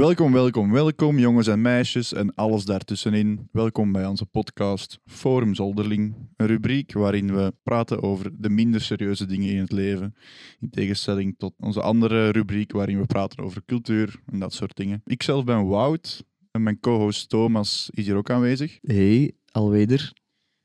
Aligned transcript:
Welkom, 0.00 0.32
welkom, 0.32 0.72
welkom, 0.72 1.18
jongens 1.18 1.46
en 1.46 1.60
meisjes 1.60 2.12
en 2.12 2.34
alles 2.34 2.64
daartussenin. 2.64 3.48
Welkom 3.52 3.92
bij 3.92 4.06
onze 4.06 4.26
podcast 4.26 4.98
Forum 5.06 5.54
Zolderling, 5.54 6.14
een 6.36 6.46
rubriek 6.46 6.92
waarin 6.92 7.34
we 7.34 7.54
praten 7.62 8.02
over 8.02 8.30
de 8.38 8.50
minder 8.50 8.80
serieuze 8.80 9.26
dingen 9.26 9.50
in 9.50 9.60
het 9.60 9.72
leven, 9.72 10.14
in 10.60 10.70
tegenstelling 10.70 11.34
tot 11.38 11.54
onze 11.58 11.80
andere 11.80 12.30
rubriek 12.30 12.72
waarin 12.72 13.00
we 13.00 13.06
praten 13.06 13.44
over 13.44 13.62
cultuur 13.66 14.20
en 14.26 14.38
dat 14.38 14.52
soort 14.52 14.76
dingen. 14.76 15.02
Ik 15.04 15.22
zelf 15.22 15.44
ben 15.44 15.66
Wout 15.66 16.24
en 16.50 16.62
mijn 16.62 16.80
co-host 16.80 17.28
Thomas 17.28 17.90
is 17.92 18.06
hier 18.06 18.16
ook 18.16 18.30
aanwezig. 18.30 18.78
Hey, 18.82 19.32
alweder. 19.52 20.12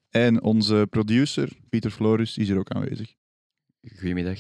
En 0.10 0.44
onze 0.44 0.88
producer 0.90 1.50
Pieter 1.70 1.92
Florus 1.92 2.38
is 2.38 2.48
hier 2.48 2.58
ook 2.58 2.70
aanwezig. 2.70 3.14
Goedemiddag. 3.96 4.40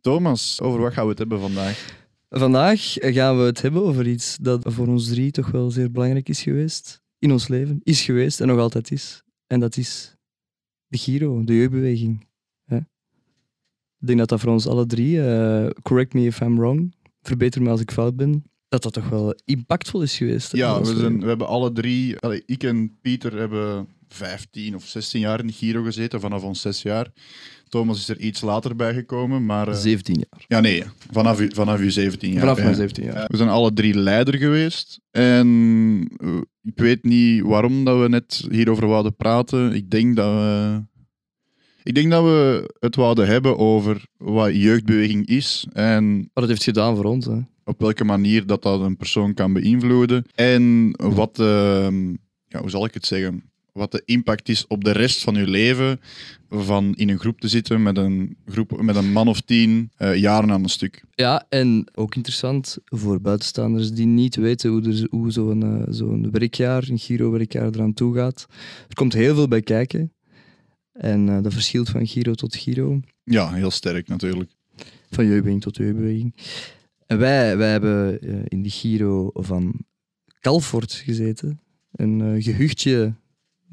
Thomas, 0.00 0.60
over 0.60 0.80
wat 0.80 0.92
gaan 0.92 1.04
we 1.04 1.10
het 1.10 1.18
hebben 1.18 1.40
vandaag? 1.40 2.03
Vandaag 2.36 2.96
gaan 3.00 3.38
we 3.38 3.42
het 3.42 3.62
hebben 3.62 3.82
over 3.82 4.06
iets 4.06 4.36
dat 4.40 4.62
voor 4.66 4.86
ons 4.86 5.08
drie 5.08 5.30
toch 5.30 5.50
wel 5.50 5.70
zeer 5.70 5.90
belangrijk 5.90 6.28
is 6.28 6.42
geweest. 6.42 7.02
In 7.18 7.32
ons 7.32 7.48
leven. 7.48 7.80
Is 7.82 8.02
geweest 8.02 8.40
en 8.40 8.46
nog 8.46 8.58
altijd 8.58 8.90
is. 8.90 9.22
En 9.46 9.60
dat 9.60 9.76
is 9.76 10.16
de 10.86 10.98
Giro, 10.98 11.44
de 11.44 11.56
jeugdbeweging. 11.56 12.26
Hè? 12.64 12.76
Ik 12.76 14.06
denk 14.06 14.18
dat 14.18 14.28
dat 14.28 14.40
voor 14.40 14.52
ons 14.52 14.66
alle 14.66 14.86
drie, 14.86 15.22
eh, 15.26 15.70
correct 15.82 16.12
me 16.14 16.24
if 16.24 16.40
I'm 16.40 16.56
wrong, 16.58 16.94
verbeter 17.22 17.62
me 17.62 17.70
als 17.70 17.80
ik 17.80 17.90
fout 17.90 18.16
ben, 18.16 18.44
dat 18.68 18.82
dat 18.82 18.92
toch 18.92 19.08
wel 19.08 19.34
impactvol 19.44 20.02
is 20.02 20.16
geweest. 20.16 20.52
hè, 20.52 20.58
Ja, 20.58 20.78
we, 20.80 20.96
zijn, 20.96 21.20
we 21.20 21.26
hebben 21.26 21.46
alle 21.46 21.72
drie, 21.72 22.18
allee, 22.18 22.42
ik 22.46 22.62
en 22.62 22.98
Pieter 23.00 23.36
hebben 23.36 23.88
15 24.08 24.74
of 24.74 24.86
16 24.86 25.20
jaar 25.20 25.40
in 25.40 25.46
de 25.46 25.52
Giro 25.52 25.82
gezeten, 25.82 26.20
vanaf 26.20 26.42
ons 26.42 26.60
6 26.60 26.82
jaar. 26.82 27.12
Thomas 27.74 27.98
is 27.98 28.08
er 28.08 28.18
iets 28.20 28.40
later 28.40 28.76
bijgekomen, 28.76 29.46
maar... 29.46 29.68
eh, 29.68 29.74
17 29.74 30.14
jaar. 30.14 30.44
ja, 30.48 30.60
nee, 30.60 30.82
vanaf, 31.10 31.40
u- 31.40 31.50
vanaf 31.54 31.78
uw 31.80 31.90
17 31.90 32.30
jaar. 32.30 32.40
Vanaf 32.40 32.62
mijn 32.62 32.74
17 32.74 33.04
jaar. 33.04 33.16
Ja, 33.18 33.24
We 33.26 33.36
zijn 33.36 33.48
alle 33.48 33.72
drie 33.72 33.94
leider 33.98 34.36
geweest. 34.36 35.00
En 35.10 36.08
eh, 36.16 36.36
ik 36.62 36.78
weet 36.78 37.04
niet 37.04 37.42
waarom 37.42 37.84
dat 37.84 38.00
we 38.00 38.08
net 38.08 38.46
hierover 38.50 38.86
wouden 38.86 39.16
praten. 39.16 39.72
Ik 39.72 39.90
denk 39.90 40.16
dat 40.16 40.32
we... 40.34 40.82
Ik 41.82 41.94
denk 41.94 42.10
dat 42.10 42.22
we 42.24 42.74
het 42.80 42.96
wouden 42.96 43.26
hebben 43.26 43.58
over 43.58 44.04
wat 44.16 44.54
jeugdbeweging 44.54 45.26
is 45.26 45.66
en 45.72 46.18
Wat 46.32 46.42
het 46.42 46.48
heeft 46.48 46.64
gedaan 46.64 46.96
voor 46.96 47.04
ons. 47.04 47.26
Hè. 47.26 47.38
op 47.64 47.80
welke 47.80 48.04
manier 48.04 48.46
dat, 48.46 48.62
dat 48.62 48.80
een 48.80 48.96
persoon 48.96 49.34
kan 49.34 49.52
beïnvloeden. 49.52 50.24
En 50.34 50.90
wat 50.96 51.36
de, 51.36 52.14
ja, 52.46 52.60
hoe 52.60 52.70
zal 52.70 52.84
ik 52.84 52.94
het 52.94 53.06
zeggen? 53.06 53.52
Wat 53.74 53.92
de 53.92 54.02
impact 54.04 54.48
is 54.48 54.66
op 54.66 54.84
de 54.84 54.90
rest 54.90 55.22
van 55.22 55.34
je 55.34 55.46
leven 55.46 56.00
van 56.48 56.94
in 56.94 57.08
een 57.08 57.18
groep 57.18 57.40
te 57.40 57.48
zitten 57.48 57.82
met 57.82 57.96
een, 57.96 58.36
groep, 58.46 58.82
met 58.82 58.96
een 58.96 59.12
man 59.12 59.28
of 59.28 59.40
tien, 59.40 59.90
eh, 59.96 60.16
jaren 60.16 60.50
aan 60.50 60.62
een 60.62 60.68
stuk. 60.68 61.04
Ja, 61.14 61.46
en 61.48 61.86
ook 61.94 62.14
interessant 62.14 62.78
voor 62.84 63.20
buitenstaanders 63.20 63.92
die 63.92 64.06
niet 64.06 64.36
weten 64.36 64.70
hoe, 64.70 64.82
er, 64.82 65.06
hoe 65.10 65.30
zo'n 65.30 65.62
eh, 65.62 65.92
zo'n 65.92 66.30
werkjaar, 66.30 66.88
een 66.88 66.98
Giro-werkjaar 66.98 67.66
eraan 67.66 67.94
toe 67.94 68.14
gaat. 68.14 68.46
Er 68.88 68.94
komt 68.94 69.12
heel 69.12 69.34
veel 69.34 69.48
bij 69.48 69.62
kijken. 69.62 70.12
En 70.92 71.28
eh, 71.28 71.42
dat 71.42 71.52
verschilt 71.52 71.88
van 71.88 72.06
Giro 72.06 72.34
tot 72.34 72.56
Giro, 72.56 73.00
Ja, 73.24 73.52
heel 73.52 73.70
sterk 73.70 74.08
natuurlijk. 74.08 74.50
van 75.10 75.24
jeugdbeweging 75.24 75.62
tot 75.62 75.76
jeugdbeweging. 75.76 76.34
En 77.06 77.18
wij, 77.18 77.56
wij 77.56 77.70
hebben 77.70 78.20
in 78.48 78.62
de 78.62 78.70
Giro 78.70 79.30
van 79.32 79.84
Calfort 80.40 80.92
gezeten. 80.92 81.60
Een 81.92 82.20
eh, 82.20 82.42
gehuchtje 82.42 83.14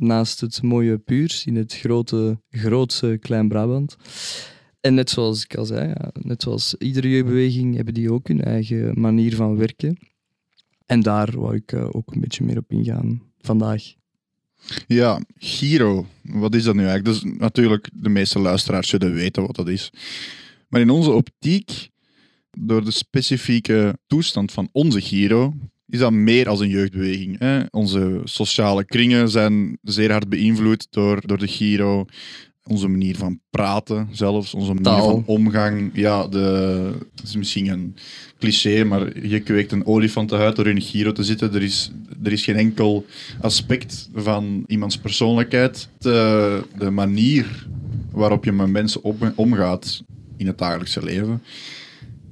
naast 0.02 0.42
het 0.42 0.62
mooie 0.62 0.98
Puurs 0.98 1.46
in 1.46 1.56
het 1.56 1.74
grote, 1.74 2.40
grootse 2.50 3.18
Klein-Brabant. 3.22 3.98
En 4.80 4.94
net 4.94 5.10
zoals 5.10 5.44
ik 5.44 5.56
al 5.56 5.66
zei, 5.66 5.94
net 6.22 6.42
zoals 6.42 6.76
iedere 6.78 7.10
jeugdbeweging 7.10 7.76
hebben 7.76 7.94
die 7.94 8.12
ook 8.12 8.28
hun 8.28 8.44
eigen 8.44 9.00
manier 9.00 9.36
van 9.36 9.58
werken. 9.58 9.98
En 10.86 11.02
daar 11.02 11.40
wou 11.40 11.56
ik 11.56 11.72
eh, 11.72 11.88
ook 11.92 12.14
een 12.14 12.22
beetje 12.22 12.44
meer 12.44 12.58
op 12.58 12.72
ingaan 12.72 13.22
vandaag. 13.40 13.84
Ja, 14.88 15.22
Giro. 15.38 16.06
Wat 16.22 16.56
is 16.56 16.64
dat 16.64 16.76
nu 16.76 16.86
eigenlijk? 16.86 17.22
Dus 17.22 17.34
natuurlijk, 17.38 17.90
de 17.94 18.10
meeste 18.10 18.40
luisteraars 18.40 18.90
zullen 18.90 19.14
weten 19.14 19.42
wat 19.46 19.56
dat 19.56 19.68
is. 19.68 19.90
Maar 20.68 20.82
in 20.82 20.90
onze 20.90 21.12
optiek, 21.12 21.90
door 22.52 22.84
de 22.84 22.92
specifieke 22.92 24.00
toestand 24.08 24.52
van 24.52 24.70
onze 24.72 25.02
Giro, 25.02 25.54
is 25.92 26.00
dat 26.00 26.12
meer 26.12 26.50
als 26.50 26.60
een 26.60 26.70
jeugdbeweging. 26.70 27.40
Hè? 27.40 27.62
Onze 27.72 28.22
sociale 28.24 28.86
kringen 28.86 29.30
zijn 29.30 29.78
zeer 29.82 30.12
hard 30.12 30.30
beïnvloed 30.30 30.88
door, 30.90 31.22
door 31.28 31.38
de 31.38 31.48
Giro. 31.48 32.06
Onze 32.64 32.88
manier 32.88 33.16
van 33.16 33.40
praten 33.50 34.08
zelfs, 34.12 34.54
onze 34.54 34.74
manier 34.74 34.84
Taal. 34.84 35.10
van 35.10 35.24
omgang. 35.26 35.92
Ja, 35.94 36.28
de, 36.28 36.40
het 37.16 37.24
is 37.24 37.36
misschien 37.36 37.68
een 37.68 37.96
cliché, 38.40 38.84
maar 38.84 39.28
je 39.28 39.40
kweekt 39.40 39.72
een 39.72 39.86
olifantenhuid 39.86 40.56
door 40.56 40.68
in 40.68 40.76
een 40.76 40.82
Giro 40.82 41.12
te 41.12 41.24
zitten. 41.24 41.54
Er 41.54 41.62
is, 41.62 41.92
er 42.24 42.32
is 42.32 42.44
geen 42.44 42.56
enkel 42.56 43.06
aspect 43.42 44.10
van 44.14 44.64
iemands 44.68 44.98
persoonlijkheid. 44.98 45.90
De, 46.00 46.64
de 46.78 46.90
manier 46.90 47.68
waarop 48.12 48.46
je 48.46 48.52
met 48.52 48.70
mensen 48.70 49.04
op- 49.04 49.34
omgaat 49.36 50.04
in 50.38 50.48
het 50.48 50.58
dagelijkse 50.58 51.04
leven, 51.04 51.42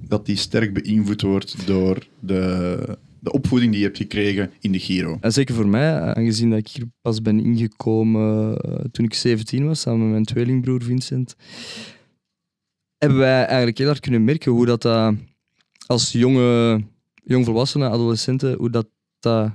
dat 0.07 0.25
die 0.25 0.35
sterk 0.35 0.73
beïnvloed 0.73 1.21
wordt 1.21 1.55
door 1.65 1.97
de, 2.19 2.97
de 3.19 3.31
opvoeding 3.31 3.71
die 3.71 3.79
je 3.79 3.85
hebt 3.85 3.97
gekregen 3.97 4.51
in 4.59 4.71
de 4.71 4.79
Giro. 4.79 5.17
En 5.21 5.31
zeker 5.31 5.55
voor 5.55 5.67
mij, 5.67 5.99
aangezien 5.99 6.49
dat 6.49 6.59
ik 6.59 6.67
hier 6.67 6.85
pas 7.01 7.21
ben 7.21 7.39
ingekomen 7.39 8.57
eh, 8.57 8.85
toen 8.91 9.05
ik 9.05 9.13
17 9.13 9.65
was, 9.65 9.81
samen 9.81 10.01
met 10.01 10.09
mijn 10.09 10.25
tweelingbroer 10.25 10.83
Vincent, 10.83 11.35
hebben 12.97 13.17
wij 13.17 13.45
eigenlijk 13.45 13.77
heel 13.77 13.87
hard 13.87 13.99
kunnen 13.99 14.23
merken 14.23 14.51
hoe 14.51 14.65
dat, 14.65 14.81
dat 14.81 15.13
als 15.85 16.11
jonge, 16.11 16.81
jongvolwassenen, 17.23 17.91
adolescenten, 17.91 18.57
hoe 18.57 18.69
dat, 18.69 18.87
dat 19.19 19.51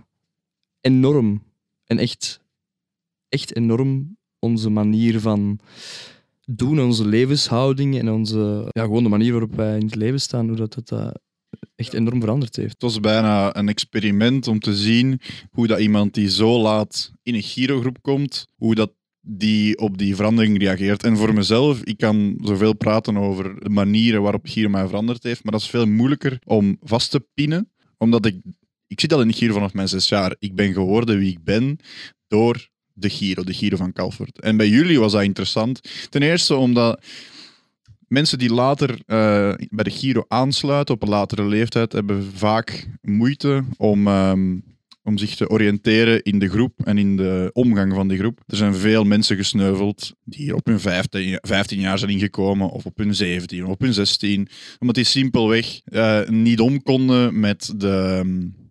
enorm 0.80 1.42
en 1.84 1.98
echt, 1.98 2.40
echt 3.28 3.56
enorm 3.56 4.16
onze 4.38 4.70
manier 4.70 5.20
van 5.20 5.58
doen, 6.46 6.80
onze 6.80 7.06
levenshouding 7.06 7.98
en 7.98 8.10
onze, 8.10 8.68
ja, 8.68 8.82
gewoon 8.82 9.02
de 9.02 9.08
manier 9.08 9.30
waarop 9.30 9.54
wij 9.54 9.78
in 9.78 9.84
het 9.84 9.94
leven 9.94 10.20
staan, 10.20 10.48
hoe 10.48 10.56
dat, 10.56 10.74
dat, 10.74 10.88
dat 10.88 11.20
echt 11.74 11.92
enorm 11.92 12.20
veranderd 12.20 12.56
heeft. 12.56 12.72
Het 12.72 12.82
was 12.82 13.00
bijna 13.00 13.56
een 13.56 13.68
experiment 13.68 14.48
om 14.48 14.58
te 14.58 14.76
zien 14.76 15.20
hoe 15.50 15.66
dat 15.66 15.80
iemand 15.80 16.14
die 16.14 16.30
zo 16.30 16.60
laat 16.60 17.12
in 17.22 17.34
een 17.34 17.42
Giro-groep 17.42 18.02
komt, 18.02 18.46
hoe 18.54 18.74
dat 18.74 18.92
die 19.26 19.78
op 19.78 19.98
die 19.98 20.16
verandering 20.16 20.58
reageert. 20.58 21.02
En 21.02 21.16
voor 21.16 21.34
mezelf, 21.34 21.82
ik 21.82 21.96
kan 21.96 22.38
zoveel 22.42 22.72
praten 22.74 23.16
over 23.16 23.60
de 23.60 23.68
manieren 23.68 24.22
waarop 24.22 24.46
Giro 24.46 24.68
mij 24.68 24.86
veranderd 24.86 25.22
heeft, 25.22 25.44
maar 25.44 25.52
dat 25.52 25.60
is 25.60 25.68
veel 25.68 25.86
moeilijker 25.86 26.38
om 26.44 26.76
vast 26.80 27.10
te 27.10 27.26
pinnen, 27.34 27.72
omdat 27.98 28.26
ik, 28.26 28.40
ik 28.86 29.00
zit 29.00 29.12
al 29.12 29.20
in 29.20 29.32
Giro 29.32 29.52
vanaf 29.52 29.74
mijn 29.74 29.88
zes 29.88 30.08
jaar. 30.08 30.36
Ik 30.38 30.54
ben 30.54 30.72
geworden 30.72 31.18
wie 31.18 31.30
ik 31.30 31.44
ben 31.44 31.78
door 32.26 32.68
de 32.92 33.10
Giro, 33.10 33.44
de 33.44 33.54
Giro 33.54 33.76
van 33.76 33.92
Calvert. 33.92 34.40
En 34.40 34.56
bij 34.56 34.68
jullie 34.68 35.00
was 35.00 35.12
dat 35.12 35.22
interessant. 35.22 35.80
Ten 36.10 36.22
eerste 36.22 36.54
omdat 36.54 37.04
mensen 38.14 38.38
die 38.38 38.52
later 38.52 38.90
eh, 38.90 39.54
bij 39.70 39.84
de 39.84 39.90
Giro 39.90 40.24
aansluiten 40.28 40.94
op 40.94 41.02
een 41.02 41.08
latere 41.08 41.44
leeftijd 41.44 41.92
hebben 41.92 42.24
vaak 42.34 42.88
moeite 43.02 43.64
om, 43.76 44.06
ehm, 44.06 44.58
om 45.02 45.18
zich 45.18 45.34
te 45.34 45.48
oriënteren 45.48 46.22
in 46.22 46.38
de 46.38 46.48
groep 46.48 46.80
en 46.84 46.98
in 46.98 47.16
de 47.16 47.50
omgang 47.52 47.94
van 47.94 48.08
die 48.08 48.18
groep. 48.18 48.40
Er 48.46 48.56
zijn 48.56 48.74
veel 48.74 49.04
mensen 49.04 49.36
gesneuveld 49.36 50.14
die 50.24 50.56
op 50.56 50.66
hun 50.66 50.80
15, 50.80 51.38
15 51.40 51.80
jaar 51.80 51.98
zijn 51.98 52.10
ingekomen 52.10 52.70
of 52.70 52.86
op 52.86 52.98
hun 52.98 53.14
17 53.14 53.64
of 53.64 53.70
op 53.70 53.80
hun 53.80 53.94
16, 53.94 54.48
omdat 54.78 54.96
die 54.96 55.04
simpelweg 55.04 55.80
eh, 55.84 56.28
niet 56.28 56.60
om 56.60 56.82
konden 56.82 57.40
met 57.40 57.72
de 57.76 58.20
ehm, 58.20 58.63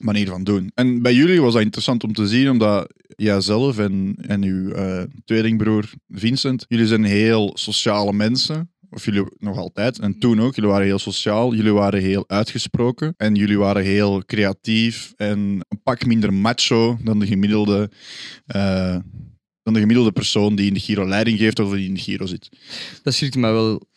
manier 0.00 0.28
van 0.28 0.44
doen. 0.44 0.70
En 0.74 1.02
bij 1.02 1.14
jullie 1.14 1.40
was 1.40 1.52
dat 1.52 1.62
interessant 1.62 2.04
om 2.04 2.12
te 2.12 2.28
zien, 2.28 2.50
omdat 2.50 2.92
jijzelf 3.16 3.78
en, 3.78 4.14
en 4.20 4.42
uw 4.42 4.70
eh, 4.70 5.02
tweelingbroer 5.24 5.90
Vincent, 6.08 6.64
jullie 6.68 6.86
zijn 6.86 7.04
heel 7.04 7.50
sociale 7.54 8.12
mensen. 8.12 8.70
Of 8.92 9.04
jullie 9.04 9.24
nog 9.38 9.56
altijd. 9.56 9.98
En 9.98 10.18
toen 10.18 10.40
ook. 10.40 10.54
Jullie 10.54 10.70
waren 10.70 10.86
heel 10.86 10.98
sociaal. 10.98 11.54
Jullie 11.54 11.72
waren 11.72 12.00
heel 12.00 12.24
uitgesproken. 12.28 13.14
En 13.16 13.34
jullie 13.34 13.58
waren 13.58 13.82
heel 13.82 14.24
creatief. 14.24 15.12
En 15.16 15.38
een 15.38 15.82
pak 15.82 16.06
minder 16.06 16.32
macho 16.32 16.98
dan 17.02 17.18
de 17.18 17.26
gemiddelde, 17.26 17.90
eh, 18.46 18.96
dan 19.62 19.74
de 19.74 19.80
gemiddelde 19.80 20.12
persoon 20.12 20.56
die 20.56 20.66
in 20.66 20.74
de 20.74 20.80
Giro 20.80 21.06
leiding 21.08 21.38
geeft 21.38 21.58
of 21.58 21.72
die 21.72 21.86
in 21.88 21.94
de 21.94 22.00
Giro 22.00 22.26
zit. 22.26 22.48
Dat 23.02 23.14
schrikt 23.14 23.36
mij 23.36 23.52
wel 23.52 23.88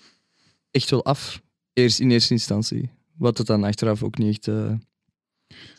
echt 0.71 0.89
wel 0.89 1.05
af, 1.05 1.41
eerst 1.73 1.99
in 1.99 2.11
eerste 2.11 2.33
instantie. 2.33 2.89
Wat 3.17 3.37
het 3.37 3.47
dan 3.47 3.63
achteraf 3.63 4.03
ook 4.03 4.17
niet 4.17 4.35
echt... 4.35 4.47
eh, 4.47 4.73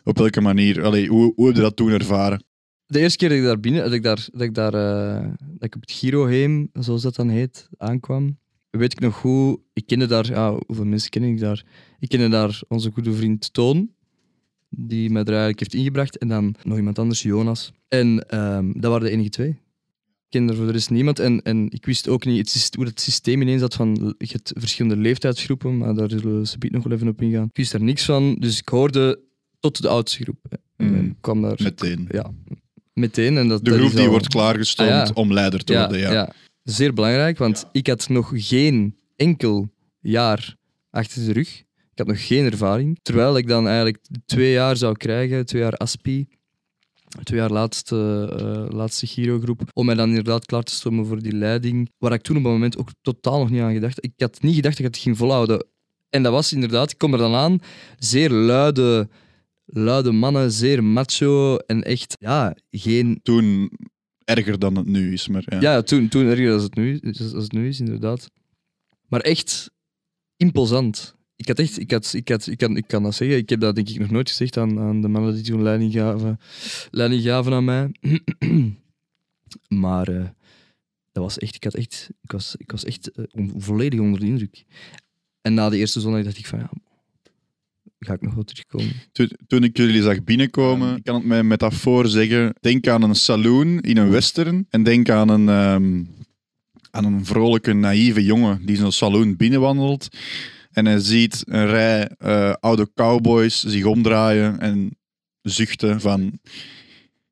Op 0.05 0.19
welke 0.19 0.41
manier? 0.41 0.85
Allee, 0.85 1.09
hoe, 1.09 1.32
hoe 1.35 1.47
heb 1.47 1.55
je 1.55 1.62
dat 1.62 1.76
toen 1.76 1.91
ervaren? 1.91 2.44
De 2.87 3.00
eerste 3.00 3.19
keer 3.19 3.29
dat 3.29 3.38
ik 3.38 3.44
daar 3.44 3.61
binnen, 3.61 3.82
dat 3.82 3.93
ik 3.93 4.03
daar, 4.03 4.29
dat 4.32 4.41
ik 4.41 4.55
daar, 4.55 4.75
eh, 4.75 5.29
dat 5.38 5.65
ik 5.65 5.75
op 5.75 5.81
het 5.81 5.93
Giroheem, 5.93 6.71
zoals 6.73 7.03
dat 7.03 7.15
dan 7.15 7.29
heet, 7.29 7.69
aankwam, 7.76 8.38
weet 8.71 8.93
ik 8.93 9.00
nog 9.00 9.23
hoe. 9.23 9.61
Ik 9.73 9.87
kende 9.87 10.06
daar, 10.06 10.26
ja, 10.26 10.59
hoeveel 10.67 10.85
mensen 10.85 11.11
ken 11.11 11.23
ik 11.23 11.41
daar? 11.41 11.65
Ik 11.99 12.09
kende 12.09 12.29
daar 12.29 12.61
onze 12.69 12.91
goede 12.91 13.12
vriend 13.12 13.53
Toon, 13.53 13.91
die 14.69 15.11
mij 15.11 15.23
er 15.23 15.29
eigenlijk 15.29 15.59
heeft 15.61 15.75
ingebracht, 15.75 16.19
en 16.19 16.29
dan 16.29 16.55
nog 16.62 16.76
iemand 16.76 16.99
anders, 16.99 17.23
Jonas. 17.23 17.73
En 17.88 18.29
ehm, 18.29 18.73
dat 18.73 18.91
waren 18.91 19.06
de 19.06 19.12
enige 19.12 19.29
twee. 19.29 19.56
ken 20.29 20.49
er 20.49 20.56
voor 20.56 20.67
de 20.67 20.73
rest 20.73 20.91
niemand. 20.91 21.19
En, 21.19 21.43
en 21.43 21.71
ik 21.71 21.87
wist 21.87 22.09
ook 22.09 22.25
niet 22.25 22.53
het, 22.53 22.75
hoe 22.75 22.85
het 22.85 23.00
systeem 23.00 23.43
ineens 23.43 23.61
zat 23.61 23.75
van 23.75 24.15
je 24.19 24.32
hebt 24.32 24.53
verschillende 24.56 25.03
leeftijdsgroepen, 25.03 25.79
maar 25.79 25.94
daar 25.94 26.11
zullen 26.11 26.43
we 26.43 26.69
nog 26.71 26.85
wel 26.85 26.93
even 26.93 27.09
op 27.09 27.23
ingaan. 27.23 27.44
Ik 27.44 27.56
wist 27.56 27.73
daar 27.73 27.82
niks 27.82 28.05
van, 28.05 28.35
dus 28.35 28.59
ik 28.59 28.69
hoorde 28.69 29.21
tot 29.72 29.82
de 29.82 29.88
oudste 29.88 30.22
groep. 30.22 30.38
Mm. 30.76 31.16
kwam 31.20 31.43
daar 31.43 31.58
Meteen. 31.62 32.08
ja, 32.11 32.31
meteen. 32.93 33.37
En 33.38 33.49
dat, 33.49 33.64
De 33.64 33.76
groep 33.78 33.90
die 33.90 34.00
al- 34.00 34.08
wordt 34.08 34.28
klaargestoomd 34.28 34.90
Ah, 34.90 35.06
ja. 35.06 35.11
om 35.14 35.32
leider 35.32 35.64
te 35.64 35.72
ja, 35.72 35.78
worden. 35.81 35.99
Ja. 36.00 36.12
ja. 36.12 36.32
zeer 36.62 36.94
belangrijk, 36.94 37.38
want 37.38 37.64
ik 37.72 37.87
had 37.87 38.08
nog 38.08 38.31
geen 38.34 38.96
enkel 39.16 39.70
jaar 40.00 40.56
achter 40.90 41.25
de 41.26 41.32
rug. 41.32 41.58
Ik 41.93 41.99
had 41.99 42.06
nog 42.06 42.26
geen 42.26 42.44
ervaring. 42.44 42.99
Terwijl 43.02 43.37
ik 43.37 43.49
dan 43.49 43.66
eigenlijk 43.66 43.99
twee 44.26 44.52
jaar 44.52 44.76
zou 44.76 44.96
krijgen, 44.96 45.46
twee 45.46 45.62
jaar 45.62 45.76
ASPI, 45.76 46.26
twee 47.22 47.38
jaar 47.40 47.50
laatste, 47.50 48.28
eh, 48.38 48.76
laatste 48.76 49.06
Giro-groep, 49.06 49.61
om 49.72 49.87
mij 49.87 49.94
dan 49.94 50.08
inderdaad 50.08 50.46
klaar 50.46 50.62
te 50.62 50.72
stomen 50.72 51.06
voor 51.06 51.22
die 51.22 51.32
leiding, 51.37 51.90
waar 51.99 52.12
ik 52.12 52.22
toen 52.22 52.37
op 52.37 52.43
dat 52.43 52.52
moment 52.52 52.78
ook 52.78 52.88
totaal 53.02 53.38
nog 53.38 53.50
niet 53.50 53.61
aan 53.61 53.72
gedacht. 53.72 54.05
Ik 54.05 54.12
had 54.16 54.43
niet 54.43 54.55
gedacht 54.55 54.76
dat 54.76 54.87
ik 54.87 54.93
het 54.94 55.02
ging 55.02 55.16
volhouden. 55.16 55.66
En 56.11 56.22
dat 56.22 56.32
was 56.32 56.52
inderdaad, 56.52 56.90
ik 56.90 56.99
kom 56.99 57.12
er 57.12 57.19
dan 57.19 57.34
aan, 57.34 57.58
zeer 57.99 58.31
luide, 58.31 59.08
luide 59.64 60.12
mannen, 60.12 60.52
zeer 60.52 60.84
macho 60.84 61.56
en 61.56 61.82
echt, 61.82 62.16
ja, 62.19 62.56
geen 62.70 63.20
Toen 63.22 63.70
erger 64.25 64.58
dan 64.58 64.76
het 64.76 64.87
nu 64.87 65.12
is. 65.12 65.28
Maar, 65.28 65.43
ja. 65.46 65.61
ja, 65.61 65.82
toen, 65.82 66.08
toen 66.08 66.26
erger 66.26 66.52
als 66.52 66.62
het, 66.62 66.75
nu, 66.75 66.99
is- 66.99 67.20
als 67.34 67.43
het 67.44 67.52
nu 67.52 67.69
is, 67.69 67.81
inderdaad. 67.81 68.31
Maar 69.08 69.20
echt 69.20 69.70
imposant. 70.37 71.14
Ik 71.37 71.49
had 71.49 71.58
echt, 71.58 71.78
ik, 71.78 71.90
had, 71.90 72.12
ik, 72.12 72.28
had, 72.28 72.46
ik, 72.46 72.58
kan, 72.58 72.76
ik 72.76 72.87
kan 72.87 73.02
dat 73.02 73.14
zeggen, 73.14 73.37
ik 73.37 73.49
heb 73.49 73.61
dat 73.61 73.75
denk 73.75 73.88
ik 73.88 73.99
nog 73.99 74.11
nooit 74.11 74.28
gezegd 74.28 74.56
aan, 74.56 74.78
aan 74.78 75.00
de 75.00 75.08
mannen 75.08 75.34
die 75.34 75.43
toen 75.44 75.62
leiding 75.62 75.93
gaven, 75.93 76.38
leiding 76.90 77.22
gaven 77.22 77.52
aan 77.52 77.64
mij. 77.64 77.90
maar 79.69 80.08
eh, 80.08 80.28
dat 81.12 81.22
was 81.22 81.38
echt, 81.38 81.55
ik, 81.55 81.64
had 81.64 81.75
echt, 81.75 82.08
ik, 82.22 82.32
was, 82.32 82.55
ik 82.56 82.70
was 82.70 82.84
echt 82.84 83.11
eh, 83.11 83.25
volledig 83.56 84.00
onder 84.00 84.20
de 84.20 84.26
indruk. 84.26 84.64
En 85.40 85.55
na 85.55 85.69
de 85.69 85.76
eerste 85.76 86.00
zondag 86.00 86.25
dacht 86.25 86.38
ik 86.38 86.46
van 86.46 86.58
ja, 86.58 86.70
ga 88.05 88.12
ik 88.12 88.21
nog 88.21 88.35
wel 88.35 88.45
terugkomen. 88.45 88.93
Toen, 89.12 89.31
toen 89.47 89.65
ik 89.65 89.77
jullie 89.77 90.03
zag 90.03 90.25
binnenkomen, 90.25 90.97
ik 90.97 91.05
kan 91.05 91.15
het 91.15 91.25
met 91.25 91.39
een 91.39 91.47
metafoor 91.47 92.06
zeggen. 92.06 92.55
Denk 92.61 92.89
aan 92.89 93.03
een 93.03 93.15
saloon 93.15 93.81
in 93.81 93.97
een 93.97 94.11
western 94.11 94.67
en 94.71 94.83
denk 94.83 95.11
aan 95.11 95.29
een, 95.29 95.49
ehm, 95.49 96.05
aan 96.91 97.05
een 97.05 97.25
vrolijke, 97.25 97.73
naïeve 97.73 98.25
jongen 98.25 98.67
die 98.67 98.77
zo'n 98.77 98.93
saloon 98.93 99.37
binnenwandelt. 99.37 100.09
En 100.71 100.87
hij 100.87 100.99
ziet 100.99 101.43
een 101.47 101.67
rij 101.67 102.11
eh, 102.19 102.53
oude 102.61 102.91
cowboys 102.95 103.61
zich 103.61 103.85
omdraaien 103.85 104.61
en 104.61 104.97
zuchten 105.43 106.00
van... 106.00 106.39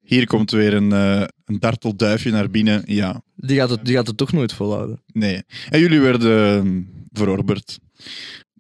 Hier 0.01 0.27
komt 0.27 0.51
weer 0.51 0.75
een, 0.75 0.93
eh 0.93 1.25
een 1.53 1.61
dartelduifje 1.61 2.31
naar 2.31 2.51
binnen. 2.51 2.83
Ja, 2.87 3.23
Die 3.37 3.57
gaat 3.57 3.71
het, 3.71 3.85
die 3.85 3.95
gaat 3.95 4.07
het 4.07 4.17
toch 4.17 4.33
nooit 4.33 4.53
volhouden. 4.53 5.03
Nee. 5.13 5.43
En 5.71 5.81
jullie 5.81 6.01
werden 6.01 6.59
ehm, 6.59 6.83
verorberd. 7.13 7.79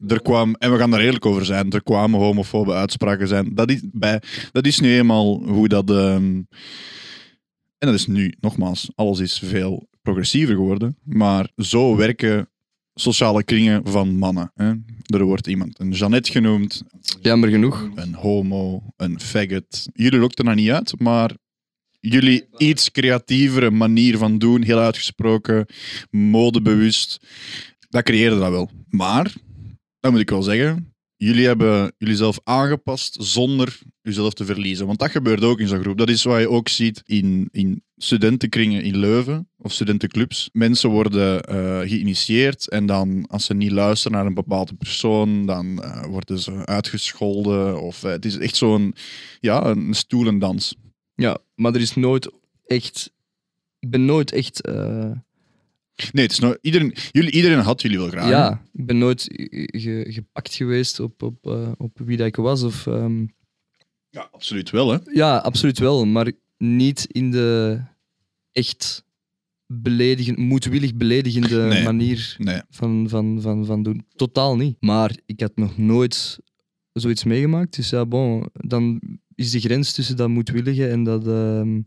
Er 0.06 0.22
kwam, 0.22 0.54
en 0.54 0.72
we 0.72 0.78
gaan 0.78 0.90
daar 0.90 1.00
eerlijk 1.00 1.26
over 1.26 1.44
zijn, 1.44 1.70
er 1.70 1.82
kwamen 1.82 2.20
homofobe 2.20 2.72
uitspraken 2.72 3.28
zijn. 3.28 3.54
Dat 3.54 3.70
is, 3.70 3.81
bij, 3.93 4.22
dat 4.52 4.66
is 4.66 4.81
nu 4.81 4.96
eenmaal 4.96 5.43
hoe 5.44 5.69
dat... 5.69 5.90
ehm, 5.90 6.40
en 7.78 7.88
dat 7.88 7.94
is 7.94 8.06
nu, 8.06 8.34
nogmaals, 8.40 8.90
alles 8.94 9.19
is 9.19 9.43
veel 9.44 9.88
progressiever 10.02 10.54
geworden. 10.54 10.96
Maar 11.04 11.50
zo 11.56 11.96
werken 11.96 12.49
sociale 12.94 13.43
kringen 13.44 13.81
van 13.84 14.16
mannen. 14.16 14.52
Hè. 14.54 14.72
Er 15.06 15.25
wordt 15.25 15.46
iemand 15.46 15.78
een 15.78 15.90
Jeannette 15.90 16.31
genoemd, 16.31 16.82
Jammer 17.20 17.48
genoeg. 17.48 17.90
een 17.94 18.14
homo, 18.14 18.82
een 18.96 19.20
faggot. 19.20 19.88
Jullie 19.93 20.19
lokten 20.19 20.46
er 20.46 20.55
niet 20.55 20.70
uit, 20.70 21.00
maar 21.00 21.37
jullie 22.00 22.44
iets 22.56 22.90
creatievere 22.90 23.70
manier 23.70 24.19
van 24.19 24.38
doen, 24.38 24.62
heel 24.62 24.78
uitgesproken, 24.78 25.66
modebewust, 26.10 27.26
dat 27.88 28.02
creëerde 28.02 28.38
dat 28.38 28.50
wel. 28.50 28.70
Maar, 28.88 29.32
dat 30.02 30.10
moet 30.10 30.20
ik 30.20 30.31
wel 30.31 30.43
zeggen, 30.43 30.94
jullie 31.16 31.46
hebben 31.46 31.93
jullie 31.99 32.16
zelf 32.16 32.40
aangepast 32.44 33.16
zonder 33.20 33.78
jezelf 34.00 34.32
te 34.32 34.44
verliezen. 34.44 34.87
Want 34.87 34.99
dat 34.99 35.10
gebeurt 35.10 35.44
ook 35.44 35.60
in 35.60 35.69
zo'n 35.69 35.81
groep. 35.81 35.99
Dat 35.99 36.08
is 36.08 36.22
wat 36.22 36.40
je 36.40 36.49
ook 36.49 36.69
ziet 36.69 37.02
in, 37.06 37.49
in 37.52 37.82
studentenkringen 37.96 38.82
in 38.82 38.96
Leuven 38.96 39.49
of 39.58 39.72
studentenclubs. 39.72 40.49
Mensen 40.52 40.90
worden 40.90 41.43
eh, 41.43 41.78
geïnitieerd 41.78 42.69
en 42.69 42.87
dan, 42.87 43.26
als 43.28 43.44
ze 43.44 43.54
niet 43.54 43.70
luisteren 43.70 44.16
naar 44.16 44.26
een 44.26 44.34
bepaalde 44.34 44.75
persoon, 44.75 45.46
dan 45.46 45.82
eh, 45.82 46.05
worden 46.05 46.38
ze 46.38 46.66
uitgescholden. 46.66 47.81
Of, 47.81 48.05
eh, 48.05 48.10
het 48.10 48.25
is 48.25 48.38
echt 48.38 48.56
zo'n 48.56 48.94
ja, 49.40 49.64
een 49.64 49.94
stoelendans. 49.94 50.75
Ja, 51.14 51.38
maar 51.55 51.75
er 51.75 51.81
is 51.81 51.94
nooit 51.94 52.31
echt. 52.66 53.12
Ik 53.78 53.90
ben 53.90 54.05
nooit 54.05 54.32
echt. 54.32 54.60
Nee, 56.12 56.23
het 56.25 56.33
is 56.33 56.39
nou, 56.39 56.59
iedereen, 56.61 56.94
jullie, 57.11 57.31
iedereen 57.31 57.59
had 57.59 57.83
jullie 57.83 57.99
wel 57.99 58.09
graag. 58.09 58.29
ja, 58.29 58.62
ik 58.73 58.87
ben 58.87 58.99
nooit 58.99 59.23
ge- 59.67 60.06
gepakt 60.09 60.55
geweest 60.55 61.00
op, 61.00 61.23
op, 61.23 61.47
eh, 61.47 61.73
op 61.77 61.99
wie 62.05 62.17
dat 62.17 62.27
ik 62.27 62.37
was. 62.37 62.62
Of, 62.62 62.87
ehm, 62.87 63.27
Ja, 64.11 64.29
absoluut 64.31 64.71
wel. 64.71 64.91
Hè. 64.91 64.99
ja, 65.12 65.37
absoluut 65.37 65.79
wel, 65.79 66.05
maar 66.06 66.33
niet 66.59 67.05
in 67.11 67.31
de 67.31 67.81
echt 68.53 69.05
beledigend, 69.67 70.39
moedwillig 70.39 70.94
beledigende 70.94 71.56
Nee. 71.69 71.85
manier 71.85 72.35
Nee. 72.39 72.61
van, 72.71 73.09
van, 73.09 73.39
van, 73.41 73.65
van 73.67 73.83
doen. 73.83 74.05
Totaal 74.17 74.56
niet. 74.56 74.77
Maar 74.81 75.17
ik 75.27 75.41
had 75.41 75.56
nog 75.56 75.79
nooit 75.79 76.39
zoiets 76.93 77.25
meegemaakt. 77.25 77.77
Dus 77.77 77.91
ja, 77.91 78.06
bon, 78.06 78.47
dan 78.53 79.00
is 79.35 79.50
de 79.50 79.61
grens 79.61 79.93
tussen 79.93 80.17
dat 80.17 80.29
moedwillige 80.29 80.89
en 80.89 81.05
dat 81.05 81.27
ehm, 81.27 81.81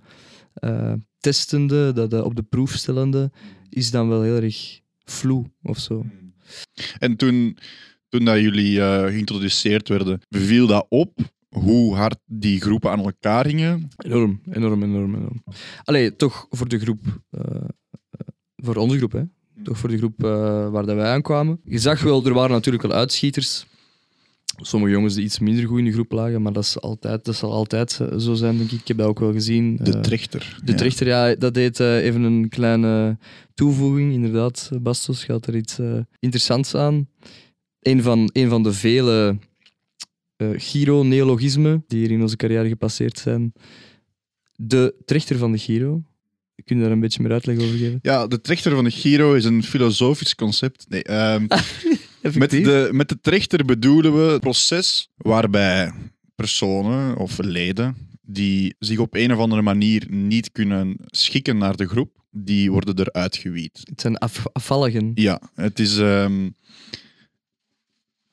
eh, 0.54 0.94
testende, 1.20 1.92
dat 1.94 2.14
eh, 2.14 2.24
op 2.24 2.36
de 2.36 2.44
proef 2.44 2.72
stellende, 2.74 3.32
is 3.76 3.92
dan 3.92 4.10
wel 4.10 4.22
heel 4.22 4.42
erg 4.42 4.80
vloe 5.04 5.46
of 5.64 5.80
zo. 5.80 6.06
En 7.00 7.16
toen, 7.16 7.58
toen 8.10 8.26
dat 8.26 8.40
jullie 8.40 8.82
eh, 8.82 9.04
geïntroduceerd 9.04 9.90
werden, 9.90 10.22
viel 10.30 10.68
dat 10.68 10.86
op 10.90 11.20
hoe 11.50 11.96
hard 11.96 12.18
die 12.26 12.62
groepen 12.62 12.92
aan 12.92 13.00
elkaar 13.00 13.46
gingen? 13.46 13.90
Enorm, 13.98 14.42
enorm, 14.52 14.84
enorm, 14.84 15.16
enorm. 15.16 15.44
Allee, 15.84 16.16
toch 16.16 16.48
voor 16.50 16.68
de 16.68 16.80
groep, 16.80 17.02
eh, 17.30 17.42
eh, 17.56 18.28
voor 18.56 18.76
onze 18.76 18.98
groep, 18.98 19.12
hè. 19.12 19.24
Toch 19.64 19.78
voor 19.78 19.90
de 19.90 19.98
groep 19.98 20.22
waar 20.72 20.86
dat 20.86 20.96
wij 20.96 21.12
aankwamen. 21.12 21.60
Je 21.64 21.80
zag 21.80 22.02
wel, 22.02 22.26
er 22.26 22.34
waren 22.34 22.52
natuurlijk 22.52 22.84
wel 22.84 22.98
uitschieters. 22.98 23.66
Sommige 24.58 24.92
jongens 24.94 25.14
die 25.16 25.24
iets 25.24 25.40
minder 25.40 25.68
goed 25.68 25.80
in 25.80 25.86
de 25.86 25.92
groep 25.92 26.12
lagen, 26.12 26.42
maar 26.42 26.54
dat, 26.54 26.64
is 26.64 26.80
altijd, 26.82 27.26
dat 27.26 27.36
zal 27.36 27.52
altijd 27.52 28.00
eh, 28.02 28.18
zo 28.18 28.34
zijn, 28.34 28.58
denk 28.58 28.72
ik. 28.72 28.80
Ik 28.80 28.88
heb 28.88 28.98
dat 28.98 29.08
ook 29.08 29.20
wel 29.20 29.32
gezien. 29.32 29.76
De 29.82 29.92
Eh, 29.94 30.00
trechter. 30.02 30.58
de 30.64 30.72
ja. 30.72 30.78
trechter, 30.78 31.08
ja, 31.08 31.36
dat 31.36 31.54
deed 31.54 31.80
eh, 31.80 32.04
even 32.06 32.22
een 32.24 32.50
kleine 32.50 33.18
toevoeging. 33.54 34.14
Inderdaad, 34.14 34.70
Bastos 34.82 35.24
gaat 35.24 35.48
er 35.48 35.56
iets 35.56 35.78
interessants 36.20 36.76
aan. 36.76 37.08
Een 37.80 38.02
van, 38.02 38.30
een 38.34 38.50
van 38.50 38.64
de 38.64 38.74
vele 38.74 39.38
eh 40.38 40.50
Giro-neologismen 40.56 41.84
die 41.88 42.00
hier 42.00 42.12
in 42.12 42.22
onze 42.22 42.36
carrière 42.36 42.68
gepasseerd 42.68 43.18
zijn. 43.20 43.54
De 44.56 44.96
trechter 45.06 45.38
van 45.38 45.52
de 45.52 45.58
Giro. 45.58 46.04
Kun 46.64 46.76
je 46.78 46.82
daar 46.84 46.92
een 46.92 47.00
beetje 47.00 47.22
meer 47.22 47.32
uitleg 47.32 47.58
over 47.58 47.78
geven? 47.78 48.00
Ja, 48.02 48.28
de 48.28 48.42
trechter 48.42 48.72
van 48.76 48.84
de 48.84 48.90
Giro 48.92 49.34
is 49.34 49.46
een 49.46 49.64
filosofisch 49.64 50.36
concept. 50.36 50.86
Nee, 50.90 51.04
ehm, 51.04 51.46
met, 52.34 52.50
de, 52.50 52.90
met 52.92 53.10
de 53.10 53.20
trechter 53.22 53.66
bedoelen 53.66 54.16
we 54.16 54.32
het 54.32 54.42
proces 54.42 55.10
waarbij 55.16 55.94
personen 56.36 57.18
of 57.18 57.38
leden 57.38 57.96
die 58.22 58.76
zich 58.80 58.98
op 59.00 59.14
een 59.14 59.34
of 59.34 59.40
andere 59.40 59.62
manier 59.62 60.06
niet 60.10 60.52
kunnen 60.52 60.96
schikken 61.06 61.58
naar 61.58 61.76
de 61.76 61.88
groep, 61.88 62.24
die 62.32 62.72
worden 62.72 63.00
eruit 63.00 63.38
gewied. 63.38 63.82
Het 63.84 64.02
zijn 64.02 64.18
af, 64.18 64.46
afvalligen. 64.54 65.12
Ja, 65.16 65.42
het 65.54 65.80
is, 65.80 65.98
ehm, 65.98 66.50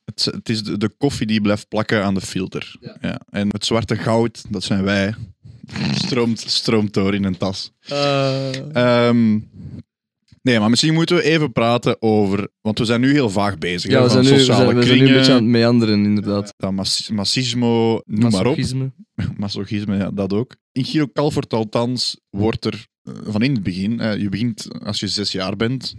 het, 0.04 0.24
het 0.24 0.48
is 0.48 0.62
de, 0.62 0.78
de 0.78 0.88
koffie 0.88 1.26
die 1.26 1.40
blijft 1.40 1.68
plakken 1.68 2.04
aan 2.04 2.14
de 2.14 2.20
filter. 2.20 2.76
Ja. 3.00 3.20
En 3.30 3.48
het 3.48 3.66
zwarte 3.66 3.96
goud, 3.96 4.44
dat 4.50 4.64
zijn 4.64 4.84
wij, 4.84 5.14
stroomt, 6.04 6.40
stroomt 6.40 6.94
door 6.94 7.14
in 7.14 7.24
een 7.24 7.36
tas. 7.36 7.72
Eh, 7.80 8.76
Ehm, 8.76 9.38
nee, 10.42 10.58
maar 10.58 10.70
misschien 10.70 10.94
moeten 10.94 11.16
we 11.16 11.22
even 11.22 11.52
praten 11.52 12.02
over... 12.02 12.48
Want 12.60 12.78
we 12.78 12.84
zijn 12.84 13.00
nu 13.00 13.12
heel 13.12 13.30
vaag 13.30 13.58
bezig. 13.58 13.90
ja, 13.90 13.96
hè, 13.96 14.02
we 14.04 14.10
van 14.10 14.24
zijn, 14.24 14.34
nu, 14.34 14.40
we, 14.40 14.44
sociale 14.44 14.64
zijn, 14.64 14.76
we 14.76 14.82
zijn 14.82 14.94
nu 14.98 15.00
kringen, 15.00 15.12
een 15.14 15.18
beetje 15.18 15.32
aan 15.32 15.42
het 15.42 15.52
meanderen, 15.52 16.04
inderdaad. 16.04 16.54
mas- 16.72 17.10
massismo, 17.10 18.00
noem 18.04 18.30
maar 18.30 18.46
op. 18.46 18.56
Masochisme. 18.56 18.92
Masochisme, 19.36 19.96
ja, 19.96 20.10
dat 20.10 20.32
ook. 20.32 20.56
In 20.72 20.84
Giro 20.84 21.06
Calvert 21.12 21.52
althans 21.52 22.20
wordt 22.30 22.64
er 22.64 22.86
eh, 23.02 23.14
van 23.24 23.42
in 23.42 23.52
het 23.54 23.62
begin... 23.62 24.00
eh, 24.00 24.16
je 24.20 24.28
begint 24.28 24.82
als 24.84 25.00
je 25.00 25.08
zes 25.08 25.32
jaar 25.32 25.56
bent, 25.56 25.94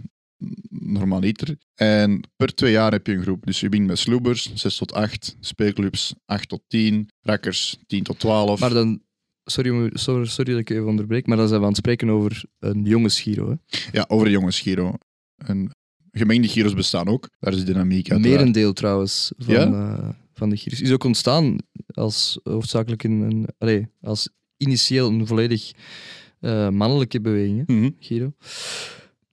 normaliter. 0.68 1.56
En 1.74 2.20
per 2.36 2.54
twee 2.54 2.72
jaar 2.72 2.92
heb 2.92 3.06
je 3.06 3.12
een 3.12 3.22
groep. 3.22 3.46
Dus 3.46 3.60
je 3.60 3.68
begint 3.68 3.88
met 3.88 3.98
sloebers, 3.98 4.50
6 4.54 4.76
tot 4.76 4.92
8, 4.92 5.36
speelclubs 5.40 6.14
8 6.24 6.48
tot 6.48 6.62
10, 6.68 7.08
rakkers 7.20 7.76
10 7.86 8.02
tot 8.02 8.18
12. 8.18 8.60
Maar 8.60 8.72
dan, 8.72 9.00
sorry, 9.44 9.90
sorry, 9.94 10.24
sorry 10.26 10.50
dat 10.52 10.60
ik 10.60 10.70
even 10.70 10.86
onderbreek, 10.86 11.26
maar 11.26 11.36
dan 11.36 11.48
zijn 11.48 11.58
we 11.60 11.66
aan 11.66 11.72
het 11.72 11.80
spreken 11.80 12.10
over 12.10 12.44
een 12.58 13.10
Giro. 13.10 13.48
Hè? 13.50 13.78
Ja, 13.92 14.04
over 14.08 14.26
de 14.26 14.32
jongens 14.32 14.60
Giro. 14.60 14.94
En 15.36 15.70
gemengde 16.12 16.48
Giro's 16.48 16.74
bestaan 16.74 17.08
ook. 17.08 17.28
Daar 17.40 17.52
is 17.52 17.58
de 17.58 17.64
dynamiek 17.72 18.10
uit. 18.10 18.20
Merendeel 18.20 18.72
trouwens 18.72 19.32
van, 19.38 19.54
Ja? 19.54 19.66
eh, 19.66 20.08
van 20.34 20.50
de 20.50 20.56
Giro's 20.56 20.80
is 20.80 20.92
ook 20.92 21.04
ontstaan 21.04 21.56
als 21.86 22.38
hoofdzakelijk 22.42 23.04
een, 23.04 23.20
een 23.20 23.46
allee, 23.58 23.86
als 24.00 24.28
initieel 24.56 25.08
een 25.08 25.26
volledig 25.26 25.72
eh, 26.40 26.68
mannelijke 26.68 27.20
beweging, 27.20 27.64
hè, 27.66 27.74
Mhm. 27.74 27.90
Giro. 27.98 28.32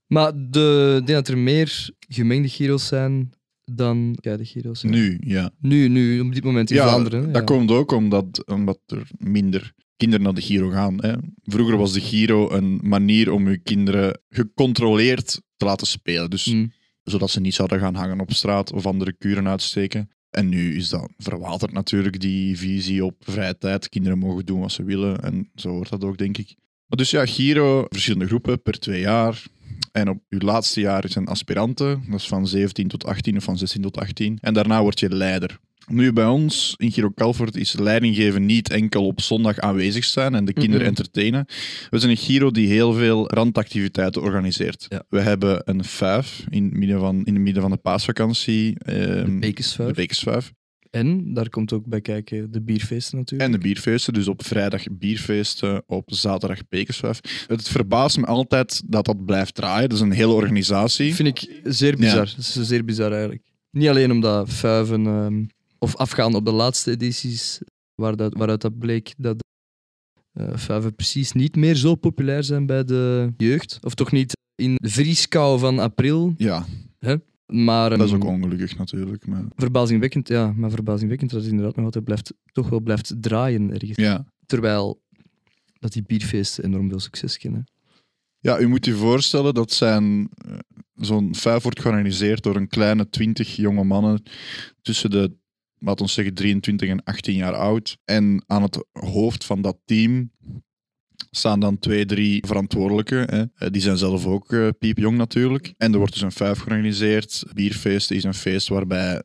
Maar 0.08 0.32
de, 0.36 0.98
ik 1.00 1.06
denk 1.08 1.18
dat 1.18 1.28
er 1.28 1.38
meer 1.38 1.90
gemengde 2.08 2.50
Giro's 2.50 2.88
zijn 2.88 3.32
dan 3.66 4.18
ja, 4.22 4.38
de 4.38 4.46
Giro's. 4.46 4.84
Nu, 4.84 5.18
ja. 5.24 5.52
Nu, 5.60 5.88
nu, 5.88 6.20
op 6.20 6.34
dit 6.34 6.44
moment 6.44 6.70
in 6.70 6.76
ja, 6.76 6.88
Vlaanderen. 6.88 7.24
dat 7.26 7.36
ja. 7.36 7.42
komt 7.42 7.72
ook 7.72 7.92
omdat, 7.92 8.46
omdat 8.48 8.80
er 8.88 9.08
minder 9.18 9.74
kinderen 10.02 10.26
naar 10.26 10.34
de 10.34 10.42
Giro 10.42 10.70
gaan. 10.70 11.02
Hè. 11.02 11.14
Vroeger 11.44 11.78
was 11.78 11.94
de 11.94 12.02
Giro 12.02 12.52
een 12.52 12.80
manier 12.84 13.32
om 13.32 13.50
je 13.50 13.58
kinderen 13.58 14.20
gecontroleerd 14.30 15.42
te 15.58 15.66
laten 15.66 15.88
spelen. 15.88 16.30
Dus 16.30 16.46
Mm. 16.46 16.72
zodat 17.04 17.30
ze 17.30 17.40
niet 17.40 17.54
zouden 17.54 17.80
gaan 17.80 17.96
hangen 17.96 18.20
op 18.20 18.34
straat 18.34 18.74
of 18.74 18.86
andere 18.86 19.14
kuren 19.14 19.48
uitsteken. 19.48 20.10
En 20.30 20.50
nu 20.50 20.76
is 20.76 20.90
dat 20.90 21.12
verwaterd 21.18 21.72
natuurlijk, 21.72 22.20
die 22.20 22.58
visie 22.58 23.06
op 23.06 23.16
vrije 23.20 23.58
tijd. 23.58 23.90
Kinderen 23.90 24.18
mogen 24.18 24.46
doen 24.46 24.60
wat 24.60 24.72
ze 24.72 24.84
willen 24.84 25.24
en 25.24 25.50
zo 25.56 25.70
hoort 25.70 25.90
dat 25.90 26.04
ook, 26.04 26.18
denk 26.18 26.38
ik. 26.38 26.56
Maar 26.88 26.98
dus 26.98 27.10
ja, 27.10 27.26
Giro, 27.26 27.86
verschillende 27.90 28.28
groepen 28.28 28.62
per 28.62 28.80
twee 28.80 29.00
jaar. 29.02 29.44
En 29.92 30.10
op 30.10 30.20
je 30.30 30.38
laatste 30.40 30.80
jaar 30.80 31.06
is 31.06 31.16
een 31.16 31.28
aspirante, 31.28 32.00
dat 32.10 32.20
is 32.20 32.28
van 32.28 32.48
17 32.48 32.88
tot 32.88 33.06
18 33.06 33.38
of 33.38 33.44
van 33.44 33.58
16 33.58 33.82
tot 33.82 33.98
18. 33.98 34.38
En 34.42 34.54
daarna 34.54 34.82
word 34.82 35.00
je 35.00 35.10
leider. 35.10 35.60
Nu 35.90 36.14
bij 36.14 36.26
ons 36.26 36.74
in 36.78 36.92
Giro 36.92 37.12
Calvert 37.16 37.56
is 37.56 37.74
leidinggeven 37.80 38.46
niet 38.46 38.70
enkel 38.70 39.06
op 39.06 39.22
zondag 39.22 39.60
aanwezig 39.60 40.04
zijn 40.04 40.36
en 40.36 40.46
de 40.46 40.54
kinderen 40.54 40.80
Mhm. 40.80 40.88
entertainen. 40.88 41.46
We 41.90 42.00
zijn 42.00 42.12
een 42.12 42.18
Giro 42.18 42.52
die 42.52 42.68
heel 42.68 42.94
veel 42.94 43.30
randactiviteiten 43.32 44.22
organiseert. 44.22 44.86
Ja. 44.90 45.04
We 45.10 45.20
hebben 45.20 45.62
een 45.66 45.84
vijf 45.84 46.44
in 46.50 46.64
het 46.64 46.74
midden 46.74 47.00
van, 47.00 47.26
in 47.26 47.34
het 47.34 47.44
midden 47.44 47.62
van 47.62 47.72
de 47.72 47.78
paasvakantie. 47.78 48.74
De 48.86 49.38
bekersvuif. 49.40 49.96
de. 49.96 50.52
En 50.90 51.34
daar 51.34 51.50
komt 51.50 51.74
ook 51.74 51.86
bij 51.86 52.02
kijken 52.02 52.52
de 52.52 52.62
bierfeesten 52.62 53.18
natuurlijk. 53.18 53.50
En 53.50 53.60
de 53.60 53.64
bierfeesten, 53.64 54.14
dus 54.14 54.28
op 54.28 54.46
vrijdag 54.46 54.84
bierfeesten, 54.92 55.84
op 55.88 56.04
zaterdag 56.14 56.60
bekersvijf. 56.70 57.20
Het 57.48 57.68
verbaast 57.70 58.18
me 58.18 58.26
altijd 58.26 58.82
dat 58.86 59.06
dat 59.06 59.26
blijft 59.26 59.56
draaien. 59.56 59.90
Dat 59.90 59.98
is 59.98 60.04
een 60.04 60.12
hele 60.12 60.34
organisatie. 60.34 61.16
vind 61.16 61.28
ik 61.28 61.60
zeer 61.64 61.96
bizar. 61.98 62.26
Dat 62.26 62.38
is 62.38 62.54
zeer 62.54 62.86
bizar 62.86 63.12
eigenlijk. 63.12 63.42
Niet 63.72 63.88
alleen 63.88 64.12
omdat 64.12 64.50
vuiven 64.50 65.06
ehm, 65.06 65.44
of 65.84 65.96
afgaan 65.96 66.36
op 66.36 66.46
de 66.46 66.52
laatste 66.52 66.92
edities, 66.92 67.62
waar 67.96 68.16
dat, 68.16 68.34
waaruit 68.38 68.62
dat 68.62 68.78
bleek 68.78 69.14
dat 69.18 69.44
eh 70.32 70.58
vuiven 70.58 70.96
precies 70.96 71.32
niet 71.32 71.56
meer 71.56 71.76
zo 71.76 71.96
populair 71.96 72.44
zijn 72.44 72.66
bij 72.66 72.84
de 72.84 73.34
jeugd. 73.38 73.80
Of 73.82 73.94
toch 73.94 74.12
niet 74.12 74.38
in 74.56 74.76
de 74.76 74.90
vrieskou 74.90 75.60
van 75.60 75.80
april. 75.80 76.34
Ja, 76.38 76.66
Maar 77.46 77.90
dat 77.90 78.08
is 78.08 78.14
ook 78.14 78.24
ehm, 78.24 78.34
ongelukkig 78.34 78.78
natuurlijk. 78.78 79.28
Maar, 79.28 79.44
verbazingwekkend, 79.56 80.28
ja, 80.28 80.54
maar 80.56 80.70
verbazingwekkend 80.70 81.32
dat 81.32 81.42
het 81.42 81.50
inderdaad 81.50 81.76
nog 81.76 81.86
altijd 81.86 82.04
blijft, 82.04 82.34
toch 82.52 82.70
wel 82.70 82.80
blijft 82.80 83.14
draaien 83.20 83.74
ergens. 83.74 83.98
ja. 83.98 84.26
Terwijl 84.46 85.02
dat 85.80 85.92
die 85.92 86.04
bierfeesten 86.04 86.64
enorm 86.64 86.90
veel 86.90 87.00
succes 87.00 87.38
kennen. 87.38 87.64
ja, 88.40 88.60
u 88.60 88.68
moet 88.68 88.86
je 88.86 88.94
voorstellen 88.96 89.54
dat 89.54 89.72
zijn 89.72 90.30
eh, 90.46 90.58
zo'n 90.96 91.36
vijf 91.36 91.64
wordt 91.64 91.82
georganiseerd 91.82 92.44
door 92.44 92.56
een 92.56 92.68
kleine 92.68 93.10
twintig 93.10 93.56
jonge 93.56 93.84
mannen 93.84 94.24
tussen 94.82 95.10
de, 95.10 95.32
laten 95.84 96.06
we 96.06 96.12
zeggen, 96.12 96.34
23 96.34 96.90
en 96.90 97.04
18 97.04 97.36
jaar 97.36 97.54
oud. 97.54 97.98
En 98.06 98.44
aan 98.48 98.62
het 98.62 98.86
hoofd 98.92 99.46
van 99.46 99.62
dat 99.62 99.78
team 99.86 100.32
staan 101.32 101.60
dan 101.60 101.80
twee, 101.80 102.06
drie 102.06 102.46
verantwoordelijken. 102.48 103.20
Hè. 103.36 103.44
Eh, 103.56 103.72
Die 103.72 103.82
zijn 103.82 103.98
zelf 103.98 104.26
ook 104.26 104.54
eh, 104.54 104.68
piepjong 104.80 105.18
natuurlijk. 105.18 105.74
En 105.78 105.92
er 105.92 105.98
wordt 105.98 106.14
dus 106.14 106.22
een 106.22 106.32
vijf 106.32 106.58
georganiseerd. 106.58 107.44
Bierfeest 107.54 108.12
is 108.12 108.24
een 108.24 108.34
feest 108.34 108.68
waarbij, 108.68 109.24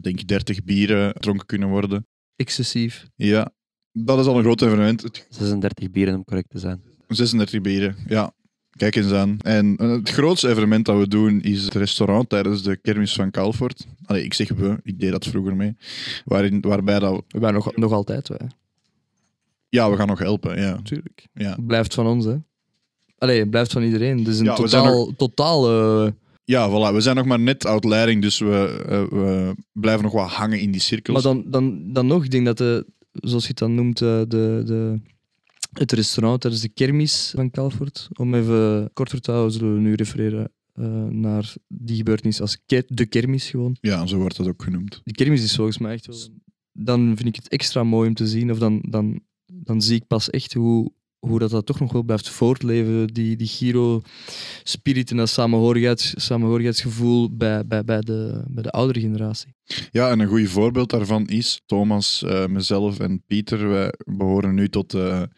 denk 0.00 0.20
ik, 0.20 0.28
30 0.28 0.64
bieren 0.64 1.12
gedronken 1.12 1.46
kunnen 1.46 1.68
worden. 1.68 2.06
Excessief. 2.36 3.06
Ja, 3.14 3.52
dat 3.92 4.18
is 4.18 4.26
al 4.26 4.36
een 4.36 4.42
groot 4.42 4.62
evenement. 4.62 5.02
Het 5.02 5.26
36 5.30 5.90
bieren 5.90 6.14
om 6.14 6.24
correct 6.24 6.50
te 6.50 6.58
zijn. 6.58 6.82
36 7.08 7.60
bieren, 7.60 7.96
ja. 8.06 8.32
Kijk 8.76 8.96
eens 8.96 9.12
aan. 9.12 9.36
En 9.42 9.76
eh, 9.76 9.90
het 9.90 10.10
grootste 10.10 10.48
evenement 10.48 10.84
dat 10.84 10.98
we 10.98 11.08
doen 11.08 11.40
is 11.40 11.64
het 11.64 11.74
restaurant 11.74 12.28
tijdens 12.28 12.62
de 12.62 12.76
kermis 12.76 13.12
van 13.12 13.30
Calfort. 13.30 13.86
Allee, 14.04 14.24
ik 14.24 14.34
zeg 14.34 14.48
we, 14.48 14.78
ik 14.82 15.00
deed 15.00 15.10
dat 15.10 15.26
vroeger 15.26 15.56
mee. 15.56 15.76
Waarin, 16.24 16.60
waarbij 16.60 16.98
dat... 16.98 17.22
We 17.28 17.38
waren 17.38 17.54
nog, 17.54 17.76
nog 17.76 17.92
altijd, 17.92 18.28
wij. 18.28 18.50
Ja, 19.68 19.90
we 19.90 19.96
gaan 19.96 20.06
nog 20.06 20.18
helpen, 20.18 20.60
ja. 20.60 20.70
natuurlijk. 20.74 21.26
ja. 21.34 21.50
Het 21.50 21.66
blijft 21.66 21.94
van 21.94 22.06
ons, 22.06 22.24
hè. 22.24 22.36
Allee, 23.18 23.38
het 23.40 23.50
blijft 23.50 23.72
van 23.72 23.82
iedereen. 23.82 24.18
Het 24.18 24.28
is 24.28 24.38
een 24.38 24.44
Ja, 24.44 24.66
zijn 24.66 24.82
totaal, 24.82 25.14
totaal 25.16 25.70
Ja, 26.44 26.68
voilà. 26.68 26.94
We 26.94 27.00
zijn 27.00 27.16
nog 27.16 27.26
maar 27.26 27.40
net 27.40 27.66
uit 27.66 27.84
leiding, 27.84 28.22
dus 28.22 28.38
we, 28.38 28.84
eh, 28.88 29.18
we 29.18 29.54
blijven 29.72 30.02
nog 30.02 30.12
wat 30.12 30.28
hangen 30.28 30.60
in 30.60 30.70
die 30.70 30.80
cirkels. 30.80 31.24
Maar 31.24 31.34
dan, 31.34 31.50
dan, 31.50 31.92
dan 31.92 32.06
nog, 32.06 32.24
ik 32.24 32.30
denk 32.30 32.46
dat, 32.46 32.58
de, 32.58 32.86
zoals 33.12 33.42
je 33.42 33.48
het 33.48 33.58
dan 33.58 33.74
noemt, 33.74 34.00
eh, 34.00 34.18
de, 34.28 34.62
de, 34.64 35.00
het 35.72 35.92
restaurant 35.92 36.40
tijdens 36.40 36.62
de 36.62 36.68
kermis 36.68 37.32
van 37.34 37.50
Calfort, 37.50 38.08
om 38.12 38.34
even 38.34 38.90
korter 38.92 39.20
te 39.20 39.30
houden, 39.30 39.52
zullen 39.52 39.74
we 39.74 39.80
nu 39.80 39.94
refereren 39.94 40.52
eh, 40.72 41.04
naar 41.04 41.54
die 41.68 41.96
gebeurtenis 41.96 42.40
als 42.40 42.62
ke- 42.66 42.84
de 42.86 43.06
kermis 43.06 43.50
gewoon. 43.50 43.76
Ja, 43.80 44.06
zo 44.06 44.16
wordt 44.16 44.36
dat 44.36 44.46
ook 44.48 44.62
genoemd. 44.62 45.00
De 45.04 45.12
kermis 45.12 45.42
is 45.42 45.54
volgens 45.54 45.78
mij 45.78 45.92
echt 45.92 46.06
wel... 46.06 46.16
Dan 46.72 47.16
vind 47.16 47.28
ik 47.28 47.36
het 47.36 47.48
extra 47.48 47.84
mooi 47.84 48.08
om 48.08 48.14
te 48.14 48.26
zien, 48.26 48.50
of 48.50 48.58
dan, 48.58 48.82
dan, 48.88 49.20
dan 49.52 49.82
zie 49.82 49.96
ik 49.96 50.06
pas 50.06 50.30
echt 50.30 50.52
hoe, 50.54 50.92
hoe 51.26 51.38
dat, 51.38 51.50
dat 51.50 51.66
toch 51.66 51.80
nog 51.80 51.92
wel 51.92 52.02
blijft 52.02 52.28
voortleven, 52.28 53.06
die, 53.06 53.36
die 53.36 53.46
Giro-spirit 53.46 55.10
en 55.10 55.16
dat 55.16 55.28
samenhorigheids, 55.28 56.14
samenhorigheidsgevoel 56.16 57.36
bij, 57.36 57.66
bij, 57.66 57.84
bij, 57.84 58.00
de, 58.00 58.42
bij 58.48 58.62
de 58.62 58.70
oudere 58.70 59.00
generatie. 59.00 59.54
Ja, 59.90 60.10
en 60.10 60.20
een 60.20 60.28
goed 60.28 60.48
voorbeeld 60.48 60.90
daarvan 60.90 61.26
is 61.26 61.62
Thomas, 61.66 62.22
eh, 62.22 62.46
mezelf 62.46 62.98
en 62.98 63.22
Pieter. 63.26 63.68
Wij 63.68 63.92
behoren 64.04 64.54
nu 64.54 64.68
tot 64.68 64.90
de, 64.90 65.28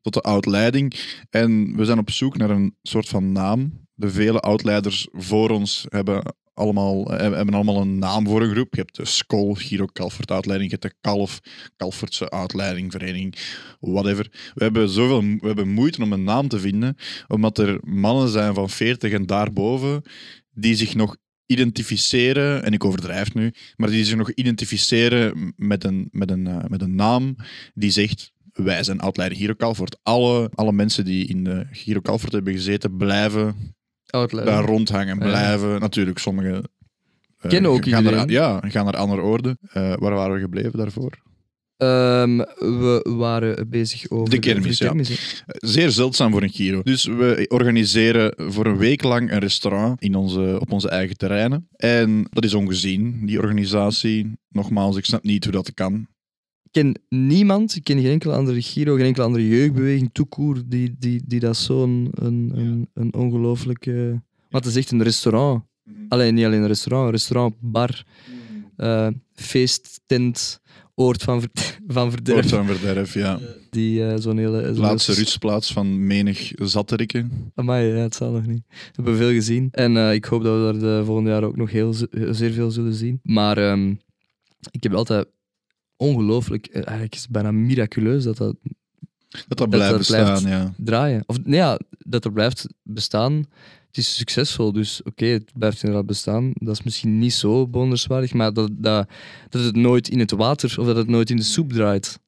tot 0.00 0.12
de 0.12 0.20
oud-leiding. 0.20 0.94
En 1.30 1.76
we 1.76 1.84
zijn 1.84 1.98
op 1.98 2.10
zoek 2.10 2.36
naar 2.36 2.50
een 2.50 2.76
soort 2.82 3.08
van 3.08 3.32
naam. 3.32 3.86
De 3.94 4.10
vele 4.10 4.40
oud-leiders 4.40 5.08
voor 5.12 5.50
ons 5.50 5.86
hebben 5.88 6.34
allemaal, 6.56 7.12
eh, 7.12 7.30
hebben 7.32 7.54
allemaal 7.54 7.80
een 7.80 7.98
naam 7.98 8.26
voor 8.26 8.42
een 8.42 8.50
groep. 8.50 8.74
Je 8.74 8.80
hebt 8.80 8.96
de 8.96 9.04
Skol, 9.04 9.54
Giro 9.54 9.86
Calvert 9.92 10.30
uitleiding, 10.30 10.70
je 10.70 10.76
hebt 10.80 10.92
de 10.92 10.98
Kalf, 11.00 11.40
Calvertse 11.76 12.30
uitleiding, 12.30 12.92
vereniging, 12.92 13.36
whatever. 13.80 14.28
We 14.54 14.64
hebben 14.64 14.88
zoveel 14.88 15.20
we 15.20 15.46
hebben 15.46 15.68
moeite 15.68 16.02
om 16.02 16.12
een 16.12 16.24
naam 16.24 16.48
te 16.48 16.60
vinden, 16.60 16.96
omdat 17.28 17.58
er 17.58 17.78
mannen 17.82 18.28
zijn 18.28 18.54
van 18.54 18.70
40 18.70 19.12
en 19.12 19.26
daarboven 19.26 20.02
die 20.50 20.74
zich 20.74 20.94
nog 20.94 21.16
identificeren, 21.46 22.62
en 22.62 22.72
ik 22.72 22.84
overdrijf 22.84 23.34
nu, 23.34 23.52
maar 23.76 23.90
die 23.90 24.04
zich 24.04 24.16
nog 24.16 24.32
identificeren 24.32 25.52
met 25.56 25.84
een, 25.84 26.08
met 26.10 26.30
een, 26.30 26.46
eh, 26.46 26.64
met 26.68 26.82
een 26.82 26.94
naam 26.94 27.36
die 27.74 27.90
zegt 27.90 28.34
wij 28.52 28.82
zijn 28.82 29.00
outleider 29.00 29.38
Giro 29.38 29.54
Calvert. 29.54 29.98
Alle, 30.02 30.50
alle 30.54 30.72
mensen 30.72 31.04
die 31.04 31.26
in 31.26 31.44
de 31.44 31.66
Giro 31.70 32.00
Calvert 32.00 32.32
hebben 32.32 32.52
gezeten, 32.52 32.96
blijven 32.96 33.74
Outlander. 34.06 34.52
daar 34.54 34.64
rondhangen. 34.64 35.18
Blijven, 35.18 35.80
natuurlijk, 35.80 36.18
sommigen 36.18 36.62
eh, 37.40 37.50
Kennen 37.50 37.70
ook 37.70 37.84
gaan 37.88 37.98
iedereen. 37.98 38.18
naar, 38.18 38.30
Ja, 38.30 38.60
gaan 38.62 38.84
naar 38.84 38.96
andere 38.96 39.22
orde. 39.22 39.56
Eh, 39.72 39.94
waar 39.96 40.14
waren 40.14 40.34
we 40.34 40.40
gebleven 40.40 40.78
daarvoor? 40.78 41.24
Ehm, 41.76 42.36
we 42.58 43.14
waren 43.16 43.68
bezig 43.68 44.10
over 44.10 44.30
De 44.30 44.38
kermis, 44.38 44.78
ja. 44.78 44.94
Eh, 44.94 45.04
Zeer 45.46 45.90
zeldzaam 45.90 46.32
voor 46.32 46.42
een 46.42 46.50
Giro. 46.50 46.82
Dus 46.82 47.04
we 47.04 47.44
organiseren 47.48 48.34
voor 48.36 48.66
een 48.66 48.76
week 48.76 49.02
lang 49.02 49.32
een 49.32 49.38
restaurant 49.38 50.02
in 50.02 50.14
onze, 50.14 50.56
op 50.60 50.72
onze 50.72 50.88
eigen 50.88 51.16
terreinen. 51.16 51.68
En 51.76 52.26
dat 52.30 52.44
is 52.44 52.54
ongezien, 52.54 53.26
die 53.26 53.38
organisatie. 53.38 54.38
Nogmaals, 54.48 54.96
ik 54.96 55.04
snap 55.04 55.22
niet 55.22 55.44
hoe 55.44 55.52
dat 55.52 55.74
kan. 55.74 56.06
Ik 56.76 56.82
ken 56.82 57.18
niemand, 57.18 57.76
ik 57.76 57.84
ken 57.84 58.00
geen 58.00 58.10
enkele 58.10 58.34
andere 58.34 58.62
Giro, 58.62 58.94
geen 58.96 59.04
enkele 59.04 59.24
andere 59.24 59.48
jeugdbeweging, 59.48 60.10
toekoer, 60.12 60.62
die, 60.66 60.94
die, 60.98 61.22
die 61.26 61.40
dat 61.40 61.56
zo'n 61.56 62.08
een, 62.14 62.52
een, 62.54 62.88
een 62.94 63.14
ongelooflijke... 63.14 64.22
Wat 64.50 64.64
het 64.64 64.74
is 64.74 64.78
echt 64.78 64.90
een 64.90 65.02
restaurant. 65.02 65.62
Alleen 66.08 66.34
niet 66.34 66.44
alleen 66.44 66.60
een 66.60 66.66
restaurant, 66.66 67.06
een 67.06 67.12
restaurant, 67.12 67.54
bar, 67.60 68.04
eh, 68.76 69.08
feesttent, 69.34 70.60
oord 70.94 71.22
van, 71.22 71.40
ver- 71.40 71.78
van 71.96 72.10
verderf. 72.10 72.36
Oord 72.36 72.48
van 72.48 72.66
verderf, 72.66 73.14
ja. 73.14 73.38
Die 73.70 74.06
eh, 74.06 74.14
zo'n 74.18 74.38
hele... 74.38 74.72
Laatste 74.74 75.12
rustplaats 75.12 75.72
van 75.72 76.06
menig 76.06 76.52
zatterikken. 76.54 77.52
Amai, 77.54 77.86
ja, 77.86 77.94
het 77.94 78.14
zal 78.14 78.32
nog 78.32 78.46
niet. 78.46 78.62
We 78.68 78.90
hebben 78.92 79.16
veel 79.16 79.30
gezien. 79.30 79.68
En 79.70 79.96
eh, 79.96 80.12
ik 80.12 80.24
hoop 80.24 80.42
dat 80.42 80.56
we 80.56 80.62
daar 80.62 80.98
de 80.98 81.04
volgende 81.04 81.30
jaar 81.30 81.44
ook 81.44 81.56
nog 81.56 81.70
heel, 81.70 81.94
zeer 82.30 82.52
veel 82.52 82.70
zullen 82.70 82.94
zien. 82.94 83.20
Maar 83.22 83.58
ehm, 83.58 83.94
ik 84.70 84.82
heb 84.82 84.94
altijd 84.94 85.26
ongelooflijk... 85.96 86.66
eh, 86.66 86.74
Eigenlijk 86.74 87.14
is 87.14 87.22
het 87.22 87.30
bijna 87.30 87.52
miraculeus 87.52 88.24
dat 88.24 88.36
dat 88.36 88.56
Dat 89.28 89.44
dat 89.48 89.58
Dat 89.58 89.68
blijft 89.68 89.96
bestaan, 89.96 90.42
ja. 90.42 90.74
draaien. 90.76 91.22
Of 91.26 91.44
nee, 91.44 91.58
ja, 91.58 91.78
dat 91.98 92.24
er 92.24 92.32
blijft 92.32 92.66
bestaan. 92.82 93.32
Het 93.86 94.04
is 94.04 94.16
succesvol, 94.16 94.72
dus 94.72 95.02
oké, 95.02 95.26
het 95.26 95.52
blijft 95.54 95.82
inderdaad 95.82 96.06
bestaan. 96.06 96.50
Dat 96.54 96.74
is 96.74 96.82
misschien 96.82 97.18
niet 97.18 97.32
zo 97.32 97.66
bewonderenswaardig, 97.68 98.32
maar 98.32 98.52
dat, 98.52 98.70
dat, 98.72 99.08
dat 99.48 99.64
het 99.64 99.76
nooit 99.76 100.08
in 100.08 100.18
het 100.18 100.30
water 100.30 100.74
of 100.80 100.86
dat 100.86 100.96
het 100.96 101.08
nooit 101.08 101.30
in 101.30 101.36
de 101.36 101.42
soep 101.42 101.72
draait. 101.72 102.18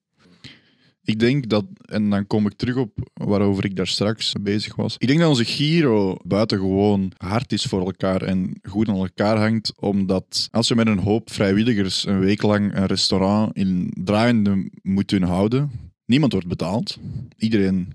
Ik 1.09 1.19
denk 1.19 1.49
dat, 1.49 1.65
en 1.85 2.11
dan 2.11 2.27
kom 2.27 2.47
ik 2.47 2.53
terug 2.53 2.77
op 2.77 2.91
waarover 3.15 3.65
ik 3.65 3.77
daar 3.77 3.87
straks 3.87 4.35
bezig 4.41 4.77
was. 4.77 4.95
Ik 4.99 5.07
denk 5.09 5.21
dat 5.21 5.29
onze 5.29 5.45
Giro 5.45 6.17
buitengewoon 6.25 7.13
hard 7.17 7.53
is 7.53 7.65
voor 7.65 7.81
elkaar 7.81 8.23
en 8.23 8.61
goed 8.63 8.89
aan 8.89 8.97
elkaar 8.97 9.39
hangt. 9.39 9.73
Omdat 9.81 10.49
als 10.51 10.69
je 10.69 10.75
met 10.75 10.87
een 10.87 10.99
hoop 10.99 11.33
vrijwilligers 11.33 12.07
een 12.07 12.19
week 12.19 12.43
lang 12.43 12.75
een 12.75 12.87
restaurant 12.87 13.57
in 13.57 13.93
draaiende 14.05 14.71
moet 14.83 15.13
houden, 15.13 15.71
niemand 16.07 16.33
wordt 16.33 16.49
betaald. 16.49 16.99
Iedereen 17.37 17.93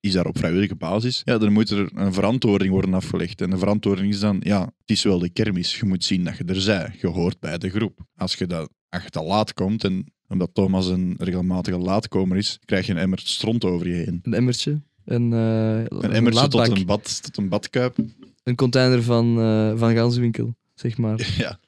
is 0.00 0.12
daar 0.12 0.26
op 0.26 0.38
vrijwillige 0.38 0.74
basis. 0.74 1.22
Ja, 1.24 1.38
dan 1.38 1.52
moet 1.52 1.70
er 1.70 1.90
een 1.94 2.12
verantwoording 2.12 2.70
worden 2.70 2.94
afgelegd. 2.94 3.40
En 3.40 3.50
de 3.50 3.58
verantwoording 3.58 4.12
is 4.12 4.20
dan, 4.20 4.36
ja, 4.40 4.60
het 4.60 4.90
is 4.90 5.02
wel 5.02 5.18
de 5.18 5.28
kermis. 5.28 5.78
Je 5.78 5.86
moet 5.86 6.04
zien 6.04 6.24
dat 6.24 6.36
je 6.36 6.44
er 6.44 6.60
zij. 6.60 6.94
Je 7.00 7.06
hoort 7.06 7.40
bij 7.40 7.58
de 7.58 7.70
groep. 7.70 7.98
Als 8.16 8.34
je, 8.34 8.46
dat, 8.46 8.70
als 8.88 9.02
je 9.02 9.10
te 9.10 9.22
laat 9.22 9.54
komt 9.54 9.84
en 9.84 10.12
omdat 10.28 10.50
Thomas 10.52 10.86
een 10.86 11.14
regelmatige 11.18 11.78
laatkomer 11.78 12.36
is, 12.36 12.58
krijg 12.64 12.86
je 12.86 12.92
een 12.92 12.98
emmer 12.98 13.18
stront 13.18 13.64
over 13.64 13.88
je 13.88 13.94
heen. 13.94 14.18
Een 14.22 14.34
emmertje. 14.34 14.80
Een, 15.04 15.32
eh, 15.32 15.98
Een 15.98 16.12
emmertje 16.12 16.48
tot 16.48 16.68
een, 16.68 16.86
bad, 16.86 17.22
tot 17.22 17.36
een 17.36 17.48
badkuip. 17.48 17.96
Een 18.42 18.54
container 18.54 19.02
van, 19.02 19.40
eh 19.40 19.78
van 19.78 19.94
ganzenwinkel, 19.94 20.54
zeg 20.74 20.98
maar. 20.98 21.28
Ja. 21.38 21.58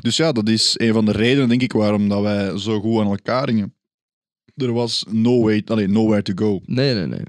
Dus 0.00 0.16
ja, 0.16 0.32
dat 0.32 0.48
is 0.48 0.74
een 0.78 0.92
van 0.92 1.04
de 1.04 1.12
redenen, 1.12 1.48
denk 1.48 1.62
ik, 1.62 1.72
waarom 1.72 2.08
dat 2.08 2.22
wij 2.22 2.58
zo 2.58 2.80
goed 2.80 3.00
aan 3.00 3.06
elkaar 3.06 3.48
hingen. 3.48 3.74
Er 4.54 4.72
was 4.72 5.04
no 5.10 5.42
way, 5.42 5.62
nowhere 5.86 6.22
to 6.22 6.32
go. 6.36 6.60
Nee, 6.64 6.94
nee, 6.94 7.06
nee. 7.06 7.22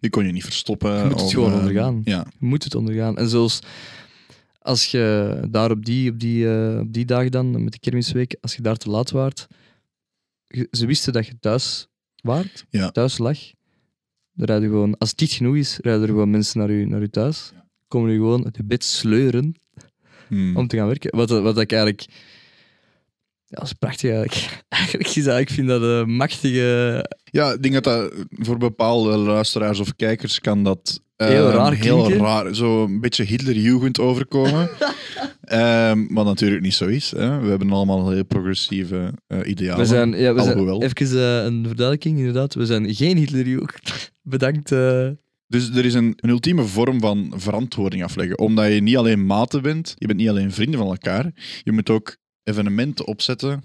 Je 0.00 0.10
kon 0.10 0.26
je 0.26 0.32
niet 0.32 0.44
verstoppen. 0.44 0.96
Je 0.96 1.02
moet 1.02 1.12
het 1.12 1.22
of, 1.22 1.32
gewoon 1.32 1.52
eh, 1.52 1.58
ondergaan. 1.58 2.00
Ja, 2.04 2.26
Je 2.38 2.46
moet 2.46 2.64
het 2.64 2.74
ondergaan. 2.74 3.16
En 3.16 3.28
zelfs 3.28 3.58
als 4.58 4.86
je 4.86 5.38
daar 5.50 5.70
op 5.70 5.84
die, 5.84 6.10
op 6.10 6.20
die, 6.20 6.50
eh, 6.56 6.78
op 6.80 6.92
die 6.92 7.04
dag 7.04 7.28
dan, 7.28 7.64
met 7.64 7.72
de 7.72 7.78
kermisweek, 7.78 8.36
als 8.40 8.54
je 8.56 8.62
daar 8.62 8.76
te 8.76 8.90
laat 8.90 9.10
waart, 9.10 9.46
je- 10.46 10.68
ze 10.70 10.86
wisten 10.86 11.12
dat 11.12 11.26
je 11.26 11.38
thuis 11.40 11.86
waart, 12.22 12.64
Ja. 12.70 12.90
thuis 12.90 13.18
lag. 13.18 13.38
Dan 14.36 14.46
rijden 14.46 14.68
gewoon, 14.68 14.98
als 14.98 15.10
het 15.10 15.20
niet 15.20 15.32
genoeg 15.32 15.56
is, 15.56 15.78
rijden 15.82 16.02
er 16.02 16.08
gewoon 16.08 16.30
mensen 16.30 16.58
naar 16.58 16.70
je, 16.72 16.86
naar 16.86 17.00
je 17.00 17.10
thuis. 17.10 17.52
Komen 17.88 18.10
je 18.10 18.16
gewoon 18.16 18.44
uit 18.44 18.56
je 18.56 18.64
bed 18.64 18.84
sleuren 18.84 19.54
Hmm. 20.28 20.56
om 20.56 20.66
te 20.66 20.76
gaan 20.76 20.86
werken. 20.86 21.16
Wat, 21.16 21.28
wat 21.30 21.58
ik 21.58 21.72
eigenlijk... 21.72 22.06
Ja, 23.54 23.60
dat 23.60 23.68
is 23.68 23.72
prachtig 23.78 24.10
eigenlijk. 24.10 24.62
Eigenlijk 24.68 25.08
is 25.08 25.24
dat, 25.24 25.38
ik 25.38 25.50
vind 25.50 25.68
dat 25.68 25.82
een 25.82 26.16
machtige... 26.16 27.10
Ja, 27.24 27.52
ik 27.52 27.62
denk 27.62 27.74
dat 27.74 27.84
dat 27.84 28.12
voor 28.30 28.58
bepaalde 28.58 29.16
luisteraars 29.16 29.80
of 29.80 29.96
kijkers 29.96 30.40
kan 30.40 30.64
dat 30.64 31.02
Heel 31.16 31.50
raar 31.50 31.72
heel 31.72 32.04
klinken. 32.04 32.26
raar, 32.26 32.54
zo 32.54 32.84
een 32.84 33.00
beetje 33.00 33.24
Hitlerjugend 33.24 34.00
overkomen. 34.00 34.68
Ehm, 35.44 36.14
wat 36.14 36.24
natuurlijk 36.24 36.62
niet 36.62 36.74
zo 36.74 36.86
is. 36.86 37.10
Hè. 37.10 37.40
We 37.40 37.48
hebben 37.48 37.70
allemaal 37.70 38.10
heel 38.10 38.24
progressieve 38.24 39.12
eh, 39.26 39.38
idealen. 39.44 39.78
We 39.78 39.86
zijn, 39.86 40.12
ja, 40.12 40.34
we 40.34 40.42
zijn 40.42 40.82
even 40.82 41.18
eh, 41.18 41.44
een 41.44 41.64
verduidelijking, 41.66 42.18
inderdaad. 42.18 42.54
We 42.54 42.66
zijn 42.66 42.94
geen 42.94 43.16
Hitlerjugend. 43.16 44.12
Bedankt. 44.22 44.72
eh. 44.72 45.08
Dus 45.46 45.70
er 45.70 45.84
is 45.84 45.94
een, 45.94 46.12
een 46.16 46.30
ultieme 46.30 46.62
vorm 46.62 47.00
van 47.00 47.32
verantwoording 47.36 48.04
afleggen. 48.04 48.38
Omdat 48.38 48.72
je 48.72 48.82
niet 48.82 48.96
alleen 48.96 49.26
maten 49.26 49.62
bent, 49.62 49.94
je 49.96 50.06
bent 50.06 50.18
niet 50.18 50.28
alleen 50.28 50.52
vrienden 50.52 50.80
van 50.80 50.88
elkaar. 50.88 51.32
Je 51.62 51.72
moet 51.72 51.90
ook 51.90 52.16
evenementen 52.44 53.06
opzetten 53.06 53.62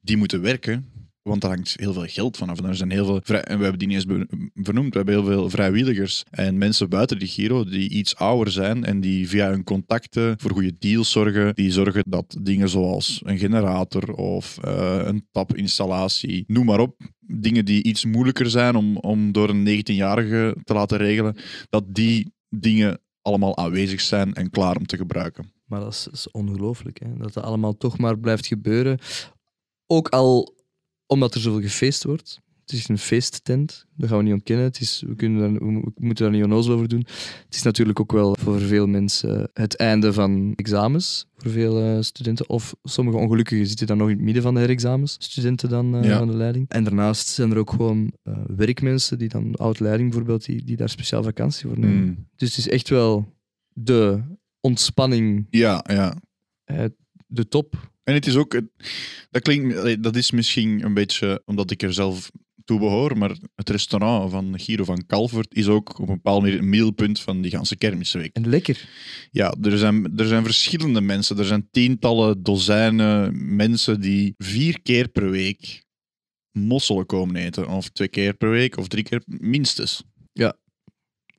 die 0.00 0.16
moeten 0.16 0.40
werken. 0.40 0.86
Want 1.22 1.40
daar 1.40 1.50
hangt 1.50 1.74
heel 1.76 1.92
veel 1.92 2.06
geld 2.06 2.36
vanaf. 2.36 2.58
En 2.58 2.64
er 2.64 2.76
zijn 2.76 2.90
heel 2.90 3.04
veel 3.04 3.40
en 3.40 3.56
we 3.56 3.62
hebben 3.62 3.78
die 3.78 3.88
niet 3.88 4.08
eens 4.08 4.26
vernoemd. 4.54 4.90
We 4.90 4.96
hebben 4.96 5.14
heel 5.14 5.24
veel 5.24 5.50
vrijwilligers 5.50 6.22
en 6.30 6.58
mensen 6.58 6.88
buiten 6.88 7.18
de 7.18 7.26
Giro 7.26 7.64
die 7.64 7.90
iets 7.90 8.16
ouder 8.16 8.52
zijn 8.52 8.84
en 8.84 9.00
die 9.00 9.28
via 9.28 9.50
hun 9.50 9.64
contacten 9.64 10.34
voor 10.40 10.50
goede 10.50 10.76
deals 10.78 11.10
zorgen. 11.10 11.54
Die 11.54 11.70
zorgen 11.70 12.02
dat 12.06 12.36
dingen 12.40 12.68
zoals 12.68 13.20
een 13.24 13.38
generator 13.38 14.12
of 14.12 14.58
eh, 14.58 15.02
een 15.04 15.26
tapinstallatie, 15.30 16.44
noem 16.46 16.64
maar 16.64 16.80
op, 16.80 17.00
dingen 17.20 17.64
die 17.64 17.82
iets 17.82 18.04
moeilijker 18.04 18.50
zijn 18.50 18.76
om, 18.76 18.96
om 18.96 19.32
door 19.32 19.48
een 19.48 19.68
19-jarige 19.68 20.56
te 20.64 20.74
laten 20.74 20.98
regelen, 20.98 21.36
dat 21.68 21.94
die 21.94 22.32
dingen 22.48 23.00
allemaal 23.20 23.56
aanwezig 23.56 24.00
zijn 24.00 24.34
en 24.34 24.50
klaar 24.50 24.76
om 24.76 24.86
te 24.86 24.96
gebruiken. 24.96 25.51
Maar 25.72 25.80
dat 25.80 25.92
is, 25.92 26.08
is 26.12 26.30
ongelooflijk, 26.30 27.00
hè? 27.00 27.16
dat 27.16 27.32
dat 27.32 27.44
allemaal 27.44 27.76
toch 27.76 27.98
maar 27.98 28.18
blijft 28.18 28.46
gebeuren. 28.46 28.98
Ook 29.86 30.08
al 30.08 30.54
omdat 31.06 31.34
er 31.34 31.40
zoveel 31.40 31.60
gefeest 31.60 32.04
wordt. 32.04 32.40
Het 32.60 32.72
is 32.72 32.88
een 32.88 32.98
feesttent, 32.98 33.86
dat 33.96 34.08
gaan 34.08 34.18
we 34.18 34.24
niet 34.24 34.32
ontkennen. 34.32 34.64
Het 34.64 34.80
is, 34.80 35.02
we, 35.06 35.14
kunnen 35.14 35.40
daar, 35.40 35.52
we 35.66 35.92
moeten 35.94 36.24
daar 36.24 36.34
niet 36.34 36.44
onnozel 36.44 36.74
over 36.74 36.88
doen. 36.88 37.06
Het 37.46 37.54
is 37.54 37.62
natuurlijk 37.62 38.00
ook 38.00 38.12
wel 38.12 38.36
voor 38.40 38.60
veel 38.60 38.86
mensen 38.86 39.50
het 39.52 39.76
einde 39.76 40.12
van 40.12 40.52
examens, 40.56 41.26
voor 41.36 41.50
veel 41.50 41.80
eh, 41.80 42.00
studenten. 42.00 42.48
Of 42.48 42.74
sommige 42.82 43.16
ongelukkigen 43.18 43.66
zitten 43.66 43.86
dan 43.86 43.96
nog 43.96 44.08
in 44.08 44.14
het 44.16 44.24
midden 44.24 44.42
van 44.42 44.54
de 44.54 44.60
herexamens, 44.60 45.16
studenten 45.18 45.68
dan 45.68 46.02
Ja. 46.02 46.18
van 46.18 46.28
de 46.28 46.36
leiding. 46.36 46.68
En 46.68 46.84
daarnaast 46.84 47.28
zijn 47.28 47.50
er 47.50 47.58
ook 47.58 47.70
gewoon 47.70 48.12
eh, 48.22 48.38
werkmensen, 48.56 49.18
die 49.18 49.28
dan, 49.28 49.54
oud-leiding 49.54 50.08
bijvoorbeeld, 50.08 50.44
die, 50.44 50.64
die 50.64 50.76
daar 50.76 50.88
speciaal 50.88 51.22
vakantie 51.22 51.68
voor 51.68 51.78
nemen. 51.78 52.04
Mm. 52.04 52.28
Dus 52.36 52.48
het 52.48 52.58
is 52.58 52.68
echt 52.68 52.88
wel 52.88 53.32
de 53.74 54.22
ontspanning, 54.62 55.46
Ja, 55.50 55.84
ja. 55.88 56.14
eh, 56.64 56.84
de 57.26 57.48
top. 57.48 57.90
En 58.04 58.14
het 58.14 58.26
is 58.26 58.36
ook, 58.36 58.60
dat 59.30 59.42
klinkt, 59.42 60.02
dat 60.02 60.16
is 60.16 60.30
misschien 60.30 60.84
een 60.84 60.94
beetje 60.94 61.42
omdat 61.44 61.70
ik 61.70 61.82
er 61.82 61.92
zelf 61.92 62.30
toe 62.64 62.78
behoor, 62.78 63.18
maar 63.18 63.36
het 63.54 63.70
restaurant 63.70 64.30
van 64.30 64.58
Giro 64.58 64.84
van 64.84 65.06
Calvert 65.06 65.54
is 65.54 65.68
ook 65.68 65.98
op 65.98 66.08
een 66.08 66.14
bepaald 66.14 66.42
manier 66.42 66.58
een 66.58 66.68
middelpunt 66.68 67.20
van 67.20 67.40
die 67.40 67.50
ganse 67.50 67.76
kermisweek. 67.76 68.34
En 68.36 68.48
lekker. 68.48 68.88
Ja, 69.30 69.54
er 69.62 69.78
zijn, 69.78 70.18
er 70.18 70.26
zijn 70.26 70.44
verschillende 70.44 71.00
mensen. 71.00 71.38
Er 71.38 71.44
zijn 71.44 71.68
tientallen, 71.70 72.42
dozijnen 72.42 73.32
mensen 73.56 74.00
die 74.00 74.34
vier 74.38 74.82
keer 74.82 75.08
per 75.08 75.30
week 75.30 75.84
mosselen 76.52 77.06
komen 77.06 77.36
eten. 77.36 77.68
Of 77.68 77.88
twee 77.88 78.08
keer 78.08 78.34
per 78.34 78.50
week, 78.50 78.76
of 78.76 78.88
drie 78.88 79.04
keer 79.04 79.22
minstens. 79.26 80.02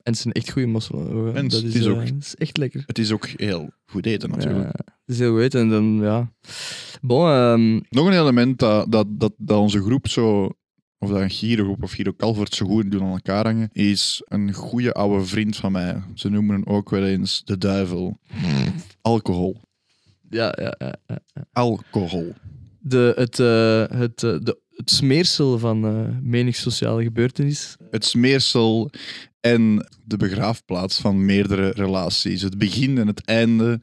En 0.04 0.12
het 0.12 0.18
zijn 0.22 0.34
echt 0.34 0.52
goede 0.52 0.68
mosselen. 0.68 1.36
En 1.36 1.48
dat 1.48 1.62
het 1.62 1.74
is, 1.74 1.80
is 1.80 1.88
ook- 1.88 2.02
eh, 2.02 2.10
is 2.20 2.36
echt 2.36 2.58
lekker. 2.58 2.84
Het 2.86 2.98
is 3.00 3.12
ook 3.12 3.28
heel 3.28 3.70
goed 3.86 4.06
eten 4.06 4.30
natuurlijk. 4.30 4.64
Ja, 4.64 4.86
het 4.86 5.16
is 5.16 5.20
heel 5.20 5.40
goed. 5.42 5.56
En 5.56 5.70
dan, 5.70 6.00
ja. 6.02 6.32
Bon, 7.02 7.28
ehm, 7.28 7.74
Nog 7.90 8.08
een 8.08 8.20
element 8.20 8.60
dat, 8.60 8.92
dat, 8.92 9.08
dat, 9.10 9.34
dat 9.38 9.58
onze 9.60 9.82
groep 9.82 10.08
zo, 10.08 10.50
of 10.98 11.10
dat 11.10 11.22
een 11.22 11.30
Giro-groep 11.30 11.84
of 11.84 11.92
Giro 11.92 12.14
Calvert 12.18 12.56
zo 12.56 12.66
goed 12.66 12.92
doen 12.92 13.02
aan 13.04 13.12
elkaar 13.12 13.46
hangen, 13.46 13.70
is 13.72 14.22
een 14.26 14.54
goede 14.54 14.92
oude 14.94 15.26
vriend 15.26 15.56
van 15.56 15.72
mij. 15.72 16.02
Ze 16.14 16.30
noemen 16.30 16.56
hem 16.56 16.66
ook 16.76 16.90
wel 16.90 17.04
eens 17.06 17.42
de 17.46 17.58
duivel. 17.58 18.20
Alcohol. 19.02 19.62
ja, 20.30 20.58
ja, 20.62 20.76
ja, 20.78 20.96
ja. 21.08 21.20
Alcohol. 21.52 22.34
De, 22.80 23.14
het, 23.16 23.40
eh, 23.40 24.00
het, 24.00 24.24
eh, 24.24 24.38
de, 24.42 24.60
het 24.70 24.90
smeersel 24.92 25.60
van 25.60 25.86
eh 25.86 26.18
menig 26.22 26.56
sociale 26.56 27.04
gebeurtenis. 27.04 27.76
Het 27.92 28.06
smeersel 28.06 28.90
en 29.44 29.88
de 30.06 30.18
begraafplaats 30.18 31.00
van 31.00 31.26
meerdere 31.26 31.70
relaties. 31.70 32.42
Het 32.42 32.58
begin 32.58 32.98
en 32.98 33.08
het 33.08 33.26
einde 33.26 33.80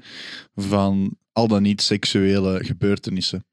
van 0.55 1.17
al 1.33 1.49
dan 1.49 1.63
niet 1.63 1.83
seksuele 1.83 2.65
gebeurtenissen. 2.65 3.45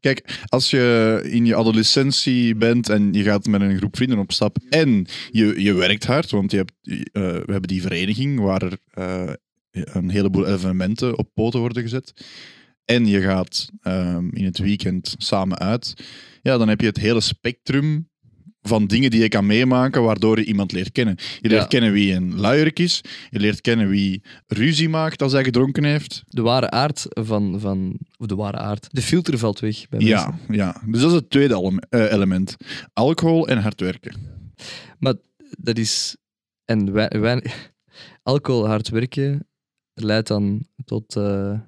Kijk, 0.00 0.40
als 0.46 0.70
je 0.70 1.20
in 1.30 1.46
je 1.46 1.54
adolescentie 1.54 2.54
bent 2.54 2.88
en 2.88 3.12
je 3.12 3.22
gaat 3.22 3.46
met 3.46 3.60
een 3.60 3.76
groep 3.76 3.96
vrienden 3.96 4.18
op 4.18 4.32
stap 4.32 4.56
en 4.68 5.06
je, 5.30 5.62
je 5.62 5.72
werkt 5.72 6.04
hard, 6.04 6.30
want 6.30 6.50
je 6.50 6.56
hebt, 6.56 6.72
eh, 6.82 6.98
we 7.22 7.52
hebben 7.52 7.68
die 7.68 7.82
vereniging 7.82 8.40
waar 8.40 8.78
eh, 8.90 9.32
een 9.70 10.10
heleboel 10.10 10.46
evenementen 10.46 11.18
op 11.18 11.30
poten 11.34 11.60
worden 11.60 11.82
gezet. 11.82 12.12
En 12.84 13.06
je 13.06 13.20
gaat 13.20 13.70
ehm, 13.80 14.28
in 14.28 14.44
het 14.44 14.58
weekend 14.58 15.14
samen 15.18 15.58
uit. 15.58 15.94
Ja, 16.42 16.58
dan 16.58 16.68
heb 16.68 16.80
je 16.80 16.86
het 16.86 16.98
hele 16.98 17.20
spectrum 17.20 18.10
van 18.62 18.86
dingen 18.86 19.10
die 19.10 19.20
je 19.20 19.28
kan 19.28 19.46
meemaken, 19.46 20.02
waardoor 20.02 20.38
je 20.38 20.44
iemand 20.44 20.72
leert 20.72 20.92
kennen. 20.92 21.16
Je 21.40 21.48
leert 21.48 21.60
Ja. 21.62 21.66
kennen 21.68 21.92
wie 21.92 22.14
een 22.14 22.34
luierik 22.40 22.78
is. 22.78 23.00
Je 23.30 23.38
leert 23.38 23.60
kennen 23.60 23.88
wie 23.88 24.22
ruzie 24.46 24.88
maakt 24.88 25.22
als 25.22 25.32
hij 25.32 25.44
gedronken 25.44 25.84
heeft. 25.84 26.22
De 26.26 26.42
ware 26.42 26.70
aard 26.70 27.06
van, 27.08 27.60
van... 27.60 27.98
Of 28.18 28.26
de 28.26 28.34
ware 28.34 28.56
aard. 28.56 28.88
De 28.90 29.02
filter 29.02 29.38
valt 29.38 29.60
weg 29.60 29.88
bij 29.88 29.98
mensen. 30.00 30.38
Ja, 30.48 30.54
ja, 30.54 30.82
dus 30.86 31.00
dat 31.00 31.10
is 31.10 31.16
het 31.16 31.30
tweede 31.30 31.80
eh, 31.88 32.12
element. 32.12 32.56
Alcohol 32.92 33.48
en 33.48 33.58
hard 33.58 33.80
werken. 33.80 34.14
Maar 34.98 35.14
dat 35.58 35.78
is... 35.78 36.16
En 36.64 36.92
wij, 36.92 37.08
wij- 37.20 37.44
alcohol, 38.22 38.66
hard 38.66 38.88
werken, 38.88 39.48
leidt 39.94 40.28
dan 40.28 40.66
tot 40.84 41.16
eh, 41.16 41.60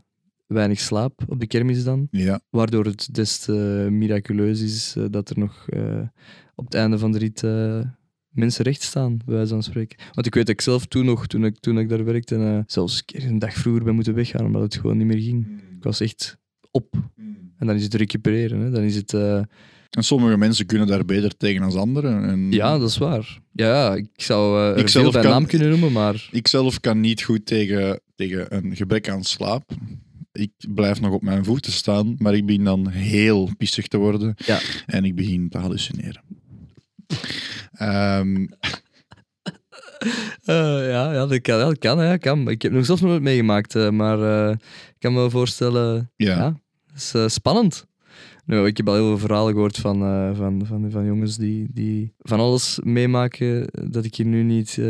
weinig 0.46 0.80
slaap 0.80 1.20
op 1.28 1.40
de 1.40 1.46
kermis 1.46 1.84
dan. 1.84 2.08
Ja, 2.10 2.40
Waardoor 2.50 2.84
het 2.84 3.14
des 3.14 3.38
te 3.38 3.86
miraculeus 3.90 4.60
is 4.60 4.94
eh, 4.96 5.04
dat 5.10 5.30
er 5.30 5.38
nog 5.38 5.64
eh, 5.68 6.00
op 6.54 6.64
het 6.64 6.74
einde 6.74 6.98
van 6.98 7.12
de 7.12 7.18
rit 7.18 7.42
eh, 7.42 7.80
mensen 8.28 8.64
recht 8.64 8.82
staan, 8.82 9.16
bij 9.24 9.34
wijze 9.34 9.52
van 9.52 9.62
spreken. 9.62 9.98
Want 10.12 10.26
ik 10.26 10.34
weet 10.34 10.46
dat 10.46 10.54
ik 10.54 10.60
zelf 10.60 10.86
toen 10.86 11.04
nog, 11.04 11.26
toen 11.26 11.44
ik, 11.44 11.58
toen 11.58 11.78
ik 11.78 11.88
daar 11.88 12.04
werkte, 12.04 12.36
eh, 12.36 12.58
zelfs 12.66 12.96
een 12.98 13.04
keer 13.04 13.24
een 13.26 13.38
dag 13.38 13.52
vroeger 13.54 13.84
ben 13.84 13.94
moeten 13.94 14.14
weggaan, 14.14 14.46
omdat 14.46 14.62
het 14.62 14.76
gewoon 14.76 14.96
niet 14.96 15.06
meer 15.06 15.20
ging. 15.20 15.46
Ik 15.76 15.82
was 15.82 16.00
echt 16.00 16.38
op. 16.70 16.94
En 17.58 17.66
dan 17.66 17.76
is 17.76 17.82
het 17.84 17.94
recupereren. 17.94 18.60
Hè. 18.60 18.70
Dan 18.70 18.82
is 18.82 18.96
het... 18.96 19.12
en 19.14 19.48
sommige 19.90 20.36
mensen 20.36 20.66
kunnen 20.66 20.86
daar 20.86 21.04
beter 21.04 21.36
tegen 21.36 21.60
dan 21.60 21.78
anderen. 21.78 22.24
En 22.24 22.52
ja, 22.52 22.78
dat 22.78 22.88
is 22.88 22.98
waar. 22.98 23.40
Ja, 23.52 23.94
ik 23.94 24.08
zou 24.16 24.60
er 24.60 24.76
Ik 24.78 24.88
zelf 24.88 25.12
kan- 25.12 25.24
naam 25.24 25.46
kunnen 25.46 25.68
noemen, 25.68 25.92
maar... 25.92 26.28
Ik 26.32 26.48
zelf 26.48 26.80
kan 26.80 27.00
niet 27.00 27.22
goed 27.22 27.46
tegen, 27.46 28.00
tegen 28.14 28.56
een 28.56 28.76
gebrek 28.76 29.08
aan 29.08 29.24
slaap. 29.24 29.70
Ik 30.34 30.52
blijf 30.74 31.00
nog 31.00 31.12
op 31.12 31.22
mijn 31.22 31.44
voeten 31.44 31.72
staan, 31.72 32.14
maar 32.18 32.34
ik 32.34 32.46
begin 32.46 32.64
dan 32.64 32.88
heel 32.88 33.50
pissig 33.56 33.86
te 33.86 33.96
worden. 33.96 34.34
Ja. 34.36 34.60
En 34.86 35.04
ik 35.04 35.14
begin 35.14 35.48
te 35.48 35.58
hallucineren. 35.58 36.22
Ehm, 37.72 38.46
Eh, 40.44 40.88
ja, 40.90 41.12
ja, 41.12 41.26
dat 41.26 41.40
kan. 41.40 41.58
Dat 41.58 41.78
kan, 41.78 42.04
ja, 42.04 42.16
kan. 42.16 42.48
Ik 42.48 42.62
heb 42.62 42.72
nog 42.72 42.84
zelfs 42.84 43.00
nooit 43.00 43.22
meegemaakt, 43.22 43.74
eh, 43.74 43.90
maar 43.90 44.48
eh, 44.48 44.50
ik 44.88 44.96
kan 44.98 45.12
me 45.12 45.18
wel 45.18 45.30
voorstellen... 45.30 46.10
ja. 46.16 46.36
Ja, 46.36 46.60
dat 46.86 47.24
is 47.26 47.34
spannend. 47.34 47.86
Nou, 48.46 48.66
ik 48.66 48.76
heb 48.76 48.88
al 48.88 48.94
heel 48.94 49.06
veel 49.06 49.18
verhalen 49.18 49.52
gehoord 49.52 49.76
van, 49.76 49.98
van, 50.36 50.66
van, 50.66 50.90
van 50.90 51.04
jongens 51.04 51.36
die, 51.36 51.66
die 51.72 52.14
van 52.18 52.40
alles 52.40 52.80
meemaken 52.82 53.66
dat 53.90 54.04
ik 54.04 54.14
hier 54.14 54.26
nu 54.26 54.42
niet... 54.42 54.80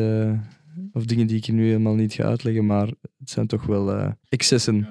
of 0.93 1.05
dingen 1.05 1.27
die 1.27 1.37
ik 1.37 1.45
hier 1.45 1.55
nu 1.55 1.67
helemaal 1.67 1.95
niet 1.95 2.13
ga 2.13 2.25
uitleggen, 2.25 2.67
maar 2.67 2.87
het 3.19 3.31
zijn 3.31 3.47
toch 3.47 3.67
wel 3.67 4.15
excessen. 4.29 4.89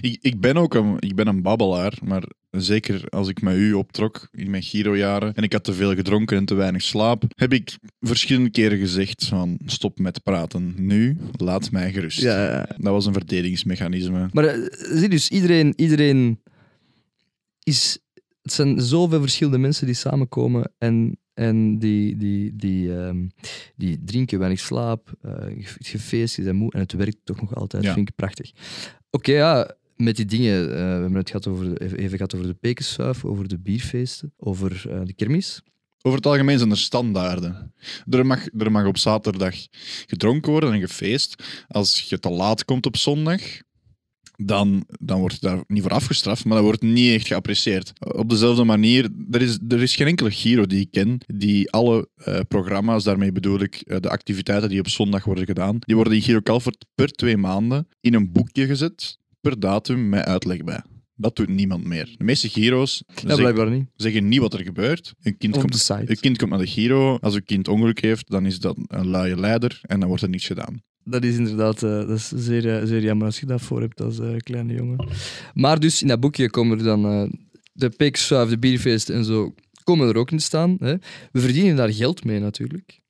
Ik, 0.00 0.18
ik 0.20 0.40
ben 0.40 0.56
ook 0.56 0.74
een, 0.74 0.96
ik 0.98 1.14
ben 1.14 1.26
een 1.26 1.42
babbelaar, 1.42 1.98
maar 2.04 2.22
zeker 2.50 3.08
als 3.08 3.28
ik 3.28 3.42
met 3.42 3.56
u 3.56 3.72
optrok 3.72 4.28
in 4.32 4.50
mijn 4.50 4.62
Giro-jaren 4.62 5.34
en 5.34 5.42
ik 5.42 5.52
had 5.52 5.64
te 5.64 5.72
veel 5.72 5.94
gedronken 5.94 6.36
en 6.36 6.44
te 6.44 6.54
weinig 6.54 6.82
slaap, 6.82 7.22
heb 7.34 7.52
ik 7.52 7.78
verschillende 8.00 8.50
keren 8.50 8.78
gezegd 8.78 9.26
van 9.26 9.58
stop 9.66 9.98
met 9.98 10.22
praten. 10.22 10.74
Nu, 10.76 11.16
laat 11.36 11.70
mij 11.70 11.92
gerust. 11.92 12.20
Ja, 12.20 12.44
ja, 12.44 12.50
ja. 12.50 12.66
Dat 12.76 12.92
was 12.92 13.06
een 13.06 13.12
verdedigingsmechanisme. 13.12 14.28
Maar 14.32 14.44
eh, 14.44 14.66
zie 14.96 15.08
dus, 15.08 15.28
iedereen, 15.28 15.72
iedereen 15.76 16.40
is... 17.62 17.98
Het 18.42 18.52
zijn 18.52 18.80
zoveel 18.80 19.20
verschillende 19.20 19.58
mensen 19.58 19.86
die 19.86 19.94
samenkomen 19.94 20.72
en, 20.78 21.18
en 21.34 21.78
die, 21.78 22.16
die, 22.16 22.56
die, 22.56 22.96
ehm, 22.96 23.26
die 23.76 24.00
drinken 24.04 24.38
weinig 24.38 24.60
slaap, 24.60 25.12
ge- 25.22 25.76
gefeest, 25.78 26.36
je 26.36 26.42
bent 26.42 26.56
moe 26.56 26.72
en 26.72 26.80
het 26.80 26.92
werkt 26.92 27.16
toch 27.24 27.40
nog 27.40 27.54
altijd. 27.54 27.82
Ja. 27.84 27.94
vind 27.94 28.08
ik 28.08 28.14
prachtig. 28.14 28.50
Oké, 29.10 29.32
ja, 29.32 29.74
met 29.96 30.16
die 30.16 30.24
dingen, 30.24 30.62
eh, 30.62 30.76
we 30.76 30.80
hebben 30.80 31.14
het 31.14 31.30
gehad 31.30 31.46
over, 31.46 31.80
even 31.80 32.16
gehad 32.16 32.34
over 32.34 32.46
de 32.46 32.54
pekensuif, 32.54 33.24
over 33.24 33.48
de 33.48 33.58
bierfeesten, 33.58 34.32
over 34.36 34.84
eh, 34.90 35.00
de 35.04 35.14
kermis. 35.14 35.62
Over 36.02 36.18
het 36.18 36.26
algemeen 36.26 36.58
zijn 36.58 36.70
er 36.70 36.76
standaarden. 36.76 37.74
Er 38.10 38.26
mag, 38.26 38.46
er 38.58 38.72
mag 38.72 38.86
op 38.86 38.98
zaterdag 38.98 39.54
gedronken 40.06 40.52
worden 40.52 40.72
en 40.72 40.80
gefeest. 40.80 41.42
Als 41.68 42.00
je 42.00 42.18
te 42.18 42.30
laat 42.30 42.64
komt 42.64 42.86
op 42.86 42.96
zondag, 42.96 43.40
dan, 44.42 44.84
dan 45.00 45.20
wordt 45.20 45.34
je 45.34 45.46
daar 45.46 45.62
niet 45.66 45.82
voor 45.82 45.90
afgestraft, 45.90 46.44
maar 46.44 46.56
dat 46.56 46.64
wordt 46.64 46.82
niet 46.82 47.14
echt 47.14 47.26
geapprecieerd. 47.26 47.92
Op 47.98 48.28
dezelfde 48.28 48.64
manier, 48.64 49.08
er 49.30 49.42
is, 49.42 49.58
er 49.68 49.82
is 49.82 49.96
geen 49.96 50.06
enkele 50.06 50.30
Giro 50.30 50.66
die 50.66 50.80
ik 50.80 50.90
ken, 50.90 51.20
die 51.26 51.70
alle 51.70 52.08
eh, 52.14 52.40
programma's, 52.48 53.04
daarmee 53.04 53.32
bedoel 53.32 53.60
ik 53.60 53.74
eh, 53.74 53.96
de 54.00 54.10
activiteiten 54.10 54.68
die 54.68 54.78
op 54.78 54.88
zondag 54.88 55.24
worden 55.24 55.46
gedaan, 55.46 55.76
die 55.80 55.94
worden 55.94 56.14
in 56.14 56.22
Giro 56.22 56.40
Calvert 56.40 56.84
per 56.94 57.10
twee 57.10 57.36
maanden 57.36 57.88
in 58.00 58.14
een 58.14 58.32
boekje 58.32 58.66
gezet, 58.66 59.18
per 59.40 59.60
datum, 59.60 60.08
met 60.08 60.24
uitleg 60.24 60.64
bij. 60.64 60.82
Dat 61.14 61.36
doet 61.36 61.48
niemand 61.48 61.84
meer. 61.84 62.14
De 62.16 62.24
meeste 62.24 62.48
Giro's 62.48 63.02
Ja, 63.06 63.34
zeggen, 63.34 63.70
niet. 63.70 63.86
zeggen 63.94 64.28
niet 64.28 64.40
wat 64.40 64.54
er 64.54 64.62
gebeurt. 64.62 65.14
Een 65.22 65.36
kind 65.36 65.54
Op 65.54 65.60
komt 65.60 65.88
een 65.88 66.20
kind 66.20 66.38
komt 66.38 66.50
naar 66.50 66.58
de 66.58 66.66
Giro. 66.66 67.18
Als 67.18 67.34
een 67.34 67.44
kind 67.44 67.68
ongeluk 67.68 68.00
heeft, 68.00 68.30
dan 68.30 68.46
is 68.46 68.58
dat 68.58 68.76
een 68.86 69.08
luie 69.08 69.40
leider 69.40 69.80
en 69.82 70.00
dan 70.00 70.08
wordt 70.08 70.22
er 70.22 70.28
niets 70.28 70.46
gedaan. 70.46 70.82
Dat 71.04 71.24
is 71.24 71.36
inderdaad 71.36 71.82
eh, 71.82 71.90
dat 71.90 72.10
is 72.10 72.28
zeer, 72.28 72.76
eh, 72.76 72.86
zeer 72.86 73.02
jammer 73.02 73.26
als 73.26 73.40
je 73.40 73.46
dat 73.46 73.60
voor 73.60 73.80
hebt 73.80 74.00
als 74.00 74.18
eh, 74.18 74.36
kleine 74.36 74.74
jongen. 74.74 75.08
Maar 75.54 75.80
dus 75.80 76.02
in 76.02 76.08
dat 76.08 76.20
boekje 76.20 76.50
komen 76.50 76.78
er 76.78 76.84
dan 76.84 77.04
eh, 77.04 77.30
de 77.72 77.88
peeksuif, 77.88 78.48
de 78.48 78.58
bierfeesten 78.58 79.14
en 79.14 79.24
zo, 79.24 79.54
komen 79.84 80.08
er 80.08 80.16
ook 80.16 80.30
in 80.30 80.40
staan. 80.40 80.76
Hè. 80.78 80.96
We 81.32 81.40
verdienen 81.40 81.76
daar 81.76 81.92
geld 81.92 82.24
mee 82.24 82.40
natuurlijk. 82.40 83.00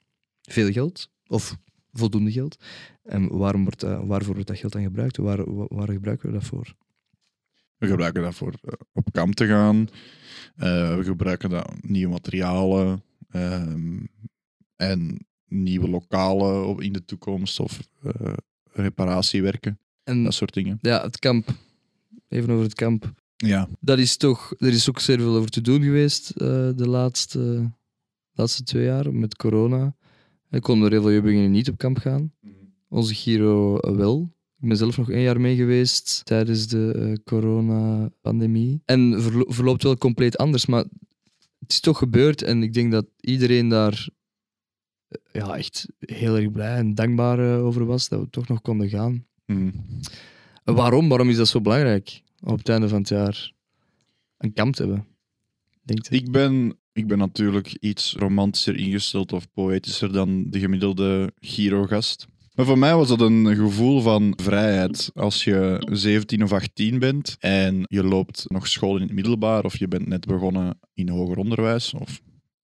Veel 0.42 0.72
geld. 0.72 1.10
Of 1.26 1.56
voldoende 1.92 2.32
geld. 2.32 2.56
En 3.02 3.28
waarom 3.36 3.62
wordt 3.62 3.82
waarvoor 3.82 4.34
wordt 4.34 4.46
dat 4.46 4.58
geld 4.58 4.72
dan 4.72 4.82
gebruikt? 4.82 5.16
Waar, 5.16 5.52
waar, 5.68 5.90
gebruiken 5.90 6.26
we 6.26 6.34
dat 6.34 6.44
voor? 6.44 6.74
We 7.76 7.86
gebruiken 7.86 8.22
dat 8.22 8.34
voor 8.34 8.54
op 8.92 9.12
kamp 9.12 9.34
te 9.34 9.46
gaan. 9.46 9.88
We 10.54 11.00
gebruiken 11.02 11.50
dat 11.50 11.72
nieuwe 11.80 12.12
materialen 12.12 13.02
ehm, 13.30 13.98
en 14.76 15.26
nieuwe 15.50 15.88
lokalen 15.88 16.78
in 16.78 16.92
de 16.92 17.04
toekomst 17.04 17.60
of 17.60 17.80
eh, 18.02 18.32
reparatiewerken, 18.72 19.78
En 20.04 20.24
dat 20.24 20.34
soort 20.34 20.54
dingen. 20.54 20.78
ja, 20.80 21.02
het 21.02 21.18
kamp. 21.18 21.48
Even 22.28 22.50
over 22.50 22.64
het 22.64 22.74
kamp. 22.74 23.12
Ja, 23.36 23.68
Dat 23.80 23.98
is 23.98 24.16
toch, 24.16 24.54
er 24.58 24.68
is 24.72 24.88
ook 24.88 25.00
zeer 25.00 25.18
veel 25.18 25.36
over 25.36 25.50
te 25.50 25.60
doen 25.60 25.82
geweest 25.82 26.30
eh, 26.30 26.46
de 26.76 26.88
laatste, 26.88 27.70
laatste 28.32 28.62
twee 28.62 28.84
jaar 28.84 29.14
met 29.14 29.36
corona. 29.36 29.96
Er 30.50 30.60
konden 30.60 30.86
er 30.86 30.92
heel 30.92 31.02
veel 31.02 31.10
jeugdigen 31.12 31.50
niet 31.50 31.68
op 31.70 31.78
kamp 31.78 31.98
gaan. 31.98 32.32
Onze 32.88 33.14
Giro 33.14 33.78
eh, 33.78 33.94
wel. 33.96 34.32
Ik 34.60 34.68
ben 34.68 34.76
zelf 34.76 34.96
nog 34.96 35.10
één 35.10 35.22
jaar 35.22 35.40
mee 35.40 35.56
geweest 35.56 36.24
tijdens 36.24 36.66
de 36.68 36.92
eh, 36.94 37.24
corona-pandemie. 37.24 38.82
En 38.84 39.22
verlo- 39.22 39.44
verloopt 39.52 39.82
wel 39.82 39.96
compleet 39.98 40.36
anders, 40.38 40.66
maar 40.66 40.84
het 41.58 41.70
is 41.72 41.80
toch 41.80 41.98
gebeurd 41.98 42.42
en 42.42 42.62
ik 42.62 42.72
denk 42.72 42.92
dat 42.92 43.06
iedereen 43.20 43.68
daar 43.68 44.08
ja, 45.32 45.56
echt 45.56 45.86
heel 45.98 46.36
erg 46.36 46.50
blij 46.50 46.76
en 46.76 46.94
dankbaar 46.94 47.38
eh, 47.38 47.64
over 47.64 47.86
was 47.86 48.08
dat 48.08 48.20
we 48.20 48.30
toch 48.30 48.48
nog 48.48 48.60
konden 48.60 48.88
gaan. 48.88 49.24
En 50.64 50.74
waarom? 50.74 51.08
Waarom 51.08 51.28
is 51.28 51.36
dat 51.36 51.48
zo 51.48 51.60
belangrijk 51.60 52.22
op 52.40 52.58
het 52.58 52.68
einde 52.68 52.88
van 52.88 52.98
het 52.98 53.08
jaar 53.08 53.52
een 54.38 54.52
kamp 54.52 54.74
te 54.74 54.82
hebben? 54.82 55.06
Denkt? 55.82 56.12
Ik 56.12 56.30
ben, 56.30 56.78
ik 56.92 57.06
ben 57.06 57.18
natuurlijk 57.18 57.76
iets 57.80 58.14
romantischer 58.18 58.76
ingesteld 58.76 59.32
of 59.32 59.52
poëtischer 59.52 60.12
dan 60.12 60.50
de 60.50 60.58
gemiddelde 60.58 61.32
Giro-gast. 61.40 62.26
Maar 62.54 62.66
voor 62.66 62.78
mij 62.78 62.96
was 62.96 63.08
dat 63.08 63.20
een 63.20 63.56
gevoel 63.56 64.00
van 64.00 64.32
vrijheid. 64.36 65.10
Als 65.14 65.44
je 65.44 65.86
17 65.92 66.42
of 66.42 66.52
18 66.52 66.98
bent 66.98 67.36
en 67.38 67.84
je 67.86 68.04
loopt 68.04 68.44
nog 68.48 68.68
school 68.68 68.96
in 68.96 69.02
het 69.02 69.12
middelbaar 69.12 69.64
of 69.64 69.78
je 69.78 69.88
bent 69.88 70.08
net 70.08 70.26
begonnen 70.26 70.78
in 70.94 71.08
hoger 71.08 71.36
onderwijs 71.36 71.94
of 71.94 72.20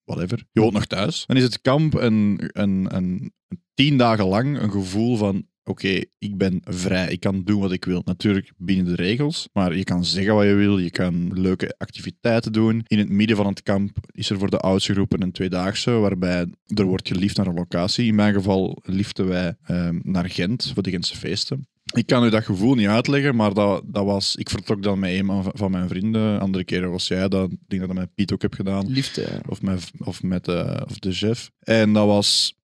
whatever, 0.06 0.44
je 0.52 0.60
woont 0.60 0.72
nog 0.72 0.86
thuis, 0.86 1.24
dan 1.26 1.36
is 1.36 1.42
het 1.42 1.60
kamp 1.60 1.94
een, 1.94 2.50
een, 2.52 2.96
een, 2.96 3.32
tien 3.74 3.96
dagen 3.96 4.26
lang 4.26 4.58
een 4.58 4.70
gevoel 4.70 5.16
van 5.16 5.46
oké, 5.64 6.02
ik 6.18 6.36
ben 6.36 6.60
vrij, 6.64 7.12
ik 7.12 7.20
kan 7.20 7.42
doen 7.44 7.60
wat 7.60 7.72
ik 7.72 7.84
wil. 7.84 8.02
Natuurlijk 8.04 8.52
binnen 8.56 8.84
de 8.84 9.02
regels, 9.02 9.48
maar 9.52 9.76
je 9.76 9.84
kan 9.84 10.04
zeggen 10.04 10.34
wat 10.34 10.44
je 10.44 10.54
wil, 10.54 10.78
je 10.78 10.90
kan 10.90 11.40
leuke 11.40 11.74
activiteiten 11.78 12.52
doen. 12.52 12.82
In 12.86 12.98
het 12.98 13.08
midden 13.08 13.36
van 13.36 13.46
het 13.46 13.62
kamp 13.62 13.98
is 14.10 14.30
er 14.30 14.38
voor 14.38 14.50
de 14.50 14.58
oudste 14.58 14.92
groepen 14.92 15.22
een 15.22 15.32
tweedaagse, 15.32 15.90
waarbij 15.90 16.46
er 16.66 16.84
wordt 16.84 17.08
geliefd 17.08 17.36
naar 17.36 17.46
een 17.46 17.54
locatie. 17.54 18.06
In 18.06 18.14
mijn 18.14 18.34
geval 18.34 18.82
liefden 18.82 19.26
wij 19.26 19.56
ehm, 19.62 19.98
naar 20.02 20.30
Gent, 20.30 20.70
voor 20.74 20.82
de 20.82 20.90
Gentse 20.90 21.16
feesten. 21.16 21.66
Ik 21.94 22.06
kan 22.06 22.24
u 22.24 22.30
dat 22.30 22.44
gevoel 22.44 22.74
niet 22.74 22.88
uitleggen, 22.88 23.36
maar 23.36 23.54
dat, 23.54 23.82
dat 23.86 24.04
was... 24.04 24.36
Ik 24.36 24.50
vertrok 24.50 24.82
dan 24.82 24.98
met 24.98 25.10
een 25.10 25.42
van- 25.54 25.70
mijn 25.70 25.88
vrienden. 25.88 26.40
Andere 26.40 26.64
keren 26.64 26.90
was 26.90 27.08
jij 27.08 27.28
dat. 27.28 27.50
Ik 27.50 27.58
denk 27.66 27.80
dat 27.82 27.90
ik 27.90 27.96
dat 27.96 28.04
met 28.04 28.14
Piet 28.14 28.32
ook 28.32 28.42
heb 28.42 28.54
gedaan. 28.54 28.90
Liefde. 28.90 29.20
ja. 29.20 29.40
Of 29.48 29.62
met, 29.62 29.90
of 29.98 30.22
met 30.22 30.48
eh, 30.48 30.80
of 30.88 30.98
de 30.98 31.12
chef. 31.12 31.50
En 31.58 31.92
dat 31.92 32.06
was... 32.06 32.54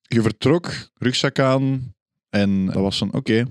Je 0.00 0.22
vertrok, 0.22 0.72
rugzak 0.98 1.38
aan. 1.38 1.94
En 2.28 2.66
dat 2.66 2.74
was 2.74 2.98
van, 2.98 3.12
oké, 3.12 3.44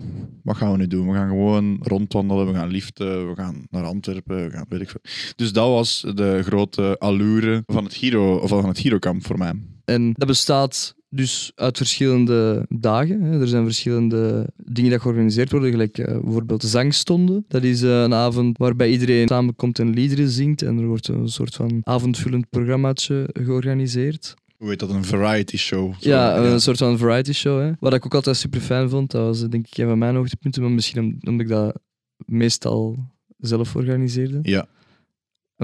wat 0.43 0.57
gaan 0.57 0.71
we 0.71 0.77
nu 0.77 0.87
doen? 0.87 1.07
We 1.07 1.13
gaan 1.13 1.27
gewoon 1.29 1.79
rondwandelen, 1.81 2.47
we 2.47 2.53
gaan 2.53 2.69
liften, 2.71 3.29
we 3.29 3.35
gaan 3.35 3.65
naar 3.69 3.83
Antwerpen, 3.83 4.45
we 4.45 4.51
gaan 4.51 4.65
weet 4.69 4.81
ik 4.81 4.89
veel. 4.89 5.33
Dus 5.35 5.53
dat 5.53 5.67
was 5.67 6.05
de 6.15 6.41
grote 6.43 6.95
allure 6.99 7.63
van 7.65 7.83
het 7.83 7.93
Giro, 7.93 8.37
of 8.37 8.49
van 8.49 8.67
het 8.67 8.79
Girokamp 8.79 9.25
voor 9.25 9.37
mij. 9.37 9.53
En 9.85 10.13
dat 10.13 10.27
bestaat 10.27 10.95
dus 11.13 11.51
uit 11.55 11.77
verschillende 11.77 12.65
dagen. 12.69 13.21
Hè. 13.21 13.39
Er 13.41 13.47
zijn 13.47 13.63
verschillende 13.63 14.47
dingen 14.63 14.89
die 14.89 14.99
georganiseerd 14.99 15.51
worden, 15.51 15.71
gelijk 15.71 15.97
eh, 15.97 16.19
bijvoorbeeld 16.21 16.63
zangstonden. 16.63 17.45
Dat 17.47 17.63
is 17.63 17.81
eh, 17.81 18.01
een 18.01 18.13
avond 18.13 18.57
waarbij 18.57 18.89
iedereen 18.91 19.27
samenkomt 19.27 19.79
en 19.79 19.89
liederen 19.89 20.29
zingt 20.29 20.61
en 20.61 20.77
er 20.77 20.85
wordt 20.87 21.07
een 21.07 21.27
soort 21.29 21.55
van 21.55 21.79
avondvullend 21.83 22.49
programmaatje 22.49 23.29
georganiseerd. 23.33 24.33
Hoe 24.57 24.69
heet 24.69 24.79
dat? 24.79 24.89
Een 24.89 25.03
variety 25.05 25.57
show. 25.57 25.93
Zo, 25.99 26.09
ja, 26.09 26.37
een 26.37 26.61
soort 26.61 26.77
van 26.77 26.97
variety 26.97 27.31
show. 27.33 27.59
Hè. 27.61 27.71
Wat 27.79 27.93
ik 27.93 28.05
ook 28.05 28.13
altijd 28.15 28.37
super 28.37 28.61
fijn 28.61 28.89
vond, 28.89 29.11
dat 29.11 29.25
was 29.25 29.49
denk 29.49 29.67
ik 29.67 29.77
een 29.77 29.87
van 29.87 29.97
mijn 29.97 30.15
hoogtepunten, 30.15 30.61
maar 30.61 30.71
misschien 30.71 30.99
om- 31.03 31.17
omdat 31.29 31.41
ik 31.45 31.47
dat 31.47 31.79
meestal 32.25 32.97
zelf 33.37 33.75
organiseerde. 33.75 34.39
Ja. 34.41 34.67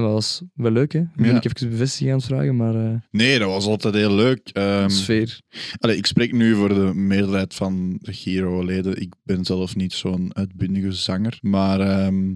Dat 0.04 0.12
was 0.12 0.42
wel 0.54 0.72
leuk, 0.72 0.94
hè? 0.94 1.00
Ja. 1.16 1.36
ik 1.42 1.46
even 1.46 1.70
bevestiging 1.70 2.10
aan 2.12 2.18
het 2.18 2.26
vragen, 2.26 2.56
maar 2.56 2.76
eh, 2.76 2.96
Nee, 3.12 3.40
dat 3.40 3.50
was 3.50 3.66
altijd 3.66 3.94
heel 3.94 4.16
leuk. 4.16 4.50
Ehm, 4.54 4.90
sfeer. 4.90 5.40
Allee, 5.80 5.98
ik 5.98 6.06
spreek 6.06 6.32
nu 6.34 6.56
voor 6.56 6.70
de 6.70 6.92
meerderheid 6.94 7.54
van 7.56 7.98
de 8.02 8.14
Giro-leden. 8.14 9.02
Ik 9.02 9.14
ben 9.24 9.46
zelf 9.46 9.76
niet 9.76 9.94
zo'n 9.94 10.36
uitbundige 10.36 10.92
zanger. 10.92 11.38
Maar 11.42 11.80
ehm, 11.80 12.28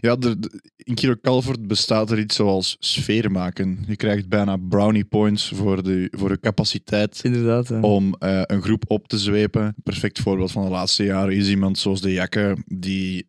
ja, 0.00 0.16
er- 0.20 0.36
in 0.76 0.98
Giro 0.98 1.14
Calvert 1.22 1.66
bestaat 1.66 2.10
er 2.10 2.18
iets 2.18 2.36
zoals 2.36 2.76
sfeer 2.78 3.30
maken. 3.30 3.84
Je 3.88 3.96
krijgt 3.96 4.28
bijna 4.28 4.56
brownie 4.56 5.04
points 5.04 5.48
voor 5.54 5.82
de, 5.82 6.08
voor 6.10 6.28
de 6.28 6.40
capaciteit 6.40 7.20
Inderdaad. 7.22 7.68
hè. 7.68 7.78
om 7.80 8.14
eh, 8.18 8.40
een 8.44 8.62
groep 8.62 8.84
op 8.86 9.08
te 9.08 9.18
zwepen. 9.18 9.74
Perfect 9.82 10.18
voorbeeld 10.20 10.52
van 10.52 10.64
de 10.64 10.70
laatste 10.70 11.04
jaren 11.04 11.34
is 11.36 11.48
iemand 11.48 11.78
zoals 11.78 12.00
de 12.00 12.12
Jakke, 12.12 12.56
die 12.66 13.28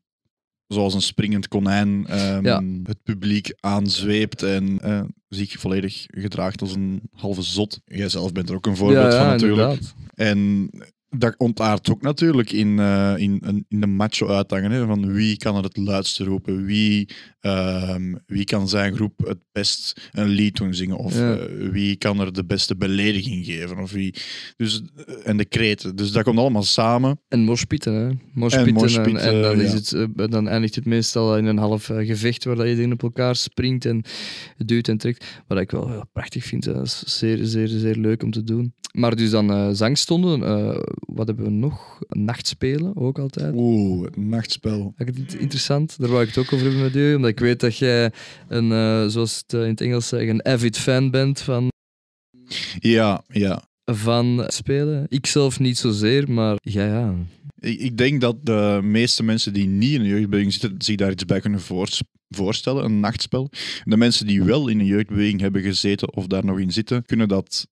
zoals 0.68 0.94
een 0.94 1.02
springend 1.02 1.48
konijn 1.48 2.08
ehm, 2.08 2.46
Ja. 2.46 2.64
het 2.84 3.04
publiek 3.04 3.54
aanzweept 3.60 4.44
en 4.44 4.80
eh, 4.82 5.02
zich 5.30 5.60
volledig 5.60 6.06
gedraagt 6.08 6.62
als 6.62 6.76
een 6.76 7.02
halve 7.12 7.42
zot. 7.42 7.80
Jij 7.86 8.10
zelf 8.10 8.32
bent 8.32 8.50
er 8.50 8.56
ook 8.56 8.66
een 8.66 8.76
voorbeeld 8.76 9.12
ja, 9.14 9.18
van 9.18 9.28
natuurlijk. 9.28 9.62
inderdaad. 9.62 9.96
En 10.16 10.70
dat 11.10 11.36
ontaart 11.38 11.90
ook 11.92 12.02
natuurlijk 12.02 12.52
in, 12.52 12.80
eh, 12.80 13.14
in, 13.18 13.66
in 13.68 13.80
de 13.80 13.88
macho-uithangen. 13.88 14.72
Hè, 14.72 14.86
van 14.86 15.14
wie 15.14 15.38
kan 15.38 15.56
er 15.56 15.64
het 15.64 15.78
luidste 15.78 16.24
roepen? 16.24 16.66
Wie, 16.66 17.10
ehm, 17.48 18.16
wie 18.26 18.46
kan 18.46 18.70
zijn 18.70 18.96
groep 18.96 19.14
het 19.28 19.38
best 19.52 20.10
een 20.12 20.28
lied 20.28 20.56
doen 20.56 20.74
zingen? 20.74 20.98
Of 20.98 21.16
Ja. 21.16 21.36
eh, 21.38 21.70
wie 21.70 21.96
kan 21.96 22.20
er 22.20 22.34
de 22.34 22.46
beste 22.46 22.76
belediging 22.76 23.46
geven? 23.46 23.80
Of 23.80 23.92
wie, 23.92 24.14
dus, 24.58 24.82
eh, 24.96 25.14
en 25.24 25.38
de 25.38 25.46
kreten. 25.46 25.96
Dus 25.96 26.12
dat 26.12 26.24
komt 26.24 26.38
allemaal 26.38 26.64
samen. 26.64 27.20
En 27.28 27.40
morspitten, 27.40 27.94
hè. 27.94 28.10
Morspitten. 28.34 29.18
En, 29.18 29.42
dan, 29.42 29.62
is 29.62 29.72
ja. 29.72 29.76
het, 29.78 29.94
eh, 29.94 30.28
dan 30.30 30.48
eindigt 30.48 30.76
het 30.76 30.86
meestal 30.86 31.38
in 31.38 31.46
een 31.46 31.58
half 31.58 31.86
gevecht 31.86 32.44
waar 32.44 32.56
dat 32.56 32.68
iedereen 32.68 32.92
op 32.92 33.04
elkaar 33.04 33.36
springt 33.36 33.86
en 33.86 34.04
duwt 34.66 34.88
en 34.88 34.98
trekt. 34.98 35.26
Wat 35.48 35.60
ik 35.60 35.72
wel 35.72 35.88
ja, 35.90 36.04
prachtig 36.14 36.44
vind. 36.44 36.66
hè. 36.66 36.74
Dat 36.74 36.86
is 36.86 37.04
zeer, 37.18 37.46
zeer, 37.46 37.68
zeer 37.68 37.96
leuk 37.96 38.24
om 38.24 38.32
te 38.32 38.44
doen. 38.44 38.74
Maar 38.92 39.16
dus 39.16 39.30
dan 39.30 39.76
zangstonden. 39.76 40.40
wat 41.00 41.28
hebben 41.28 41.46
we 41.46 41.52
nog? 41.52 42.00
Nachtspelen, 42.10 42.96
ook 42.96 43.20
altijd. 43.20 43.54
Oeh, 43.56 44.08
nachtspel. 44.16 44.94
Het 44.96 45.34
interessant? 45.40 45.96
Daar 46.00 46.10
wou 46.10 46.22
ik 46.22 46.28
het 46.28 46.38
ook 46.38 46.54
over 46.54 46.66
hebben 46.66 46.84
met 46.84 46.96
u. 46.96 47.16
Omdat 47.16 47.30
ik 47.30 47.37
weet 47.40 47.60
dat 47.60 47.78
jij 47.78 48.12
een, 48.48 48.72
eh, 48.72 49.06
zoals 49.08 49.38
het 49.38 49.54
eh, 49.54 49.62
in 49.64 49.70
het 49.70 49.82
Engels 49.82 50.08
zeggen, 50.08 50.30
een 50.30 50.46
avid 50.46 50.78
fan 50.78 51.12
bent 51.12 51.40
van, 51.40 51.72
Ja, 52.80 53.24
ja. 53.28 53.64
van 53.86 54.44
spelen. 54.48 55.06
Ik 55.10 55.26
zelf 55.26 55.60
niet 55.60 55.78
zozeer, 55.78 56.32
maar 56.32 56.58
ja, 56.62 56.86
ja. 56.86 57.16
Ik, 57.60 57.80
ik 57.80 57.98
denk 57.98 58.22
dat 58.22 58.46
de 58.46 58.80
meeste 58.84 59.24
mensen 59.24 59.54
die 59.54 59.68
niet 59.68 59.92
in 59.94 60.02
een 60.02 60.08
jeugdbeweging 60.08 60.54
zitten, 60.54 60.76
zich 60.78 60.96
daar 60.96 61.12
iets 61.12 61.26
bij 61.26 61.40
kunnen 61.40 61.62
voors- 61.62 62.02
voorstellen, 62.30 62.86
een 62.86 63.00
nachtspel. 63.00 63.50
De 63.84 63.98
mensen 63.98 64.28
die 64.28 64.44
wel 64.44 64.68
in 64.68 64.80
een 64.80 64.86
jeugdbeweging 64.86 65.40
hebben 65.42 65.62
gezeten 65.62 66.14
of 66.16 66.28
daar 66.28 66.46
nog 66.46 66.60
in 66.60 66.72
zitten, 66.72 67.06
kunnen 67.06 67.28
dat 67.28 67.68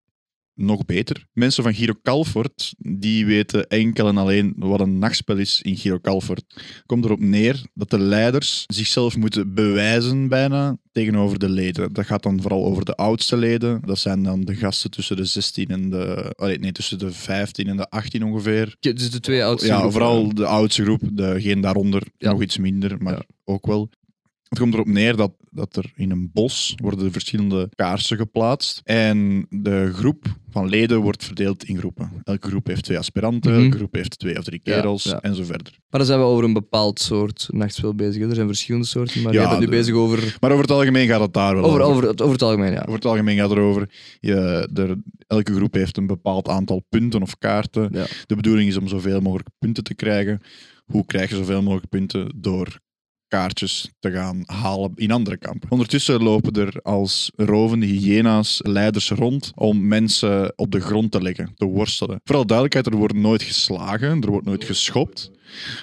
nog 0.56 0.86
beter. 0.86 1.26
Mensen 1.34 1.64
van 1.64 1.74
Giro 1.74 1.94
Calfort, 2.04 2.74
die 2.78 3.26
weten 3.26 3.68
enkel 3.68 4.08
en 4.08 4.18
alleen 4.18 4.54
wat 4.58 4.80
een 4.80 4.98
nachtspel 5.00 5.38
is 5.38 5.62
in 5.62 5.78
Giro 5.78 6.00
Calfort. 6.00 6.44
Komt 6.86 7.06
erop 7.06 7.20
neer 7.20 7.62
dat 7.74 7.90
de 7.90 8.00
leiders 8.00 8.64
zichzelf 8.68 9.18
moeten 9.18 9.54
bewijzen 9.54 10.28
bijna 10.28 10.78
tegenover 10.92 11.40
de 11.40 11.50
leden. 11.50 11.94
Dat 11.94 12.06
gaat 12.06 12.24
dan 12.24 12.42
vooral 12.42 12.66
over 12.66 12.86
de 12.86 12.96
oudste 12.96 13.38
leden. 13.38 13.82
Dat 13.86 14.00
zijn 14.00 14.24
dan 14.24 14.42
de 14.42 14.56
gasten 14.56 14.92
tussen 14.92 15.16
de 15.16 15.26
16 15.26 15.68
en 15.68 15.90
de... 15.90 16.34
allee, 16.36 16.60
nee, 16.60 16.72
tussen 16.72 16.98
de 17.00 17.12
15 17.12 17.68
en 17.68 17.78
de 17.78 17.90
18 17.90 18.24
ongeveer. 18.24 18.76
Ja, 18.80 18.92
Dus 18.94 19.12
de 19.12 19.20
twee 19.20 19.44
oudste 19.44 19.68
Ja, 19.68 19.74
groepen. 19.74 19.92
vooral 19.94 20.34
de 20.34 20.46
oudste 20.46 20.84
groep, 20.84 21.02
degene 21.14 21.62
daaronder 21.62 22.04
Ja. 22.18 22.32
nog 22.32 22.42
iets 22.42 22.58
minder, 22.58 22.96
maar 23.00 23.14
Ja. 23.14 23.24
ook 23.46 23.66
wel. 23.66 23.90
Het 24.46 24.60
komt 24.60 24.74
erop 24.74 24.88
neer 24.88 25.16
dat, 25.16 25.32
dat 25.50 25.76
er 25.76 25.92
in 25.96 26.12
een 26.12 26.30
bos 26.34 26.74
worden 26.76 27.12
verschillende 27.12 27.70
kaarsen 27.76 28.18
geplaatst. 28.18 28.82
En 28.84 29.46
de 29.50 29.92
groep 29.94 30.26
van 30.50 30.70
leden 30.70 31.00
wordt 31.02 31.24
verdeeld 31.24 31.64
in 31.64 31.78
groepen. 31.78 32.12
Elke 32.24 32.48
groep 32.48 32.68
heeft 32.68 32.84
twee 32.84 32.98
aspiranten, 32.98 33.52
Mhm. 33.54 33.64
elke 33.64 33.78
groep 33.78 33.94
heeft 33.94 34.20
twee 34.20 34.38
of 34.38 34.44
drie 34.44 34.60
kerels 34.60 35.04
ja. 35.04 35.22
en 35.22 35.36
zo 35.36 35.44
verder. 35.44 35.72
Maar 35.90 36.00
dan 36.00 36.06
zijn 36.06 36.20
we 36.20 36.26
over 36.26 36.44
een 36.44 36.54
bepaald 36.54 37.00
soort 37.00 37.48
nachtspel 37.52 37.96
bezig. 37.96 38.22
hè. 38.22 38.30
Er 38.30 38.36
zijn 38.36 38.48
verschillende 38.48 38.88
soorten, 38.88 39.22
maar 39.22 39.34
Ja, 39.34 39.42
je 39.42 39.48
bent 39.48 39.60
nu 39.60 39.66
de- 39.66 39.72
bezig 39.72 39.96
over, 39.96 40.38
Maar 40.40 40.50
over 40.52 40.62
het 40.64 40.72
algemeen 40.74 41.08
gaat 41.08 41.22
het 41.22 41.34
daar 41.34 41.56
wel 41.56 41.64
over, 41.64 41.82
over. 41.82 41.94
over, 41.96 42.08
het, 42.10 42.22
over 42.22 42.34
het 42.34 42.44
algemeen. 42.44 42.72
Ja. 42.72 42.82
Over 42.82 42.94
het 42.94 43.06
algemeen 43.06 43.38
gaat 43.38 43.50
het 43.50 43.58
erover. 43.58 43.90
Je, 44.20 44.70
er, 44.74 44.96
elke 45.28 45.54
groep 45.56 45.74
heeft 45.74 45.98
een 45.98 46.08
bepaald 46.08 46.48
aantal 46.48 46.86
punten 46.90 47.22
of 47.22 47.38
kaarten. 47.38 47.92
De 48.26 48.36
bedoeling 48.36 48.70
is 48.70 48.78
om 48.78 48.88
zoveel 48.88 49.20
mogelijk 49.22 49.50
punten 49.60 49.84
te 49.84 49.96
krijgen. 49.96 50.42
Hoe 50.86 51.06
krijg 51.06 51.30
je 51.30 51.36
zoveel 51.36 51.62
mogelijk 51.62 51.90
punten? 51.90 52.32
Door 52.36 52.80
kaartjes 53.28 53.92
te 54.00 54.12
gaan 54.12 54.44
halen 54.46 54.92
in 54.96 55.12
andere 55.12 55.38
kampen. 55.38 55.72
Ondertussen 55.72 56.24
lopen 56.24 56.54
er 56.54 56.80
als 56.82 57.32
rovende 57.36 57.86
hyena's 57.86 58.60
leiders 58.64 59.10
rond 59.10 59.52
om 59.56 59.88
mensen 59.88 60.54
op 60.58 60.72
de 60.72 60.80
grond 60.80 61.12
te 61.12 61.22
leggen, 61.22 61.52
te 61.56 61.66
worstelen. 61.66 62.20
Vooral 62.24 62.46
duidelijkheid, 62.46 62.88
er 62.88 62.96
wordt 62.96 63.14
nooit 63.16 63.44
geslagen, 63.44 64.22
er 64.22 64.30
wordt 64.30 64.46
nooit 64.46 64.64
geschopt. 64.64 65.32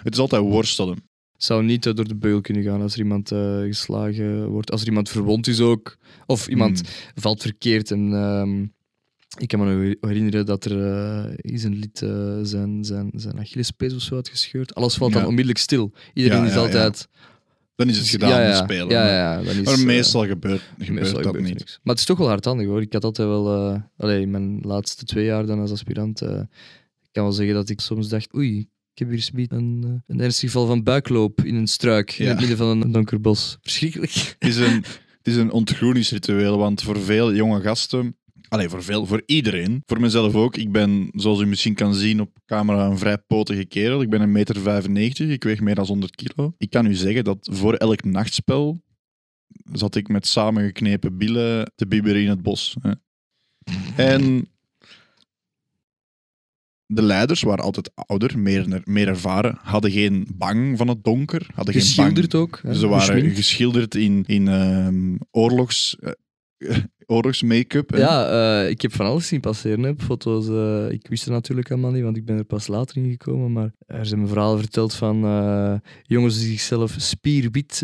Het 0.03 0.13
is 0.13 0.19
altijd 0.21 0.43
worstelen. 0.43 0.95
Het 1.33 1.45
zou 1.51 1.63
niet 1.65 1.87
eh, 1.87 1.95
door 1.95 2.09
de 2.09 2.17
beugel 2.17 2.41
kunnen 2.41 2.63
gaan 2.63 2.83
als 2.83 2.93
er 2.93 2.99
iemand 2.99 3.31
eh, 3.33 3.61
geslagen 3.61 4.49
wordt. 4.49 4.71
Als 4.71 4.81
er 4.81 4.87
iemand 4.87 5.09
verwond 5.09 5.47
is 5.47 5.61
ook. 5.61 5.97
Of 6.27 6.49
iemand 6.49 6.79
Hmm. 6.81 7.23
valt 7.23 7.43
verkeerd. 7.43 7.91
En, 7.91 8.13
ehm, 8.13 8.63
ik 9.39 9.49
kan 9.49 9.61
me 9.61 9.75
nog 9.75 9.95
herinneren 10.11 10.47
dat 10.47 10.65
er 10.65 10.93
eh 10.93 11.33
is 11.37 11.65
een 11.65 11.79
lid 11.79 11.99
zijn, 12.49 12.85
zijn, 12.85 13.11
zijn 13.15 13.39
Achillespees 13.39 13.95
of 13.95 14.01
zo 14.03 14.15
uitgescheurd. 14.15 14.75
Alles 14.75 14.95
valt 14.95 15.13
dan 15.13 15.23
onmiddellijk 15.25 15.59
stil. 15.59 15.93
Iedereen 16.15 16.39
Ja, 16.41 16.47
is 16.47 16.55
ja. 16.55 16.61
altijd... 16.61 17.09
Dan 17.75 17.89
is 17.89 17.99
het 17.99 18.09
gedaan 18.09 18.41
ja, 18.41 18.63
spelen. 18.65 18.89
Ja, 18.89 19.07
ja, 19.07 19.13
ja, 19.13 19.37
dan 19.43 19.55
is, 19.57 19.63
Maar 19.65 19.75
eh, 19.75 19.85
meestal 19.85 20.27
gebeurt, 20.27 20.63
gebeurt 20.79 20.91
meestal 20.91 21.17
dat 21.17 21.27
gebeurt 21.27 21.45
niet. 21.45 21.59
niks. 21.59 21.81
Maar 21.83 21.95
het 21.95 21.99
is 21.99 22.05
toch 22.05 22.19
wel 22.19 22.29
hardhandig 22.29 22.67
hoor. 22.67 22.81
Ik 22.81 22.93
had 22.93 23.05
altijd 23.05 23.29
wel... 23.29 23.83
allee, 23.97 24.21
in 24.21 24.31
mijn 24.31 24.61
laatste 24.61 25.05
twee 25.05 25.25
jaar 25.25 25.47
dan 25.47 25.61
als 25.61 25.71
aspirant... 25.71 26.21
eh, 26.21 26.41
ik 27.03 27.09
kan 27.13 27.23
wel 27.23 27.33
zeggen 27.33 27.55
dat 27.55 27.69
ik 27.69 27.81
soms 27.81 28.09
dacht... 28.09 28.35
Oei, 28.35 28.59
ik 28.95 28.99
heb 28.99 29.11
hier 29.11 29.47
een, 29.49 30.03
een 30.07 30.21
ernstig 30.21 30.51
geval 30.51 30.67
van 30.67 30.83
buikloop 30.83 31.45
in 31.45 31.55
een 31.55 31.67
struik. 31.67 32.19
In 32.19 32.29
het 32.29 32.39
midden 32.39 32.57
van 32.57 32.83
een 32.83 32.93
donker 32.93 33.21
bos. 33.21 33.59
Verschrikkelijk. 33.61 34.37
Het 34.39 34.49
is 34.49 34.57
een, 34.57 34.85
het 35.19 35.27
is 35.27 35.37
een 35.37 35.51
ontgroeningsritueel, 35.51 36.59
want 36.59 36.83
voor 36.83 37.01
veel 37.01 37.35
jonge 37.35 37.61
gasten, 37.61 38.17
allee, 38.53 38.69
voor, 38.69 38.83
veel, 38.83 39.07
voor 39.07 39.23
iedereen, 39.27 39.83
voor 39.87 40.01
mezelf 40.01 40.35
ook, 40.35 40.57
ik 40.57 40.73
ben, 40.73 41.09
zoals 41.13 41.41
u 41.41 41.47
misschien 41.47 41.75
kan 41.75 41.95
zien 41.95 42.21
op 42.21 42.39
camera, 42.47 42.87
een 42.87 42.99
vrij 42.99 43.19
potige 43.19 43.65
kerel. 43.65 44.03
Ik 44.03 44.11
ben 44.11 44.21
een 44.21 44.33
meter 44.33 44.61
95, 44.61 45.29
ik 45.29 45.45
weeg 45.45 45.61
meer 45.61 45.75
dan 45.75 45.87
100 45.87 46.17
kilo. 46.17 46.55
Ik 46.59 46.71
kan 46.71 46.87
u 46.87 46.95
zeggen 46.95 47.25
dat 47.25 47.49
voor 47.53 47.75
elk 47.75 48.05
nachtspel 48.05 48.83
zat 49.73 49.95
ik 49.95 50.09
met 50.09 50.27
samengeknepen 50.27 51.17
billen 51.17 51.73
te 51.75 51.87
bibberen 51.87 52.23
in 52.23 52.29
het 52.29 52.43
bos. 52.43 52.77
Hè. 52.81 52.93
En 53.97 54.49
de 56.87 57.03
leiders 57.03 57.43
waren 57.43 57.65
altijd 57.65 57.91
ouder, 57.95 58.39
meer, 58.39 58.83
meer 58.85 59.09
ervaren, 59.09 59.59
hadden 59.61 59.91
geen 59.91 60.27
bang 60.35 60.79
van 60.79 60.89
het 60.89 61.05
donker, 61.05 61.47
hadden 61.55 61.75
geen 61.75 61.83
bang 61.83 61.95
Geschilderd 61.97 62.35
ook. 62.35 62.61
hè, 62.63 62.75
ze 62.75 62.87
waren 62.87 63.31
geschilderd 63.31 63.95
in, 63.95 64.25
in 64.27 64.49
ehm, 64.49 65.17
oorlogs, 65.31 65.97
eh, 66.01 66.13
oorlogsmake-up. 67.13 67.91
hè. 67.91 67.99
Ja, 67.99 68.29
eh, 68.63 68.71
ik 68.71 68.83
heb 68.83 68.93
van 68.95 69.07
alles 69.07 69.27
zien 69.27 69.41
passeren. 69.41 69.83
Hè. 69.83 69.93
Foto's. 69.97 70.49
eh, 70.49 70.91
ik 70.91 71.07
wist 71.09 71.25
het 71.25 71.33
natuurlijk 71.33 71.71
allemaal 71.71 71.91
niet, 71.91 72.03
want 72.03 72.17
ik 72.17 72.25
ben 72.25 72.37
er 72.39 72.45
pas 72.45 72.67
later 72.67 72.97
in 72.97 73.11
gekomen. 73.11 73.53
Maar 73.53 73.73
er 73.87 74.07
zijn 74.07 74.21
me 74.21 74.27
verhalen 74.27 74.59
verteld 74.59 74.95
van 74.95 75.25
eh, 75.25 75.75
jongens 76.03 76.39
die 76.39 76.49
zichzelf 76.49 76.95
spierwit 76.99 77.77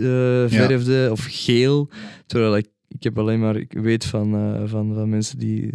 verfden 0.48 1.10
of 1.12 1.26
geel. 1.30 1.90
Terwijl 2.26 2.56
ik, 2.56 2.66
ik 2.88 3.02
heb 3.02 3.18
alleen 3.18 3.40
maar, 3.40 3.56
ik 3.56 3.72
weet 3.72 4.04
van, 4.04 4.30
van, 4.68 4.94
van 4.94 5.08
mensen 5.08 5.38
die 5.38 5.70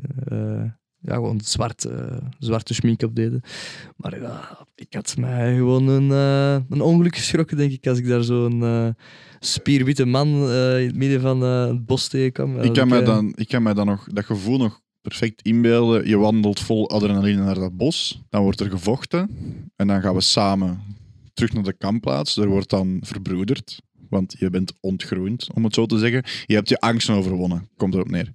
ja, 0.99 1.13
gewoon 1.13 1.41
zwart, 1.43 1.87
zwarte 2.39 2.73
schmink 2.73 3.01
op 3.01 3.15
deden. 3.15 3.41
Maar 3.97 4.21
ja, 4.21 4.65
ik 4.75 4.93
had 4.93 5.15
mij 5.17 5.55
gewoon 5.55 5.87
een, 5.87 6.09
een 6.69 6.81
ongeluk 6.81 7.15
geschrokken, 7.15 7.57
denk 7.57 7.71
ik, 7.71 7.87
als 7.87 7.97
ik 7.97 8.07
daar 8.07 8.23
zo'n 8.23 8.95
spierwitte 9.45 10.05
man 10.05 10.49
eh, 10.49 10.79
in 10.79 10.87
het 10.87 10.95
midden 10.95 11.21
van 11.21 11.43
eh, 11.43 11.67
het 11.67 11.85
bos 11.85 12.07
tegenkwam. 12.07 12.59
ik, 12.59 12.73
kan 12.73 12.87
mij 12.87 12.99
eh, 12.99 13.05
dan, 13.05 13.33
ik 13.35 13.47
kan 13.47 13.63
mij 13.63 13.73
dan 13.73 13.85
nog 13.85 14.07
dat 14.11 14.25
gevoel 14.25 14.57
nog 14.57 14.81
perfect 15.01 15.41
inbeelden. 15.41 16.07
Je 16.07 16.17
wandelt 16.17 16.59
vol 16.59 16.89
adrenaline 16.89 17.43
naar 17.43 17.55
dat 17.55 17.77
bos, 17.77 18.21
dan 18.29 18.41
wordt 18.41 18.59
er 18.59 18.69
gevochten 18.69 19.29
en 19.75 19.87
dan 19.87 20.01
gaan 20.01 20.15
we 20.15 20.21
samen 20.21 20.81
terug 21.33 21.53
naar 21.53 21.63
de 21.63 21.77
kampplaats. 21.77 22.37
Er 22.37 22.47
wordt 22.47 22.69
dan 22.69 22.99
verbroederd. 23.01 23.81
Want 24.09 24.35
je 24.39 24.49
bent 24.49 24.73
ontgroend, 24.79 25.47
om 25.53 25.63
het 25.63 25.73
zo 25.73 25.85
te 25.85 25.97
zeggen. 25.97 26.23
Je 26.45 26.55
hebt 26.55 26.69
je 26.69 26.79
angsten 26.79 27.15
overwonnen, 27.15 27.69
komt 27.77 27.93
erop 27.93 28.09
neer. 28.09 28.31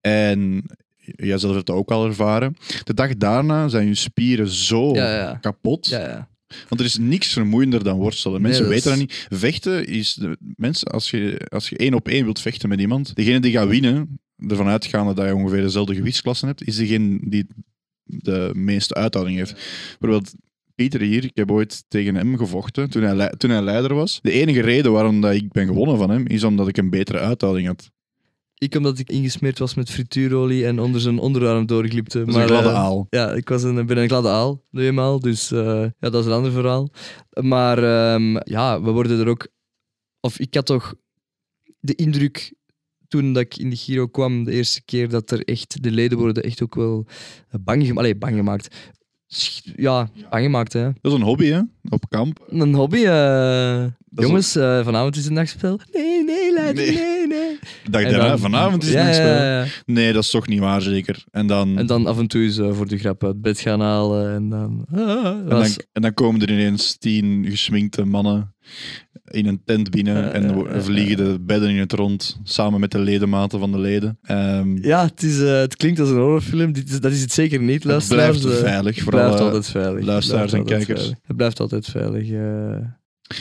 En 0.00 0.64
jij 0.96 1.38
zelf 1.38 1.54
hebt 1.54 1.66
dat 1.66 1.76
ook 1.76 1.90
al 1.90 2.06
ervaren. 2.06 2.56
De 2.84 2.94
dag 2.94 3.16
daarna 3.16 3.68
zijn 3.68 3.86
je 3.86 3.94
spieren 3.94 4.48
zo 4.48 4.94
Ja, 4.94 5.16
ja. 5.16 5.34
kapot. 5.34 5.86
Ja, 5.86 6.08
ja. 6.08 6.28
Want 6.68 6.80
er 6.80 6.86
is 6.86 6.98
niks 6.98 7.32
vermoeiender 7.32 7.84
dan 7.84 7.98
worstelen. 7.98 8.42
Mensen 8.42 8.62
Nee, 8.62 8.72
dat 8.72 8.84
weten 8.84 8.98
dat 8.98 9.08
niet. 9.08 9.26
Vechten 9.40 9.86
is... 9.86 10.14
De, 10.14 10.36
mensen, 10.56 10.88
als 10.88 11.10
je, 11.10 11.46
als 11.48 11.68
je 11.68 11.76
één 11.76 11.94
op 11.94 12.08
één 12.08 12.24
wilt 12.24 12.40
vechten 12.40 12.68
met 12.68 12.80
iemand, 12.80 13.14
degene 13.14 13.40
die 13.40 13.52
gaat 13.52 13.68
winnen, 13.68 14.20
ervan 14.48 14.66
uitgaande 14.66 15.14
dat 15.14 15.26
je 15.26 15.34
ongeveer 15.34 15.62
dezelfde 15.62 15.94
gewichtsklassen 15.94 16.48
hebt, 16.48 16.66
is 16.66 16.76
degene 16.76 17.18
die 17.22 17.46
de 18.04 18.50
meeste 18.54 18.94
uithouding 18.94 19.38
heeft. 19.38 19.52
Bijvoorbeeld 19.98 20.34
Pieter 20.74 21.00
hier, 21.00 21.24
ik 21.24 21.36
heb 21.36 21.50
ooit 21.50 21.84
tegen 21.88 22.14
hem 22.14 22.36
gevochten 22.36 22.90
toen 22.90 23.02
hij, 23.02 23.28
toen 23.36 23.50
hij 23.50 23.62
leider 23.62 23.94
was. 23.94 24.18
De 24.22 24.32
enige 24.32 24.60
reden 24.60 24.92
waarom 24.92 25.20
dat 25.20 25.34
ik 25.34 25.52
ben 25.52 25.66
gewonnen 25.66 25.96
van 25.96 26.10
hem, 26.10 26.26
is 26.26 26.44
omdat 26.44 26.68
ik 26.68 26.76
een 26.76 26.90
betere 26.90 27.18
uithouding 27.18 27.66
had. 27.66 27.90
Ik 28.62 28.74
omdat 28.74 28.98
ik 28.98 29.10
ingesmeerd 29.10 29.58
was 29.58 29.74
met 29.74 29.90
frituurolie 29.90 30.66
en 30.66 30.80
onder 30.80 31.00
zijn 31.00 31.18
onderarm 31.18 31.66
doorglipte. 31.66 32.18
Dat 32.18 32.28
is 32.28 32.34
een 32.34 32.46
gladde 32.46 32.68
eh, 32.68 32.74
aal. 32.74 33.06
Ja, 33.10 33.32
ik 33.32 33.48
was 33.48 33.62
een, 33.62 33.86
ben 33.86 33.96
een 33.96 34.08
gladde 34.08 34.28
aal, 34.28 34.64
nu 34.70 34.86
eenmaal. 34.86 35.20
Dus 35.20 35.50
eh, 35.50 35.82
ja, 35.98 36.10
dat 36.10 36.14
is 36.14 36.26
een 36.26 36.32
ander 36.32 36.52
verhaal. 36.52 36.88
Maar 37.40 37.78
ehm, 37.78 38.36
ja, 38.44 38.82
we 38.82 38.90
worden 38.90 39.20
er 39.20 39.26
ook... 39.28 39.48
Of 40.20 40.38
ik 40.38 40.54
had 40.54 40.66
toch 40.66 40.94
de 41.80 41.94
indruk 41.94 42.54
toen 43.08 43.32
dat 43.32 43.42
ik 43.42 43.56
in 43.56 43.70
de 43.70 43.76
Giro 43.76 44.06
kwam, 44.06 44.44
de 44.44 44.52
eerste 44.52 44.84
keer, 44.84 45.08
dat 45.08 45.30
er 45.30 45.44
echt... 45.44 45.82
De 45.82 45.90
leden 45.90 46.18
worden 46.18 46.42
echt 46.42 46.62
ook 46.62 46.74
wel 46.74 47.06
bang, 47.60 47.86
gema 47.86 48.00
Allee, 48.00 48.16
bang 48.16 48.36
gemaakt. 48.36 48.76
Ja, 49.76 50.10
bang 50.30 50.44
gemaakt, 50.44 50.72
hè. 50.72 50.84
Dat 51.00 51.12
is 51.12 51.18
een 51.18 51.24
hobby, 51.24 51.46
hè? 51.46 51.60
Op 51.88 52.04
kamp. 52.08 52.44
Een 52.48 52.74
hobby. 52.74 53.04
eh, 53.04 53.84
jongens, 54.08 54.56
eh, 54.56 54.84
vanavond 54.84 55.16
is 55.16 55.24
het 55.24 55.32
nachtspel. 55.32 55.80
Nee, 55.92 56.24
nee, 56.24 56.52
leider, 56.52 56.84
Nee. 56.84 56.94
nee, 56.94 57.26
nee. 57.26 57.41
Dag 57.90 58.02
En 58.02 58.10
daarna, 58.10 58.28
dan- 58.28 58.38
vanavond 58.38 58.82
is 58.82 58.94
het 58.94 59.16
ja. 59.16 59.64
Nee, 59.86 60.12
dat 60.12 60.22
is 60.22 60.30
toch 60.30 60.46
niet 60.46 60.60
waar, 60.60 60.80
zeker. 60.82 61.24
En 61.30 61.46
dan, 61.46 61.78
En 61.78 61.86
dan 61.86 62.06
af 62.06 62.18
en 62.18 62.26
toe 62.26 62.42
eens 62.42 62.58
eh, 62.58 62.72
voor 62.72 62.88
de 62.88 62.98
grap 62.98 63.24
uit 63.24 63.40
bed 63.42 63.60
gaan 63.60 63.80
halen. 63.80 64.34
En 64.34 64.48
dan... 64.48 64.84
ah, 64.94 65.26
en 65.26 65.44
was- 65.48 65.76
dan, 65.76 65.84
en 65.92 66.02
dan 66.02 66.14
komen 66.14 66.40
er 66.40 66.50
ineens 66.50 66.96
tien 66.98 67.46
geschminkte 67.48 68.04
mannen 68.04 68.54
in 69.24 69.46
een 69.46 69.62
tent 69.64 69.90
binnen 69.90 70.32
en 70.32 70.66
vliegen 70.82 71.16
de 71.16 71.38
bedden 71.40 71.68
in 71.70 71.78
het 71.78 71.92
rond, 71.92 72.40
samen 72.42 72.80
met 72.80 72.90
de 72.90 72.98
ledematen 72.98 73.58
van 73.58 73.72
de 73.72 73.78
leden. 73.78 74.18
Ehm, 74.22 74.76
Ja, 74.86 75.04
het, 75.04 75.22
is, 75.22 75.40
eh, 75.40 75.58
het 75.58 75.76
klinkt 75.76 76.00
als 76.00 76.08
een 76.08 76.16
horrorfilm. 76.16 76.72
Dit 76.72 76.88
is, 76.90 77.00
dat 77.00 77.12
is 77.12 77.20
het 77.20 77.32
zeker 77.32 77.60
niet, 77.60 77.82
het 77.84 78.06
blijft 78.08 78.44
Eh, 78.44 78.50
veilig, 78.52 78.96
Het 78.96 79.04
blijft 79.10 79.40
altijd 79.40 79.66
veilig. 79.66 80.04
Luisteraars 80.04 80.50
blijft 80.50 80.70
en 80.70 80.76
kijkers. 80.76 81.00
veilig. 81.00 81.18
Het 81.26 81.36
blijft 81.36 81.60
altijd 81.60 81.86
veilig. 81.86 82.28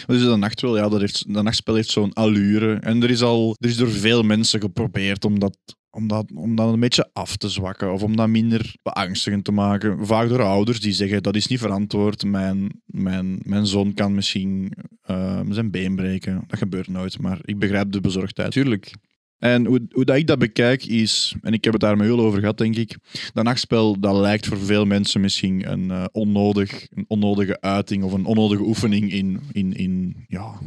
Dus 0.08 0.24
dat 0.24 0.38
nachtspel, 0.38 0.78
ja, 0.78 0.90
dat, 0.90 1.00
heeft, 1.00 1.34
dat 1.34 1.44
nachtspel 1.44 1.76
heeft 1.76 1.90
zo'n 1.90 2.14
allure. 2.14 2.74
En 2.74 3.04
er 3.04 3.10
is 3.10 3.22
al 3.22 3.56
er 3.60 3.70
is 3.70 3.78
door 3.78 3.92
veel 3.92 4.24
mensen 4.24 4.60
geprobeerd 4.60 5.26
om 5.26 5.40
dat, 5.40 5.58
om, 5.90 6.08
dat, 6.08 6.26
om 6.34 6.56
dat 6.56 6.74
een 6.74 6.80
beetje 6.80 7.10
af 7.14 7.38
te 7.38 7.50
zwakken. 7.50 7.94
Of 7.94 8.04
om 8.04 8.16
dat 8.16 8.28
minder 8.28 8.76
beangstigend 8.84 9.46
te 9.46 9.52
maken. 9.52 10.06
Vaak 10.06 10.30
door 10.30 10.42
ouders 10.42 10.80
die 10.80 10.94
zeggen, 10.94 11.24
dat 11.24 11.36
is 11.36 11.48
niet 11.48 11.60
verantwoord. 11.60 12.24
Mijn, 12.24 12.82
mijn, 12.86 13.40
mijn 13.44 13.66
zoon 13.66 13.94
kan 13.94 14.16
misschien 14.16 14.74
eh, 15.02 15.40
zijn 15.50 15.72
been 15.72 15.96
breken. 15.96 16.44
Dat 16.48 16.60
gebeurt 16.60 16.88
nooit, 16.88 17.20
maar 17.20 17.40
ik 17.42 17.60
begrijp 17.60 17.92
de 17.92 18.02
bezorgdheid. 18.02 18.52
Tuurlijk. 18.52 18.94
En 19.42 19.66
hoe, 19.66 19.82
hoe 19.92 20.06
dat 20.06 20.16
ik 20.16 20.28
dat 20.28 20.40
bekijk 20.40 20.86
is, 20.86 21.36
en 21.42 21.54
ik 21.54 21.64
heb 21.64 21.74
het 21.74 21.82
daar 21.82 21.98
met 21.98 22.08
jullie 22.08 22.24
over 22.24 22.40
gehad, 22.40 22.58
denk 22.58 22.76
ik. 22.76 22.98
Dat 23.34 23.44
nachtspel 23.44 24.00
dat 24.00 24.16
lijkt 24.16 24.48
voor 24.48 24.58
veel 24.58 24.86
mensen 24.86 25.22
misschien 25.22 25.72
een, 25.72 25.92
eh, 25.92 26.06
onnodig, 26.12 26.88
een 26.94 27.06
onnodige 27.08 27.62
uiting 27.62 28.04
of 28.04 28.14
een 28.14 28.26
onnodige 28.26 28.64
oefening 28.64 29.12
in, 29.12 29.42
in, 29.52 29.74
in 29.74 30.16
ja, 30.28 30.60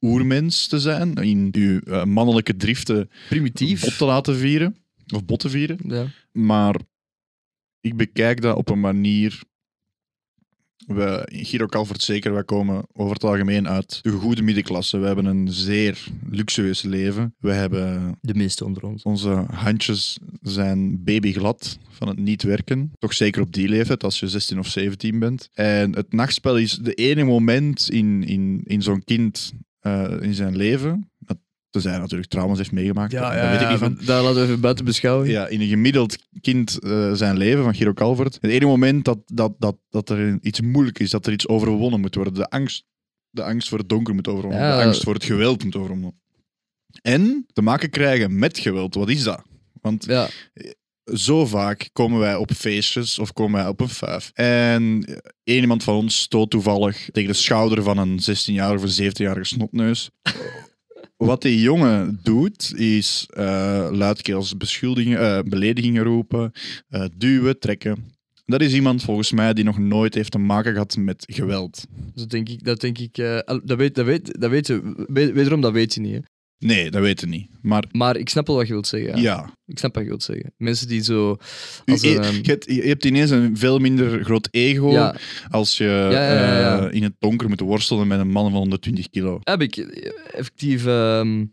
oermens 0.00 0.66
te 0.66 0.78
zijn. 0.78 1.14
In 1.14 1.48
uw 1.52 1.80
eh, 1.80 2.04
mannelijke 2.04 2.56
driften 2.56 3.10
Primitief. 3.28 3.84
op 3.84 3.92
te 3.92 4.04
laten 4.04 4.36
vieren. 4.36 4.76
Of 5.14 5.24
bot 5.24 5.40
te 5.40 5.48
vieren. 5.48 5.78
Ja. 5.86 6.06
Maar 6.32 6.76
ik 7.80 7.96
bekijk 7.96 8.40
dat 8.40 8.56
op 8.56 8.68
een 8.68 8.80
manier. 8.80 9.42
We, 10.88 11.28
in 11.32 11.44
Giro 11.44 11.66
Calvert 11.66 12.02
zeker, 12.02 12.32
wij 12.32 12.44
komen 12.44 12.86
over 12.92 13.14
het 13.14 13.24
algemeen 13.24 13.68
uit 13.68 13.98
de 14.02 14.10
goede 14.10 14.42
middenklasse. 14.42 14.98
We 14.98 15.06
hebben 15.06 15.24
een 15.24 15.48
zeer 15.52 16.04
luxueus 16.30 16.82
leven. 16.82 17.34
We 17.38 17.52
hebben 17.52 18.18
De 18.20 18.34
meeste 18.34 18.64
onder 18.64 18.84
ons. 18.84 19.02
onze 19.02 19.44
handjes 19.50 20.18
zijn 20.42 21.04
babyglad 21.04 21.78
van 21.88 22.08
het 22.08 22.18
niet 22.18 22.42
werken. 22.42 22.92
Toch 22.98 23.14
zeker 23.14 23.42
op 23.42 23.52
die 23.52 23.68
leeftijd, 23.68 24.04
als 24.04 24.20
je 24.20 24.28
16 24.28 24.58
of 24.58 24.66
17 24.66 25.18
bent. 25.18 25.48
En 25.54 25.94
het 25.94 26.12
nachtspel 26.12 26.58
is 26.58 26.78
de 26.78 26.94
ene 26.94 27.24
moment 27.24 27.90
in, 27.90 28.24
in, 28.24 28.60
in 28.64 28.82
zo'n 28.82 29.04
kind 29.04 29.52
eh, 29.80 30.12
in 30.20 30.34
zijn 30.34 30.56
leven. 30.56 31.10
Dat, 31.70 31.82
tenzij 31.82 31.90
hij 31.92 32.00
natuurlijk 32.00 32.30
trauma's 32.30 32.58
heeft 32.58 32.72
meegemaakt. 32.72 33.12
Ja, 33.12 33.34
daar 33.34 33.50
weet 33.50 33.60
ik 33.60 33.68
niet 33.68 33.78
van. 33.78 33.98
Daar 34.06 34.22
laten 34.22 34.40
we 34.40 34.46
even 34.46 34.60
buiten 34.60 34.84
beschouwen. 34.84 35.28
Ja, 35.28 35.46
in 35.46 35.60
een 35.60 35.68
gemiddeld 35.68 36.16
kind 36.40 36.78
eh, 36.78 37.12
zijn 37.12 37.36
leven 37.36 37.62
van 37.64 37.74
Giro 37.74 37.92
Calvert. 37.92 38.38
Het 38.40 38.50
ene 38.50 38.66
moment 38.66 39.04
dat, 39.04 39.18
dat, 39.26 39.52
dat, 39.58 39.76
dat 39.90 40.10
er 40.10 40.38
iets 40.40 40.60
moeilijk 40.60 40.98
is, 40.98 41.10
dat 41.10 41.26
er 41.26 41.32
iets 41.32 41.48
overwonnen 41.48 42.00
moet 42.00 42.14
worden. 42.14 42.34
De 42.34 42.48
angst, 42.50 42.84
de 43.30 43.42
angst 43.42 43.68
voor 43.68 43.78
het 43.78 43.88
donker 43.88 44.14
moet 44.14 44.28
overwonnen. 44.28 44.76
De 44.76 44.84
angst 44.84 45.02
voor 45.02 45.14
het 45.14 45.24
geweld 45.24 45.64
moet 45.64 45.76
overwonnen. 45.76 46.20
En 47.02 47.46
te 47.52 47.62
maken 47.62 47.90
krijgen 47.90 48.38
met 48.38 48.58
geweld. 48.58 48.94
Wat 48.94 49.08
is 49.08 49.22
dat? 49.22 49.42
Want 49.80 50.04
Ja. 50.04 50.28
zo 51.14 51.46
vaak 51.46 51.88
komen 51.92 52.18
wij 52.18 52.36
op 52.36 52.52
feestjes 52.52 53.18
of 53.18 53.32
komen 53.32 53.60
wij 53.60 53.68
op 53.68 53.80
een 53.80 53.88
vijf. 53.88 54.30
En 54.34 55.04
één 55.44 55.60
iemand 55.60 55.82
van 55.84 55.94
ons 55.94 56.20
stoot 56.20 56.50
toevallig 56.50 57.08
tegen 57.12 57.30
de 57.30 57.36
schouder 57.38 57.82
van 57.82 57.98
een 57.98 58.18
16-jarige 58.20 58.84
of 58.84 58.98
een 58.98 59.10
17-jarige 59.12 59.44
snotneus. 59.44 60.10
Wat 61.18 61.42
die 61.42 61.60
jongen 61.60 62.18
doet, 62.22 62.72
is 62.76 63.26
eh 63.30 63.88
luidkeels 63.92 64.56
beschuldigingen, 64.56 65.20
eh, 65.20 65.42
beledigingen 65.42 66.02
roepen, 66.04 66.52
eh, 66.88 67.04
duwen, 67.16 67.58
trekken. 67.58 68.04
Dat 68.44 68.60
is 68.60 68.74
iemand 68.74 69.02
volgens 69.02 69.32
mij 69.32 69.52
die 69.54 69.64
nog 69.64 69.78
nooit 69.78 70.14
heeft 70.14 70.30
te 70.30 70.38
maken 70.38 70.72
gehad 70.72 70.96
met 70.96 71.24
geweld. 71.32 71.84
Dat 72.14 72.30
denk 72.30 72.48
ik. 72.48 72.64
Dat, 72.64 72.80
denk 72.80 72.98
ik 72.98 73.14
dat, 73.64 73.76
weet, 73.78 73.94
dat, 73.94 74.04
weet, 74.06 74.40
dat 74.40 74.50
weet 74.50 74.66
je. 74.66 75.04
we- 75.08 75.32
Wederom, 75.32 75.60
dat 75.60 75.72
weet 75.72 75.94
je 75.94 76.00
niet. 76.00 76.12
Hè. 76.14 76.20
Nee, 76.58 76.90
dat 76.90 77.02
weten 77.02 77.28
we 77.28 77.34
niet. 77.34 77.50
Maar 77.62 77.84
Maar 77.92 78.16
ik 78.16 78.28
snap 78.28 78.46
wel 78.46 78.56
wat 78.56 78.66
je 78.66 78.72
wilt 78.72 78.86
zeggen. 78.86 79.10
Ja. 79.16 79.22
ja, 79.22 79.52
Ik 79.66 79.78
snap 79.78 79.94
wat 79.94 80.02
je 80.02 80.08
wilt 80.08 80.22
zeggen. 80.22 80.52
Mensen 80.56 80.88
die 80.88 81.02
zo. 81.02 81.36
Als 81.84 82.00
je, 82.00 82.16
een, 82.16 82.22
ehm, 82.22 82.34
je 82.34 82.50
hebt, 82.50 82.64
je 82.64 82.82
hebt 82.82 83.04
ineens 83.04 83.30
een 83.30 83.56
veel 83.56 83.78
minder 83.78 84.24
groot 84.24 84.48
ego 84.50 84.90
ja, 84.90 85.16
als 85.50 85.76
je 85.76 86.08
ja, 86.10 86.78
eh, 86.88 86.94
in 86.94 87.02
het 87.02 87.14
donker 87.18 87.48
moet 87.48 87.60
worstelen 87.60 88.06
met 88.06 88.20
een 88.20 88.30
man 88.30 88.50
van 88.50 88.58
120 88.58 89.10
kilo. 89.10 89.38
heb 89.42 89.62
ik 89.62 89.76
eh, 89.76 90.10
effectief 90.32 90.86
ehm, 90.86 91.44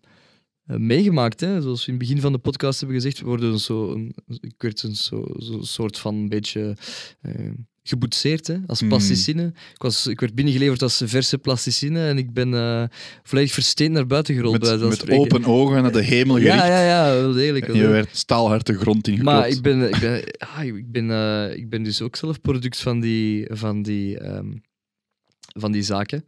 eh, 0.65 0.78
meegemaakt. 0.78 1.39
Hè? 1.39 1.62
Zoals 1.62 1.86
we 1.86 1.91
in 1.91 1.98
het 1.98 2.08
begin 2.08 2.22
van 2.22 2.32
de 2.32 2.38
podcast 2.38 2.80
hebben 2.80 2.98
gezegd, 2.98 3.20
we 3.20 3.26
worden 3.26 3.60
zo 3.60 3.91
een, 3.91 4.15
ik 4.28 4.54
werd 4.58 4.84
een 4.84 4.96
zo, 4.96 5.26
zo 5.39 5.60
soort 5.62 5.98
van 5.98 6.30
beetje 6.30 6.78
eh, 7.22 7.52
geboetseerd 7.88 8.48
hè? 8.48 8.58
als 8.67 8.82
Mm. 8.82 8.88
plasticine. 8.88 9.45
Ik, 9.74 9.82
was, 9.82 10.08
ik 10.08 10.19
werd 10.19 10.36
binnengeleverd 10.36 10.82
als 10.82 11.02
verse 11.06 11.38
plasticine 11.38 12.08
en 12.08 12.17
ik 12.17 12.34
ben 12.34 12.54
eh, 12.54 12.84
volledig 13.24 13.52
versteend 13.52 13.91
naar 13.93 14.08
buiten 14.08 14.36
gerold. 14.36 14.60
bij 14.60 14.78
Met, 14.78 14.89
met 15.08 15.10
open 15.17 15.45
ogen 15.45 15.82
naar 15.82 15.91
de 15.91 16.02
hemel 16.02 16.36
gericht. 16.36 16.56
Ja, 16.56 16.65
ja, 16.65 16.84
ja, 16.86 17.13
wel 17.21 17.32
degelijk. 17.34 17.65
wel 17.65 17.76
je 17.76 17.88
werd 17.88 18.17
staalhard 18.17 18.65
de 18.65 18.78
grond 18.78 19.08
ingeklopt. 19.08 19.38
Maar 19.38 19.50
ik 19.50 19.62
ben, 19.62 19.82
ik, 19.93 20.00
ben, 20.00 20.24
ah, 20.56 20.63
ik, 20.63 20.91
ben, 20.91 21.12
eh, 21.12 21.56
ik 21.58 21.69
ben 21.69 21.84
dus 21.84 22.02
ook 22.02 22.15
zelf 22.15 22.41
product 22.41 22.78
van 22.80 23.00
die, 23.00 23.48
van 23.52 23.82
die, 23.82 24.19
ehm, 24.19 24.52
van 25.60 25.71
die 25.71 25.82
zaken. 25.84 26.24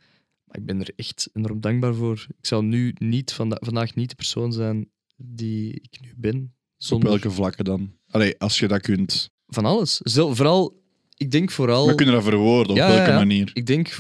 Maar 0.46 0.58
ik 0.58 0.66
ben 0.66 0.80
er 0.80 0.90
echt 0.96 1.30
enorm 1.34 1.62
dankbaar 1.62 1.94
voor. 1.96 2.26
Ik 2.40 2.46
zou 2.46 2.64
nu 2.64 2.94
niet, 2.98 3.34
vanda- 3.34 3.58
vandaag 3.60 3.96
niet 3.96 4.10
de 4.10 4.16
persoon 4.16 4.54
zijn 4.54 4.90
die 5.16 5.74
ik 5.74 5.98
nu 6.02 6.14
ben. 6.16 6.54
Op 6.90 7.04
welke 7.04 7.32
vlakken 7.32 7.66
dan? 7.66 7.92
Allee, 8.10 8.40
als 8.40 8.60
je 8.60 8.68
dat 8.68 8.82
kunt. 8.82 9.30
van 9.48 9.66
alles. 9.66 9.98
Zelf, 9.98 10.36
vooral, 10.36 10.82
ik 11.18 11.32
denk 11.32 11.52
vooral, 11.52 11.88
We 11.88 11.96
kunnen 11.96 12.16
dat 12.16 12.24
verwoorden, 12.24 12.72
op 12.72 12.78
Ja, 12.78 12.88
welke 12.88 13.10
ja. 13.12 13.18
manier. 13.18 13.50
ik 13.54 13.66
denk 13.66 14.00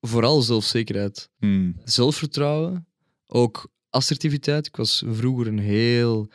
vooral 0.00 0.42
zelfzekerheid. 0.42 1.28
Hmm. 1.38 1.76
Zelfvertrouwen, 1.84 2.86
ook 3.26 3.68
assertiviteit. 3.90 4.66
Ik 4.66 4.76
was 4.76 5.02
vroeger 5.12 5.46
een 5.46 5.58
heel 5.58 6.28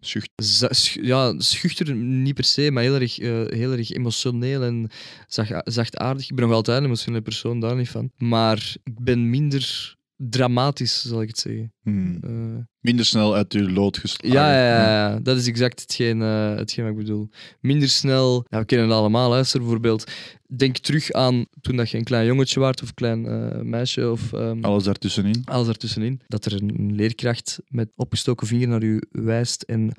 Zucht. 0.00 0.30
za- 0.36 0.72
sch- 0.72 0.98
ja, 1.02 1.34
schuchter 1.38 1.94
niet 1.94 2.34
per 2.34 2.44
se, 2.44 2.70
maar 2.70 2.82
heel 2.82 2.94
erg, 2.94 3.18
eh, 3.18 3.30
heel 3.46 3.72
erg 3.72 3.90
emotioneel 3.90 4.62
en 4.62 4.90
zag, 5.26 5.48
zachtaardig. 5.64 6.30
Ik 6.30 6.34
ben 6.36 6.44
nog 6.46 6.54
altijd 6.54 6.78
een 6.78 6.84
emotionele 6.84 7.22
persoon, 7.22 7.60
daar 7.60 7.76
niet 7.76 7.88
van. 7.88 8.10
Maar 8.16 8.74
ik 8.84 8.98
ben 9.00 9.30
minder 9.30 9.95
dramatisch, 10.16 11.02
zal 11.02 11.22
ik 11.22 11.28
het 11.28 11.38
zeggen. 11.38 11.72
Hmm. 11.82 12.18
Eh, 12.22 12.64
Minder 12.80 13.04
snel 13.04 13.34
uit 13.34 13.52
je 13.52 13.70
lood 13.72 13.98
geslagen. 13.98 14.38
ja, 14.38 14.52
ja, 14.52 14.66
ja, 14.66 15.10
ja, 15.10 15.20
dat 15.20 15.36
is 15.36 15.46
exact 15.46 15.80
hetgeen, 15.80 16.22
eh, 16.22 16.54
hetgeen 16.56 16.84
wat 16.84 16.92
ik 16.92 16.98
bedoel. 16.98 17.28
Minder 17.60 17.88
snel, 17.88 18.44
ja, 18.48 18.58
we 18.58 18.64
kennen 18.64 18.88
het 18.88 18.96
allemaal, 18.96 19.28
luister 19.30 19.60
bijvoorbeeld. 19.60 20.10
Denk 20.56 20.78
terug 20.78 21.12
aan 21.12 21.46
toen 21.60 21.76
dat 21.76 21.90
je 21.90 21.98
een 21.98 22.04
klein 22.04 22.26
jongetje 22.26 22.60
was 22.60 22.74
of 22.82 22.88
een 22.88 22.94
klein 22.94 23.26
eh, 23.26 23.60
meisje 23.60 24.10
of 24.10 24.32
ehm, 24.32 24.64
Alles 24.64 24.84
daartussenin. 24.84 25.42
alles 25.44 25.68
ertussenin. 25.68 26.20
Dat 26.26 26.44
er 26.44 26.52
een 26.62 26.94
leerkracht 26.94 27.58
met 27.68 27.92
opgestoken 27.96 28.46
vinger 28.46 28.68
naar 28.68 28.82
u 28.82 29.02
wijst 29.10 29.62
en 29.62 29.92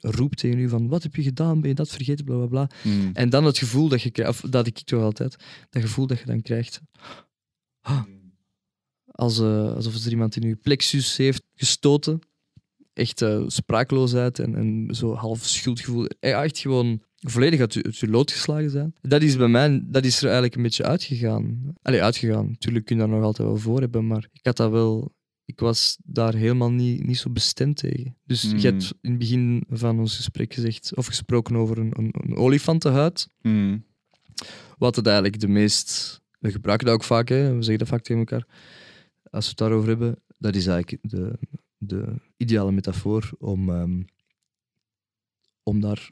roept 0.00 0.38
tegen 0.38 0.58
u 0.58 0.68
van 0.68 0.88
wat 0.88 1.02
heb 1.02 1.14
je 1.16 1.22
gedaan, 1.22 1.60
ben 1.60 1.68
je 1.68 1.74
dat 1.74 1.88
vergeten, 1.90 2.24
bla 2.24 2.36
bla 2.36 2.46
bla. 2.46 2.70
Hmm. 2.82 3.10
En 3.12 3.30
dan 3.30 3.44
het 3.44 3.58
gevoel 3.58 3.88
dat 3.88 4.02
je 4.02 4.10
krijgt, 4.10 4.30
of 4.32 4.50
dat 4.50 4.66
ik 4.66 4.80
toch 4.80 5.02
altijd, 5.02 5.36
dat 5.70 5.82
gevoel 5.82 6.06
dat 6.06 6.18
je 6.18 6.26
dan 6.26 6.42
krijgt. 6.42 6.80
Ah, 7.80 8.02
als, 9.12 9.38
eh, 9.38 9.74
alsof 9.74 10.04
er 10.04 10.10
iemand 10.10 10.36
in 10.36 10.48
je 10.48 10.56
plexus 10.56 11.16
heeft 11.16 11.42
gestoten. 11.54 12.18
Echt 12.92 13.22
eh, 13.22 13.42
sprakeloosheid 13.46 14.38
en, 14.38 14.54
en 14.54 14.94
zo 14.94 15.14
half 15.14 15.44
schuldgevoel. 15.44 16.06
Echt 16.20 16.58
gewoon 16.58 17.02
volledig 17.16 17.60
uit 17.60 17.74
je, 17.74 17.82
uit 17.82 17.98
je 17.98 18.08
lood 18.08 18.30
geslagen 18.30 18.70
zijn. 18.70 18.94
Dat 19.00 19.22
is 19.22 19.36
bij 19.36 19.48
mij, 19.48 19.82
dat 19.84 20.04
is 20.04 20.16
er 20.16 20.24
eigenlijk 20.24 20.54
een 20.56 20.62
beetje 20.62 20.84
uitgegaan. 20.84 21.72
Allee, 21.82 22.02
uitgegaan. 22.02 22.48
Natuurlijk 22.48 22.84
kun 22.84 22.96
je 22.96 23.02
daar 23.02 23.10
nog 23.10 23.22
altijd 23.22 23.48
wel 23.48 23.56
voor 23.56 23.80
hebben, 23.80 24.06
maar 24.06 24.28
ik 24.32 24.44
had 24.46 24.56
dat 24.56 24.70
wel... 24.70 25.14
Ik 25.44 25.60
was 25.60 25.98
daar 26.04 26.34
helemaal 26.34 26.70
niet, 26.70 27.06
niet 27.06 27.18
zo 27.18 27.30
bestemd 27.30 27.76
tegen. 27.76 28.16
Dus 28.24 28.42
Hmm. 28.42 28.58
je 28.58 28.66
hebt 28.66 28.94
in 29.00 29.10
het 29.10 29.18
begin 29.18 29.64
van 29.68 29.98
ons 29.98 30.16
gesprek 30.16 30.54
gezegd, 30.54 30.96
of 30.96 31.06
gesproken 31.06 31.56
over 31.56 31.78
een, 31.78 31.92
een, 31.98 32.14
een 32.20 32.36
olifantenhuid. 32.36 33.28
Hmm. 33.40 33.84
Wat 34.78 34.96
het 34.96 35.06
eigenlijk 35.06 35.40
de 35.40 35.48
meest... 35.48 36.20
We 36.38 36.50
gebruiken 36.50 36.86
dat 36.86 36.94
ook 36.94 37.04
vaak, 37.04 37.28
hè. 37.28 37.48
we 37.54 37.62
zeggen 37.62 37.78
dat 37.78 37.88
vaak 37.88 38.02
tegen 38.02 38.20
elkaar. 38.20 38.46
Als 39.32 39.44
we 39.44 39.50
het 39.50 39.58
daarover 39.58 39.88
hebben, 39.88 40.22
dat 40.38 40.54
is 40.54 40.66
eigenlijk 40.66 41.10
de, 41.10 41.38
de 41.78 42.14
ideale 42.36 42.72
metafoor 42.72 43.30
om, 43.38 43.70
ehm, 43.70 44.02
om 45.62 45.80
daar 45.80 46.10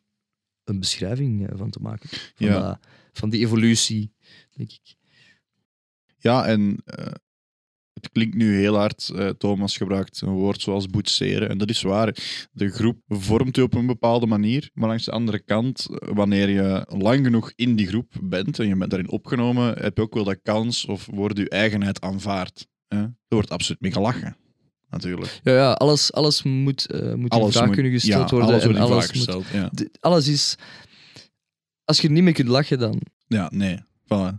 een 0.64 0.78
beschrijving 0.78 1.48
eh, 1.48 1.58
van 1.58 1.70
te 1.70 1.80
maken. 1.80 2.08
Van, 2.08 2.46
Ja. 2.46 2.60
dat- 2.60 2.78
van 3.12 3.30
die 3.30 3.40
evolutie, 3.40 4.12
denk 4.56 4.70
ik. 4.72 4.94
Ja, 6.18 6.46
en 6.46 6.80
eh, 6.84 7.12
het 7.92 8.10
klinkt 8.12 8.36
nu 8.36 8.56
heel 8.56 8.76
hard. 8.76 9.08
eh, 9.14 9.28
Thomas 9.28 9.76
gebruikt 9.76 10.20
een 10.20 10.32
woord 10.32 10.60
zoals 10.60 10.86
boetseren. 10.86 11.48
En 11.48 11.58
dat 11.58 11.70
is 11.70 11.82
waar. 11.82 12.16
De 12.52 12.68
groep 12.70 13.02
vormt 13.08 13.56
je 13.56 13.62
op 13.62 13.74
een 13.74 13.86
bepaalde 13.86 14.26
manier. 14.26 14.70
Maar 14.74 14.88
langs 14.88 15.04
de 15.04 15.10
andere 15.10 15.38
kant, 15.44 15.86
wanneer 15.90 16.48
je 16.48 16.86
lang 16.88 17.24
genoeg 17.24 17.52
in 17.56 17.76
die 17.76 17.86
groep 17.86 18.12
bent 18.22 18.58
en 18.58 18.68
je 18.68 18.76
bent 18.76 18.90
daarin 18.90 19.10
opgenomen, 19.10 19.78
heb 19.78 19.96
je 19.96 20.02
ook 20.02 20.14
wel 20.14 20.24
de 20.24 20.40
kans 20.40 20.84
of 20.86 21.06
wordt 21.06 21.38
je 21.38 21.48
eigenheid 21.48 22.00
aanvaard. 22.00 22.68
Hè? 22.94 22.98
Er 23.02 23.14
wordt 23.28 23.50
absoluut 23.50 23.80
mee 23.80 23.92
gelachen. 23.92 24.36
natuurlijk. 24.90 25.40
Ja, 25.44 25.52
ja 25.52 25.72
alles, 25.72 26.12
alles 26.12 26.42
moet, 26.42 26.86
eh, 26.86 27.00
moet 27.14 27.32
in 27.32 27.38
Alles 27.40 27.52
vraag 27.54 27.66
moet- 27.66 27.74
kunnen 27.74 27.92
gesteld 27.92 28.30
ja, 28.30 28.36
worden. 28.36 28.48
Alles 28.54 28.64
en 28.64 28.70
in 28.70 28.76
alles 28.78 28.90
vraag 29.04 29.14
moet- 29.14 29.24
gesteld. 29.24 29.44
Ja. 29.52 29.68
de- 29.72 29.90
alles 30.00 30.28
is... 30.28 30.56
Als 31.84 32.00
je 32.00 32.06
er 32.06 32.12
niet 32.14 32.22
mee 32.22 32.32
kunt 32.32 32.48
lachen, 32.48 32.78
dan 32.78 33.00
ja, 33.26 33.48
nee. 33.52 33.78
Voilà. 34.04 34.34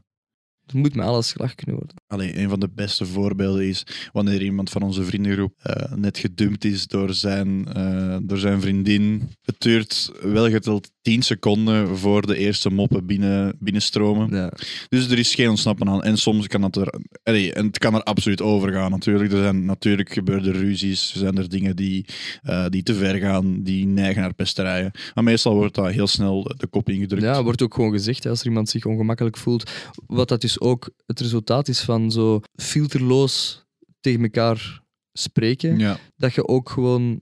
Dan 0.71 0.81
moet 0.81 0.95
met 0.95 1.05
alles 1.05 1.31
gelachen 1.31 1.55
kunnen 1.55 1.75
worden. 1.75 1.95
Allee, 2.07 2.37
een 2.37 2.49
van 2.49 2.59
de 2.59 2.69
beste 2.75 3.05
voorbeelden 3.05 3.67
is 3.67 3.85
wanneer 4.11 4.41
iemand 4.41 4.69
van 4.69 4.81
onze 4.81 5.03
vriendengroep 5.03 5.53
eh, 5.57 5.93
net 5.93 6.17
gedumpt 6.17 6.65
is 6.65 6.87
door 6.87 7.13
zijn, 7.13 7.73
eh, 7.73 8.17
door 8.21 8.37
zijn 8.37 8.61
vriendin. 8.61 9.29
Het 9.41 9.55
duurt 9.57 10.11
wel 10.21 10.49
geteld 10.49 10.91
10 11.01 11.21
seconden 11.21 11.97
voor 11.97 12.27
de 12.27 12.37
eerste 12.37 12.69
moppen 12.69 13.05
binnen, 13.05 13.55
binnenstromen. 13.59 14.35
Ja. 14.35 14.51
Dus 14.89 15.09
er 15.09 15.19
is 15.19 15.35
geen 15.35 15.49
ontsnappen 15.49 15.89
aan. 15.89 16.03
En 16.03 16.17
soms 16.17 16.47
kan 16.47 16.61
dat 16.61 16.75
er... 16.75 16.93
allee, 17.23 17.53
en 17.53 17.65
het 17.65 17.77
kan 17.77 17.93
er 17.95 18.03
absoluut 18.03 18.41
over 18.41 18.71
gaan 18.71 18.91
natuurlijk. 18.91 19.31
Er 19.31 19.41
zijn 19.43 19.65
natuurlijk 19.65 20.13
gebeurde 20.13 20.51
ruzies. 20.51 21.13
Er 21.13 21.19
zijn 21.19 21.37
er 21.37 21.49
dingen 21.49 21.75
die, 21.75 22.05
eh, 22.41 22.65
die 22.69 22.83
te 22.83 22.93
ver 22.93 23.15
gaan, 23.15 23.63
die 23.63 23.85
neigen 23.85 24.21
naar 24.21 24.33
pesterijen. 24.33 24.91
Maar 25.13 25.23
meestal 25.23 25.55
wordt 25.55 25.75
dat 25.75 25.91
heel 25.91 26.07
snel 26.07 26.51
de 26.57 26.67
kop 26.67 26.89
ingedrukt. 26.89 27.23
Ja, 27.23 27.43
wordt 27.43 27.61
ook 27.61 27.73
gewoon 27.73 27.91
gezegd 27.91 28.23
hè, 28.23 28.29
als 28.29 28.39
er 28.39 28.47
iemand 28.47 28.69
zich 28.69 28.85
ongemakkelijk 28.85 29.37
voelt. 29.37 29.71
Wat 30.07 30.27
dat 30.27 30.41
dus 30.41 30.60
ook 30.61 30.89
het 31.05 31.19
resultaat 31.19 31.67
is 31.67 31.81
van 31.81 32.11
zo 32.11 32.41
filterloos 32.55 33.65
tegen 33.99 34.21
elkaar 34.21 34.81
spreken. 35.13 35.77
Ja. 35.77 35.97
Dat 36.15 36.33
je 36.33 36.47
ook 36.47 36.69
gewoon 36.69 37.21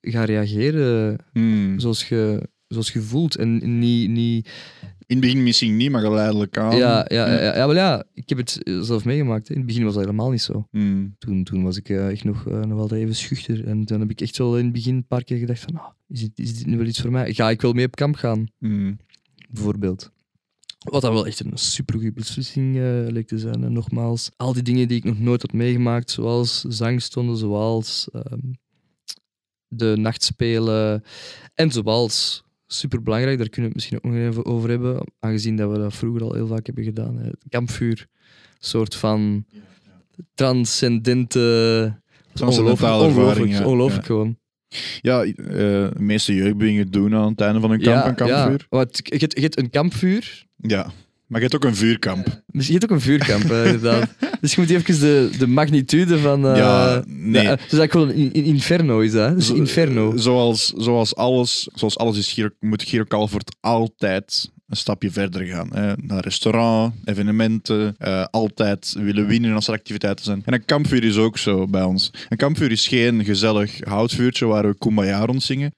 gaat 0.00 0.26
reageren 0.28 1.18
Hmm. 1.32 1.78
zoals 1.78 2.08
je, 2.08 2.48
zoals 2.66 2.92
je 2.92 3.00
voelt. 3.02 3.36
En 3.36 3.78
niet. 3.78 4.10
niet 4.10 4.48
In 5.06 5.16
het 5.16 5.20
begin 5.20 5.42
misschien 5.42 5.76
niet, 5.76 5.90
maar 5.90 6.00
geleidelijk 6.00 6.58
aan. 6.58 6.76
ja, 6.76 7.06
ja, 7.08 7.32
ja, 7.32 7.56
ja, 7.56 7.66
wel 7.66 7.74
ja, 7.74 8.04
ik 8.14 8.28
heb 8.28 8.38
het 8.38 8.58
zelf 8.62 9.04
meegemaakt. 9.04 9.48
Hè. 9.48 9.54
In 9.54 9.60
het 9.60 9.68
begin 9.68 9.84
was 9.84 9.94
dat 9.94 10.02
helemaal 10.02 10.30
niet 10.30 10.42
zo. 10.42 10.66
Hmm. 10.70 11.14
Toen, 11.18 11.44
toen 11.44 11.62
was 11.62 11.76
ik 11.76 11.88
eh, 11.88 12.10
echt 12.10 12.24
nog, 12.24 12.46
eh, 12.48 12.60
nog 12.60 12.78
altijd 12.78 13.00
even 13.02 13.14
schuchter. 13.14 13.66
En 13.66 13.84
toen 13.84 14.00
heb 14.00 14.10
ik 14.10 14.20
echt 14.20 14.38
wel 14.38 14.58
in 14.58 14.64
het 14.64 14.72
begin 14.72 14.94
een 14.94 15.06
paar 15.06 15.24
keer 15.24 15.38
gedacht 15.38 15.60
van, 15.60 15.76
ah, 15.76 15.88
is, 16.08 16.20
dit, 16.20 16.38
is 16.38 16.56
dit 16.56 16.66
nu 16.66 16.76
wel 16.76 16.86
iets 16.86 17.00
voor 17.00 17.10
mij? 17.10 17.32
Ga 17.34 17.50
ik 17.50 17.60
wel 17.60 17.72
mee 17.72 17.86
op 17.86 17.96
kamp 17.96 18.14
gaan? 18.14 18.46
Hmm. 18.58 18.98
bijvoorbeeld. 19.50 20.10
Wat 20.84 21.02
dan 21.02 21.12
wel 21.12 21.26
echt 21.26 21.40
een 21.40 21.50
supergoeie 21.58 22.12
beslissing 22.12 22.76
eh, 22.76 22.82
leek 23.06 23.26
te 23.26 23.38
zijn. 23.38 23.64
En 23.64 23.72
nogmaals, 23.72 24.30
al 24.36 24.52
die 24.52 24.62
dingen 24.62 24.88
die 24.88 24.96
ik 24.96 25.04
nog 25.04 25.18
nooit 25.18 25.42
had 25.42 25.52
meegemaakt, 25.52 26.10
zoals 26.10 26.60
zangstonden, 26.60 27.36
zoals 27.36 28.08
ehm, 28.12 28.38
de 29.68 29.96
nachtspelen 29.98 31.04
en 31.54 31.70
zoals, 31.70 32.42
superbelangrijk, 32.66 33.38
daar 33.38 33.48
kunnen 33.48 33.70
we 33.70 33.76
het 33.78 33.90
misschien 33.90 33.96
ook 33.96 34.16
nog 34.18 34.30
even 34.30 34.44
over 34.52 34.68
hebben, 34.70 35.06
aangezien 35.18 35.56
dat 35.56 35.70
we 35.70 35.78
dat 35.78 35.94
vroeger 35.94 36.22
al 36.22 36.34
heel 36.34 36.46
vaak 36.46 36.66
hebben 36.66 36.84
gedaan. 36.84 37.16
Hè. 37.16 37.24
Het 37.24 37.44
kampvuur, 37.48 38.06
soort 38.58 38.94
van 38.94 39.44
transcendente... 40.34 41.98
Transcendentale 42.32 43.04
ongelooflijk, 43.04 43.50
ja. 43.50 43.64
ongelooflijk 43.64 44.02
Ja. 44.02 44.06
gewoon. 44.06 44.38
Ja, 45.00 45.22
eh, 45.24 45.34
de 45.34 45.92
meeste 45.98 46.34
jeugdbewegingen 46.34 46.90
doen 46.90 47.14
aan 47.14 47.30
het 47.30 47.40
einde 47.40 47.60
van 47.60 47.70
een 47.70 47.80
kamp 47.80 48.04
een 48.04 48.14
kampvuur. 48.14 48.58
Ja, 48.60 48.66
want 48.68 49.00
je, 49.02 49.16
hebt- 49.16 49.34
je 49.34 49.40
hebt 49.40 49.58
een 49.58 49.70
kampvuur, 49.70 50.46
Ja. 50.62 50.90
Maar 51.26 51.40
je 51.40 51.46
hebt 51.46 51.54
ook 51.64 51.70
een 51.70 51.76
vuurkamp. 51.76 52.42
Dus 52.46 52.66
je 52.66 52.72
hebt 52.72 52.84
ook 52.84 52.90
een 52.90 53.00
vuurkamp, 53.00 53.50
eh, 53.50 53.64
inderdaad. 53.64 54.08
Dus 54.40 54.54
je 54.54 54.60
moet 54.60 54.70
even 54.70 55.00
de, 55.00 55.30
de 55.38 55.46
magnitude 55.46 56.18
van... 56.18 56.46
eh, 56.46 56.56
Ja, 56.56 57.02
nee. 57.06 57.42
eh, 57.42 57.48
dus 57.48 57.78
eigenlijk 57.78 57.92
gewoon 57.92 58.08
een 58.08 58.32
in- 58.32 58.44
inferno 58.44 59.00
is 59.00 59.12
dat. 59.12 59.28
hè? 59.28 59.34
Dus 59.34 59.46
Zo- 59.46 59.54
inferno. 59.54 60.16
Zoals, 60.16 60.66
zoals, 60.76 61.16
alles, 61.16 61.68
zoals 61.74 61.98
alles 61.98 62.16
is, 62.18 62.32
Giro, 62.32 62.48
moet 62.60 62.82
Giro 62.82 63.04
Calvert 63.04 63.56
altijd 63.60 64.50
een 64.68 64.76
stapje 64.76 65.10
verder 65.10 65.46
gaan. 65.46 65.68
Hè. 65.74 65.92
Naar 65.96 66.22
restaurant, 66.22 66.94
evenementen, 67.04 67.94
eh, 67.98 68.24
altijd 68.30 68.94
willen 68.98 69.26
winnen 69.26 69.54
als 69.54 69.66
er 69.68 69.74
activiteiten 69.74 70.24
zijn. 70.24 70.42
En 70.44 70.52
een 70.54 70.64
kampvuur 70.64 71.04
is 71.04 71.16
ook 71.16 71.38
zo 71.38 71.66
bij 71.66 71.82
ons. 71.82 72.12
Een 72.28 72.36
kampvuur 72.36 72.70
is 72.70 72.88
geen 72.88 73.24
gezellig 73.24 73.78
houtvuurtje 73.84 74.46
waar 74.46 74.66
we 74.68 74.78
Kumbaya 74.78 75.24
rond 75.24 75.42
zingen. 75.42 75.74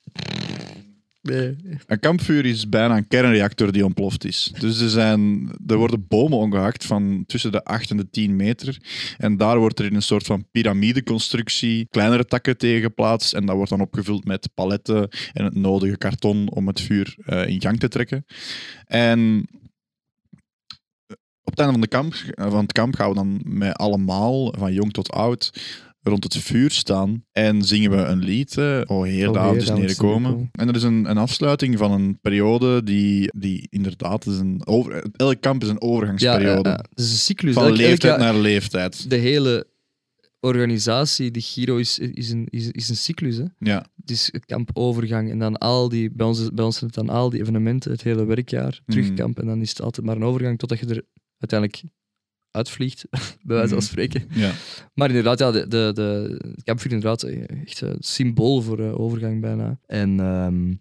Een 1.23 2.01
kampvuur 2.01 2.47
is 2.47 2.69
bijna 2.69 2.97
een 2.97 3.09
kernreactor 3.09 3.73
die 3.73 3.85
ontploft 3.85 4.25
is. 4.25 4.53
Dus 4.59 4.81
er, 4.81 4.89
zijn, 4.89 5.51
er 5.67 5.77
worden 5.77 6.07
bomen 6.09 6.39
omgehakt 6.39 6.85
van 6.85 7.25
tussen 7.27 7.53
de 7.53 7.65
8 7.65 7.91
en 7.91 7.97
de 7.97 8.11
10 8.11 8.37
meter. 8.37 8.79
En 9.19 9.37
daar 9.37 9.59
wordt 9.59 9.79
er 9.79 9.85
in 9.85 9.95
een 9.95 10.03
soort 10.03 10.27
van 10.27 10.47
piramideconstructie 10.51 11.87
kleinere 11.91 12.25
takken 12.25 12.57
tegen 12.57 12.83
geplaatst. 12.83 13.33
En 13.33 13.47
dat 13.47 13.57
wordt 13.57 13.71
dan 13.71 13.81
opgevuld 13.81 14.25
met 14.25 14.49
paletten 14.55 15.09
en 15.33 15.45
het 15.45 15.55
nodige 15.55 15.97
karton 15.97 16.51
om 16.51 16.67
het 16.67 16.81
vuur 16.81 17.17
eh, 17.25 17.47
in 17.47 17.61
gang 17.61 17.79
te 17.79 17.89
trekken. 17.89 18.25
En 18.87 19.49
op 21.45 21.51
het 21.51 21.59
einde 21.59 21.73
van, 21.73 21.81
de 21.81 21.89
kamp, 21.89 22.15
van 22.51 22.63
het 22.63 22.73
kamp 22.73 22.95
gaan 22.95 23.09
we 23.09 23.15
dan 23.15 23.41
met 23.45 23.77
allemaal, 23.77 24.55
van 24.59 24.73
jong 24.73 24.93
tot 24.93 25.11
oud, 25.11 25.53
rond 26.03 26.25
het 26.25 26.37
vuur 26.37 26.71
staan 26.71 27.25
en 27.33 27.63
zingen 27.63 27.91
we 27.91 27.97
een 27.97 28.19
lied. 28.19 28.57
eh, 28.59 28.81
O 28.87 29.03
Heer, 29.03 29.15
de 29.27 29.31
Heer, 29.33 29.39
avond 29.39 29.63
is 29.63 29.69
neergekomen. 29.69 30.21
neergekomen. 30.23 30.49
En 30.53 30.67
dat 30.67 30.77
is 30.77 30.83
een, 30.83 31.11
een 31.11 31.19
afsluiting 31.19 31.79
van 31.79 31.93
een 31.93 32.19
periode 32.21 32.83
die, 32.83 33.31
die 33.37 33.67
inderdaad 33.71 34.27
is 34.27 34.39
een 34.39 34.67
over, 34.67 35.05
elk 35.17 35.41
kamp 35.41 35.63
is 35.63 35.69
een 35.69 35.81
overgangsperiode. 35.81 36.69
ja, 36.69 36.75
ja. 36.75 36.85
Het 36.91 36.99
is 36.99 37.11
een 37.11 37.17
cyclus. 37.17 37.55
Van 37.55 37.63
Elk- 37.63 37.73
elk 37.73 37.81
leeftijd 37.81 38.19
naar 38.19 38.35
leeftijd. 38.35 39.11
De 39.11 39.17
hele 39.17 39.67
organisatie, 40.41 41.31
de 41.31 41.41
Giro, 41.41 41.77
is, 41.77 41.99
is, 41.99 42.31
een, 42.31 42.47
is, 42.51 42.71
is 42.71 42.89
een 42.89 42.97
cyclus. 42.97 43.37
Hè? 43.37 43.45
Ja. 43.59 43.87
Het 44.01 44.11
is 44.11 44.29
een 44.33 44.45
kampovergang 44.47 45.31
en 45.31 45.39
dan 45.39 45.57
al 45.59 45.89
die, 45.89 46.11
bij 46.13 46.27
ons, 46.27 46.49
bij 46.55 46.65
ons 46.65 46.79
zijn 46.79 46.91
het 46.95 47.07
dan 47.07 47.09
al 47.17 47.31
die 47.31 47.41
evenementen, 47.41 47.91
het 47.91 48.03
hele 48.03 48.25
werkjaar, 48.25 48.81
terug 48.87 49.07
Mhm. 49.07 49.15
kamp. 49.15 49.39
En 49.39 49.47
dan 49.47 49.61
is 49.61 49.69
het 49.71 49.81
altijd 49.83 50.07
maar 50.07 50.17
een 50.17 50.25
overgang 50.25 50.59
totdat 50.59 50.79
je 50.79 50.87
er 50.87 51.03
uiteindelijk 51.39 51.83
uitvliegt, 52.53 53.05
bij 53.43 53.57
wijze 53.57 53.69
van 53.69 53.77
Mhm. 53.79 53.87
spreken. 53.87 54.25
Ja. 54.31 54.53
Maar 54.95 55.09
inderdaad, 55.09 55.39
ja, 55.39 55.51
de, 55.51 55.69
de, 55.69 55.91
de, 55.95 56.39
kampvuur 56.65 56.93
inderdaad 56.93 57.23
eh, 57.23 57.61
echt 57.65 57.81
een 57.81 57.97
symbool 57.99 58.61
voor 58.63 58.79
eh, 58.81 59.01
overgang 59.01 59.41
bijna. 59.41 59.79
En 59.87 60.21
ehm, 60.21 60.75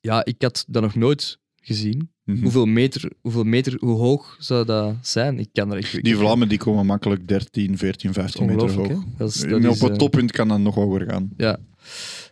ja, 0.00 0.24
ik 0.24 0.42
had 0.42 0.64
dat 0.68 0.82
nog 0.82 0.94
nooit 0.94 1.38
gezien. 1.60 2.08
Mhm. 2.24 2.42
Hoeveel 2.42 2.66
meter, 2.66 3.10
hoeveel 3.20 3.44
meter, 3.44 3.76
hoe 3.80 3.98
hoog 3.98 4.36
zou 4.38 4.64
dat 4.64 4.94
zijn? 5.02 5.38
Ik 5.38 5.48
kan 5.52 5.70
er 5.72 5.76
echt 5.78 6.02
Die 6.04 6.16
vlammen 6.16 6.48
die 6.48 6.58
komen 6.58 6.86
makkelijk 6.86 7.28
13, 7.28 7.78
14, 7.78 8.12
15 8.12 8.46
meter 8.46 8.72
hoog. 8.72 8.88
hè? 8.88 8.94
Dat 9.16 9.34
is, 9.34 9.42
op 9.44 9.50
het 9.80 9.90
eh, 9.90 9.96
toppunt 9.96 10.32
kan 10.32 10.48
dat 10.48 10.58
nog 10.58 10.74
hoger 10.74 11.10
gaan. 11.10 11.30
Ja. 11.36 11.58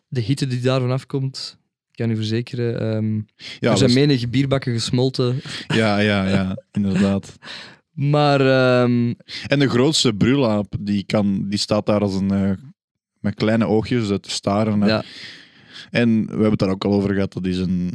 De 0.08 0.20
hitte 0.20 0.46
die 0.46 0.60
daarvan 0.60 0.90
afkomt, 0.90 1.58
ik 1.90 1.96
kan 1.96 2.10
u 2.10 2.16
verzekeren. 2.16 2.80
ehm, 2.80 3.14
Ja, 3.60 3.70
er 3.70 3.78
zijn 3.78 3.92
menige 3.92 4.28
bierbakken 4.28 4.72
gesmolten. 4.72 5.40
ja, 5.68 5.98
ja, 5.98 6.28
ja, 6.28 6.62
inderdaad. 6.78 7.36
Maar 7.92 8.40
ehm, 8.40 9.12
En 9.46 9.58
de 9.58 9.68
grootste 9.68 10.14
brulaap, 10.14 10.74
die, 10.80 11.04
kan, 11.04 11.48
die 11.48 11.58
staat 11.58 11.86
daar 11.86 12.00
als 12.00 12.14
een, 12.14 12.30
eh, 12.30 12.50
met 13.20 13.34
kleine 13.34 13.66
oogjes 13.66 14.06
te 14.06 14.18
staren. 14.30 14.86
ja, 14.86 15.04
En 15.90 16.24
we 16.24 16.30
hebben 16.30 16.50
het 16.50 16.58
daar 16.58 16.70
ook 16.70 16.84
al 16.84 16.92
over 16.92 17.14
gehad, 17.14 17.32
dat 17.32 17.46
is 17.46 17.58
een... 17.58 17.92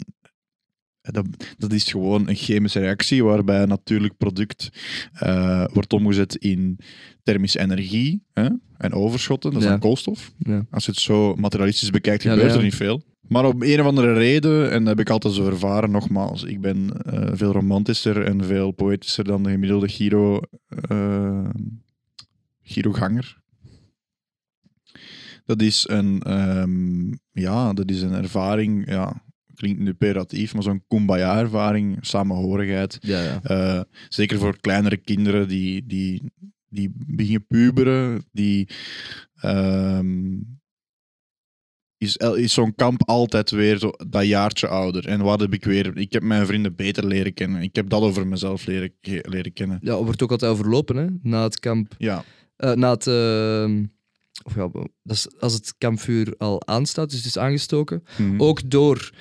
Dat, 1.02 1.26
dat 1.58 1.72
is 1.72 1.84
gewoon 1.92 2.28
een 2.30 2.36
chemische 2.36 2.80
reactie 2.80 3.24
waarbij 3.24 3.62
een 3.62 3.68
natuurlijk 3.68 4.18
product 4.18 4.70
eh, 5.14 5.66
wordt 5.74 5.94
omgezet 5.94 6.36
in 6.36 6.80
thermische 7.24 7.60
energie 7.60 8.24
hè, 8.34 8.48
en 8.78 8.94
overschotten, 8.94 9.50
dat 9.52 9.60
is 9.60 9.66
Ja. 9.66 9.72
dan 9.72 9.80
koolstof. 9.82 10.32
ja. 10.38 10.66
Als 10.72 10.86
je 10.86 10.92
het 10.92 11.00
zo 11.00 11.36
materialistisch 11.36 11.90
bekijkt, 11.90 12.24
gebeurt 12.24 12.56
er 12.56 12.64
niet 12.64 12.76
veel. 12.76 13.02
Maar 13.30 13.46
om 13.46 13.64
een 13.64 13.80
of 13.80 13.86
andere 13.86 14.14
reden, 14.14 14.72
en 14.72 14.80
dat 14.80 14.88
heb 14.88 15.00
ik 15.00 15.10
altijd 15.10 15.34
zo 15.34 15.46
ervaren, 15.46 15.92
nogmaals, 15.92 16.44
ik 16.44 16.62
ben 16.62 17.02
eh, 17.04 17.30
veel 17.34 17.52
romantischer 17.52 18.26
en 18.26 18.44
veel 18.44 18.72
poëtischer 18.72 19.24
dan 19.24 19.44
de 19.44 19.50
gemiddelde 19.50 19.88
Giro, 19.88 20.40
eh 20.90 21.50
Giroganger. 22.62 23.38
Dat 25.46 25.62
is 25.62 25.88
een, 25.90 26.22
ehm, 26.22 27.12
ja, 27.32 27.74
dat 27.74 27.90
is 27.90 28.02
een 28.02 28.14
ervaring, 28.14 28.90
ja, 28.90 29.24
klinkt 29.56 29.80
nu 29.80 29.94
peratief, 29.94 30.54
maar 30.54 30.64
zo'n 30.64 30.84
kumbaya-ervaring, 30.88 31.98
samenhorigheid. 32.02 32.98
ja, 33.02 33.22
ja. 33.22 33.40
Eh, 33.44 33.82
zeker 34.10 34.40
voor 34.40 34.60
kleinere 34.60 34.98
kinderen 34.98 35.48
die, 35.48 35.86
die, 35.86 36.32
die 36.70 36.92
beginnen 36.96 37.46
puberen, 37.48 38.26
die 38.32 38.68
ehm, 39.36 40.36
is, 41.98 42.18
is 42.18 42.54
zo'n 42.54 42.76
kamp 42.76 43.04
altijd 43.06 43.50
weer 43.50 43.78
zo, 43.78 43.92
dat 44.08 44.26
jaartje 44.26 44.68
ouder. 44.68 45.08
En 45.08 45.22
wat 45.22 45.40
heb 45.40 45.54
ik 45.54 45.64
weer? 45.66 45.98
Ik 45.98 46.14
heb 46.14 46.24
mijn 46.24 46.46
vrienden 46.46 46.76
beter 46.76 47.06
leren 47.06 47.34
kennen. 47.34 47.62
Ik 47.62 47.76
heb 47.76 47.90
dat 47.90 48.02
over 48.02 48.28
mezelf 48.28 48.66
leren, 48.66 48.92
leren 49.02 49.54
kennen. 49.54 49.80
ja, 49.82 50.04
wordt 50.04 50.22
ook 50.24 50.32
altijd 50.32 50.52
overlopen 50.52 50.96
hè, 50.96 51.08
na 51.22 51.44
het 51.44 51.60
kamp. 51.60 51.94
Ja, 51.98 52.24
eh, 52.56 52.72
na 52.74 52.90
het, 52.92 53.08
ehm, 53.08 53.84
of 54.44 54.56
ja, 54.56 54.70
dat 55.04 55.16
is 55.16 55.28
als 55.40 55.54
het 55.54 55.76
kampvuur 55.78 56.34
al 56.38 56.68
aanstaat, 56.68 57.10
dus 57.10 57.18
het 57.18 57.28
is 57.28 57.38
aangestoken. 57.38 58.04
Mhm. 58.18 58.42
Ook 58.42 58.70
door 58.70 59.12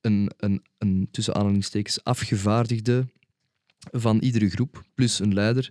een, 0.00 0.30
een, 0.36 0.62
een 0.78 1.08
tussen 1.10 1.34
aanhalingstekens 1.34 2.04
afgevaardigde 2.04 3.06
van 3.90 4.18
iedere 4.18 4.48
groep, 4.50 4.82
plus 4.94 5.18
een 5.18 5.34
leider. 5.34 5.70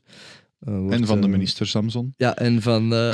eh, 0.59 0.77
wordt, 0.77 0.93
en 0.95 1.05
van 1.05 1.21
de 1.21 1.27
minister 1.27 1.67
Samson. 1.67 2.13
Ja, 2.17 2.35
en 2.35 2.61
van. 2.61 2.93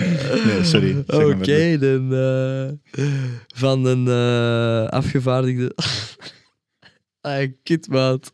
Nee, 0.46 0.64
sorry. 0.64 1.04
Oké, 1.06 1.78
dan. 1.78 2.14
eh, 2.14 3.04
van 3.54 3.84
een 3.84 4.08
eh, 4.08 4.88
afgevaardigde. 4.88 5.72
ah, 7.20 7.52
kitmaat. 7.62 8.32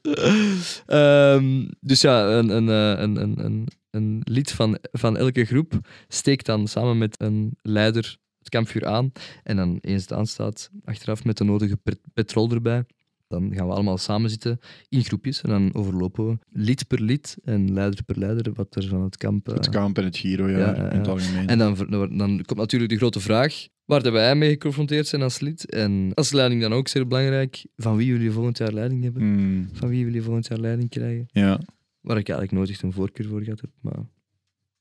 Ehm, 0.87 1.65
dus 1.81 2.01
ja, 2.01 2.29
een, 2.29 2.49
een, 2.49 2.69
eh, 2.69 3.03
een, 3.03 3.17
een, 3.23 3.45
een, 3.45 3.69
een 3.91 4.21
lid 4.25 4.53
van, 4.53 4.79
van 4.93 5.17
elke 5.17 5.45
groep 5.45 5.73
steekt 6.09 6.47
dan 6.47 6.69
samen 6.69 6.99
met 6.99 7.21
een 7.21 7.57
leider 7.63 8.17
het 8.39 8.49
kampvuur 8.49 8.87
aan. 8.87 9.13
En 9.43 9.57
dan 9.57 9.79
eens 9.81 10.03
het 10.03 10.13
aanstaat, 10.13 10.71
achteraf 10.85 11.25
met 11.25 11.37
de 11.37 11.45
nodige 11.45 11.77
pet- 11.77 12.01
petrol 12.15 12.51
erbij. 12.51 12.85
Dan 13.29 13.55
gaan 13.55 13.67
we 13.67 13.73
allemaal 13.73 13.99
samen 13.99 14.31
zitten 14.31 14.59
in 14.89 15.05
groepjes 15.05 15.43
en 15.43 15.51
dan 15.51 15.75
overlopen 15.75 16.27
we 16.27 16.39
lid 16.51 16.87
per 16.87 17.01
lid 17.03 17.37
en 17.45 17.73
leider 17.73 18.03
per 18.05 18.19
leider 18.19 18.53
wat 18.53 18.77
er 18.77 18.89
van 18.89 19.03
het 19.03 19.17
kamp... 19.17 19.49
eh, 19.49 19.55
Het 19.55 19.69
kamp 19.69 19.99
en 19.99 20.05
het 20.05 20.17
Giro, 20.17 20.49
ja, 20.49 20.59
Ja, 20.59 20.75
ja, 20.77 20.91
in 20.91 20.99
het 20.99 21.09
algemeen. 21.09 21.47
en 21.47 21.59
dan, 21.59 21.75
dan, 22.17 22.43
komt 22.45 22.57
natuurlijk 22.59 22.91
de 22.93 22.97
grote 22.99 23.21
vraag 23.21 23.67
waar 23.85 24.13
wij 24.13 24.35
mee 24.35 24.51
geconfronteerd 24.51 25.07
zijn 25.07 25.23
als 25.23 25.41
lid. 25.41 25.71
En 25.71 26.11
als 26.15 26.33
leiding 26.33 26.61
dan 26.61 26.73
ook 26.73 26.89
zeer 26.89 27.07
belangrijk. 27.07 27.65
Van 27.77 27.97
wie 27.97 28.07
jullie 28.07 28.31
volgend 28.31 28.59
jaar 28.59 28.73
leiding 28.73 29.03
hebben. 29.03 29.23
Hmm, 29.23 29.69
Van 29.73 29.89
wie 29.89 30.01
jullie 30.01 30.23
volgend 30.23 30.47
jaar 30.47 30.59
leiding 30.59 30.89
krijgen. 30.91 31.27
ja. 31.33 31.61
Waar 32.01 32.17
ik 32.19 32.29
eigenlijk 32.29 32.59
nooit 32.59 32.71
echt 32.71 32.83
een 32.83 32.93
voorkeur 32.93 33.27
voor 33.27 33.43
gehad 33.43 33.61
heb. 33.61 33.71
Maar 33.81 33.99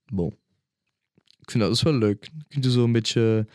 bon. 0.05 0.33
Ik 1.39 1.51
vind 1.51 1.63
dat 1.63 1.71
dus 1.71 1.81
wel 1.81 1.93
leuk. 1.93 2.23
Je 2.37 2.43
kunt 2.47 2.65
er 2.65 2.71
zo 2.71 2.83
een 2.83 2.91
beetje, 2.91 3.47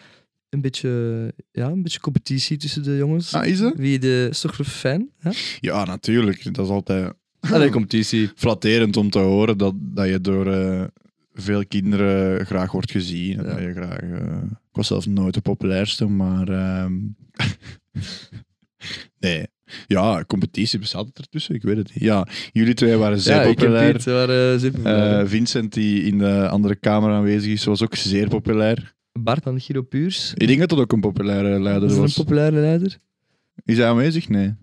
een 0.51 0.61
beetje, 0.61 1.33
ja, 1.53 1.67
een 1.69 1.83
beetje 1.83 2.01
competitie 2.01 2.57
tussen 2.57 2.83
de 2.83 2.97
jongens. 2.97 3.35
Ah, 3.35 3.47
is 3.47 3.59
dat? 3.59 3.75
Wie 3.77 3.99
de, 3.99 4.27
is 4.31 4.41
toch? 4.41 4.83
Hè? 4.83 4.99
Ja, 5.61 5.85
natuurlijk. 5.85 6.55
Dat 6.55 6.65
is 6.65 6.71
altijd 6.71 7.13
Allee, 7.53 7.71
competitie. 7.71 8.31
flatterend 8.35 8.97
om 8.97 9.11
te 9.11 9.19
horen 9.19 9.59
dat, 9.59 9.75
dat 9.79 10.09
je 10.09 10.21
door 10.21 10.53
eh, 10.53 10.85
veel 11.33 11.67
kinderen 11.67 12.47
graag 12.47 12.73
wordt 12.73 12.91
gezien. 12.91 13.39
En 13.39 13.45
Ja. 13.45 13.51
dat 13.53 13.61
je 13.63 13.73
graag, 13.73 13.99
eh, 13.99 14.43
ik 14.53 14.77
was 14.77 14.87
zelf 14.87 15.07
nooit 15.07 15.35
de 15.35 15.41
populairste, 15.41 16.07
maar... 16.07 16.49
ehm, 16.49 16.93
nee. 19.19 19.47
Ja, 19.87 20.25
competitie 20.27 20.79
bestaat 20.79 21.09
ertussen? 21.15 21.55
Ik 21.55 21.63
weet 21.63 21.77
het 21.77 21.95
niet. 21.95 22.03
Ja, 22.03 22.27
jullie 22.53 22.75
twee 22.75 22.97
waren 22.97 23.21
zeer 23.21 23.35
ja, 23.35 23.47
populair. 23.47 24.03
Waren. 24.05 25.21
Eh, 25.23 25.29
Vincent, 25.29 25.73
die 25.73 26.03
in 26.03 26.19
de 26.19 26.49
andere 26.49 26.77
kamer 26.77 27.11
aanwezig 27.13 27.53
is, 27.53 27.65
was 27.65 27.83
ook 27.83 27.95
zeer 27.95 28.29
populair. 28.29 28.95
Bart 29.13 29.43
van 29.43 29.61
Giro 29.61 29.83
Puurs. 29.83 30.33
Ik 30.35 30.47
denk 30.47 30.61
dat 30.61 30.69
dat 30.69 30.79
ook 30.79 30.93
een 30.93 31.01
populaire 31.01 31.61
leider 31.61 31.89
Is 31.89 31.95
dat 31.95 32.01
was. 32.01 32.17
een 32.17 32.25
populaire 32.25 32.61
leider? 32.61 32.99
Is 33.65 33.77
hij 33.77 33.87
aanwezig? 33.89 34.29
Nee. 34.29 34.55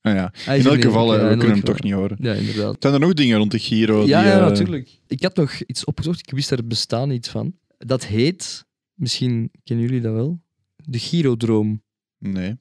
Ah, 0.00 0.14
ja. 0.14 0.32
In 0.46 0.52
er 0.60 0.66
elk 0.66 0.82
geval, 0.82 1.14
eh, 1.14 1.22
we 1.22 1.28
kunnen 1.28 1.50
hem 1.50 1.64
toch 1.64 1.80
niet 1.80 1.92
horen. 1.92 2.16
Ja, 2.20 2.32
inderdaad. 2.32 2.76
Zijn 2.78 2.94
er 2.94 3.00
nog 3.00 3.12
dingen 3.12 3.38
rond 3.38 3.50
de 3.50 3.58
Giro? 3.58 3.98
Ja, 4.06 4.20
die, 4.20 4.30
ja, 4.30 4.38
eh, 4.38 4.46
natuurlijk. 4.46 5.00
Ik 5.06 5.22
had 5.22 5.36
nog 5.36 5.60
iets 5.60 5.84
opgezocht. 5.84 6.18
Ik 6.20 6.30
wist 6.30 6.48
daar 6.48 6.66
bestaan 6.66 7.08
niet 7.08 7.28
van. 7.28 7.58
Dat 7.78 8.04
heet, 8.04 8.66
misschien 8.94 9.50
kennen 9.64 9.86
jullie 9.86 10.00
dat 10.00 10.12
wel, 10.14 10.40
de 10.84 10.98
Girodroom. 10.98 11.82
Nee. 12.18 12.56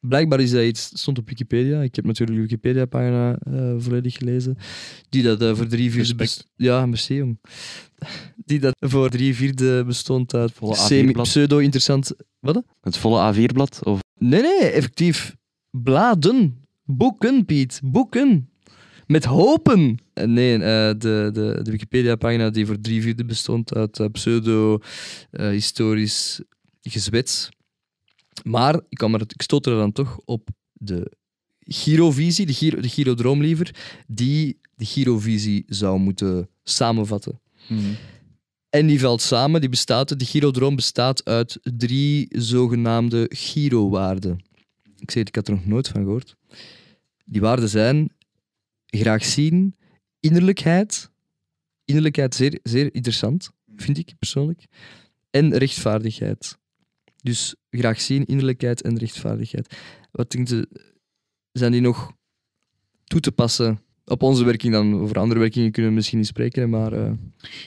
Blijkbaar 0.00 0.40
is 0.40 0.50
dat 0.50 0.64
iets, 0.64 0.90
stond 0.94 1.18
op 1.18 1.28
Wikipedia. 1.28 1.80
Ik 1.82 1.94
heb 1.94 2.04
natuurlijk 2.04 2.36
de 2.38 2.42
Wikipedia-pagina 2.44 3.38
eh, 3.38 3.74
volledig 3.78 4.14
gelezen. 4.14 4.56
Die 5.08 5.22
dat 5.22 5.42
eh, 5.42 5.54
voor 5.54 5.66
drie 5.66 5.90
vierde... 5.90 6.14
Best- 6.14 6.46
Ja, 6.56 6.86
merci 6.86 7.14
jong. 7.14 7.38
Die 8.44 8.58
dat 8.58 8.74
voor 8.78 9.08
drie 9.10 9.34
vierde 9.34 9.84
bestond 9.84 10.34
uit 10.34 10.52
Volle 10.52 10.74
semi- 10.74 11.08
A4-blad. 11.10 11.26
pseudo-interessant... 11.26 12.12
Wat? 12.40 12.62
Het 12.80 12.96
volle 12.96 13.34
A4-blad? 13.34 13.80
Of 13.84 14.00
Nee, 14.18 14.42
nee, 14.42 14.58
effectief. 14.70 15.36
Bladen. 15.70 16.64
Boeken, 16.84 17.44
Piet. 17.44 17.80
Boeken. 17.84 18.50
Met 19.06 19.24
hopen. 19.24 19.98
Eh, 20.12 20.24
Nee, 20.26 20.58
de, 20.58 20.94
de, 20.98 21.30
de 21.62 21.70
Wikipedia-pagina 21.70 22.50
die 22.50 22.66
voor 22.66 22.80
drie 22.80 23.02
vierde 23.02 23.24
bestond 23.24 23.74
uit 23.74 24.12
pseudo-historisch 24.12 26.40
gezwets. 26.80 27.48
Maar 28.44 28.74
ik, 28.74 28.96
kwam 28.96 29.14
er, 29.14 29.20
ik 29.20 29.50
er 29.50 29.60
dan 29.60 29.92
toch 29.92 30.18
op 30.24 30.48
de 30.72 31.12
Girovisie, 31.60 32.46
de, 32.46 32.52
Giro, 32.52 32.80
de 32.80 32.88
Girodroom 32.88 33.40
liever, 33.40 33.74
die 34.06 34.60
de 34.74 34.84
Girovisie 34.84 35.64
zou 35.66 35.98
moeten 35.98 36.48
samenvatten. 36.62 37.40
Mhm. 37.68 37.92
En 38.70 38.86
die 38.86 39.00
valt 39.00 39.22
samen, 39.22 39.60
die 39.60 39.70
bestaat, 39.70 40.18
de 40.18 40.24
Girodroom 40.24 40.76
bestaat 40.76 41.24
uit 41.24 41.58
drie 41.62 42.26
zogenaamde 42.30 43.30
Giro-waarden. 43.34 44.44
Ik 44.98 45.10
zei 45.10 45.24
het, 45.24 45.28
ik 45.28 45.34
had 45.34 45.48
er 45.48 45.54
nog 45.54 45.66
nooit 45.66 45.88
van 45.88 46.02
gehoord. 46.02 46.36
Die 47.24 47.40
waarden 47.40 47.68
zijn 47.68 48.12
graag 48.86 49.24
zien, 49.24 49.74
innerlijkheid. 50.20 51.10
Innerlijkheid 51.84 52.34
zeer, 52.34 52.58
zeer 52.62 52.94
interessant, 52.94 53.50
vind 53.76 53.98
ik 53.98 54.12
persoonlijk. 54.18 54.64
En 55.30 55.56
rechtvaardigheid. 55.56 56.58
Dus 57.22 57.54
graag 57.70 58.00
zien, 58.00 58.24
innerlijkheid 58.24 58.82
en 58.82 58.98
rechtvaardigheid. 58.98 59.76
Wat 60.10 60.30
denkt 60.30 60.50
u, 60.50 60.64
zijn 61.52 61.72
die 61.72 61.80
nog 61.80 62.12
toe 63.04 63.20
te 63.20 63.32
passen 63.32 63.80
op 64.04 64.22
onze 64.22 64.44
werking 64.44 64.72
dan? 64.72 65.00
Over 65.00 65.18
andere 65.18 65.40
werkingen 65.40 65.70
kunnen 65.70 65.90
we 65.90 65.96
misschien 65.96 66.18
niet 66.18 66.26
spreken, 66.26 66.70
maar... 66.70 66.92
eh, 66.92 67.12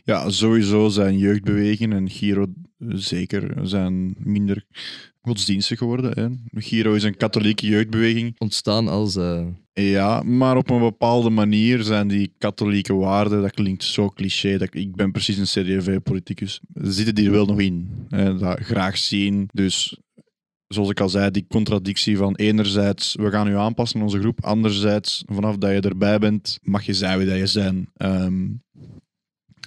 Ja, 0.04 0.30
sowieso 0.30 0.90
zijn 0.90 1.18
jeugdbewegingen 1.18 1.98
en 1.98 2.10
Giro 2.10 2.46
zeker 2.90 3.68
zijn 3.68 4.16
minder 4.18 4.66
godsdienstig 5.22 5.78
geworden. 5.78 6.12
Hè. 6.14 6.60
Giro 6.62 6.94
is 6.94 7.04
een 7.04 7.18
katholieke 7.18 7.68
jeugdbeweging. 7.68 8.36
ontstaan 8.38 8.88
als. 8.88 9.16
eh, 9.16 9.46
Ja, 9.74 10.24
maar 10.24 10.58
op 10.58 10.70
een 10.70 10.80
bepaalde 10.80 11.30
manier 11.30 11.84
zijn 11.84 12.08
die 12.08 12.34
katholieke 12.38 12.94
waarden, 12.94 13.42
dat 13.42 13.52
klinkt 13.52 13.84
zo 13.84 14.10
cliché, 14.10 14.58
dat, 14.58 14.76
ik 14.76 14.96
ben 14.96 15.12
precies 15.12 15.38
een 15.56 15.64
CD&V-politicus, 15.64 16.60
zitten 16.74 17.16
die 17.16 17.26
er 17.26 17.32
wel 17.32 17.46
nog 17.46 17.60
in. 17.60 17.90
Hè, 18.10 18.38
dat 18.38 18.60
graag 18.60 18.98
zien. 18.98 19.50
Dus 19.54 19.98
zoals 20.68 20.90
ik 20.90 21.00
al 21.00 21.10
zei, 21.10 21.32
die 21.32 21.46
contradictie 21.48 22.18
van 22.18 22.36
enerzijds, 22.36 23.16
we 23.16 23.30
gaan 23.32 23.48
u 23.48 23.56
aanpassen 23.56 24.00
aan 24.00 24.06
onze 24.06 24.20
groep, 24.20 24.44
anderzijds, 24.44 25.24
vanaf 25.26 25.58
dat 25.58 25.72
je 25.72 25.80
erbij 25.90 26.20
bent, 26.20 26.60
mag 26.62 26.84
je 26.86 26.94
zijn 26.94 27.18
wie 27.18 27.28
dat 27.28 27.52
je 27.52 27.60
bent. 27.60 27.90
Ehm, 27.96 28.48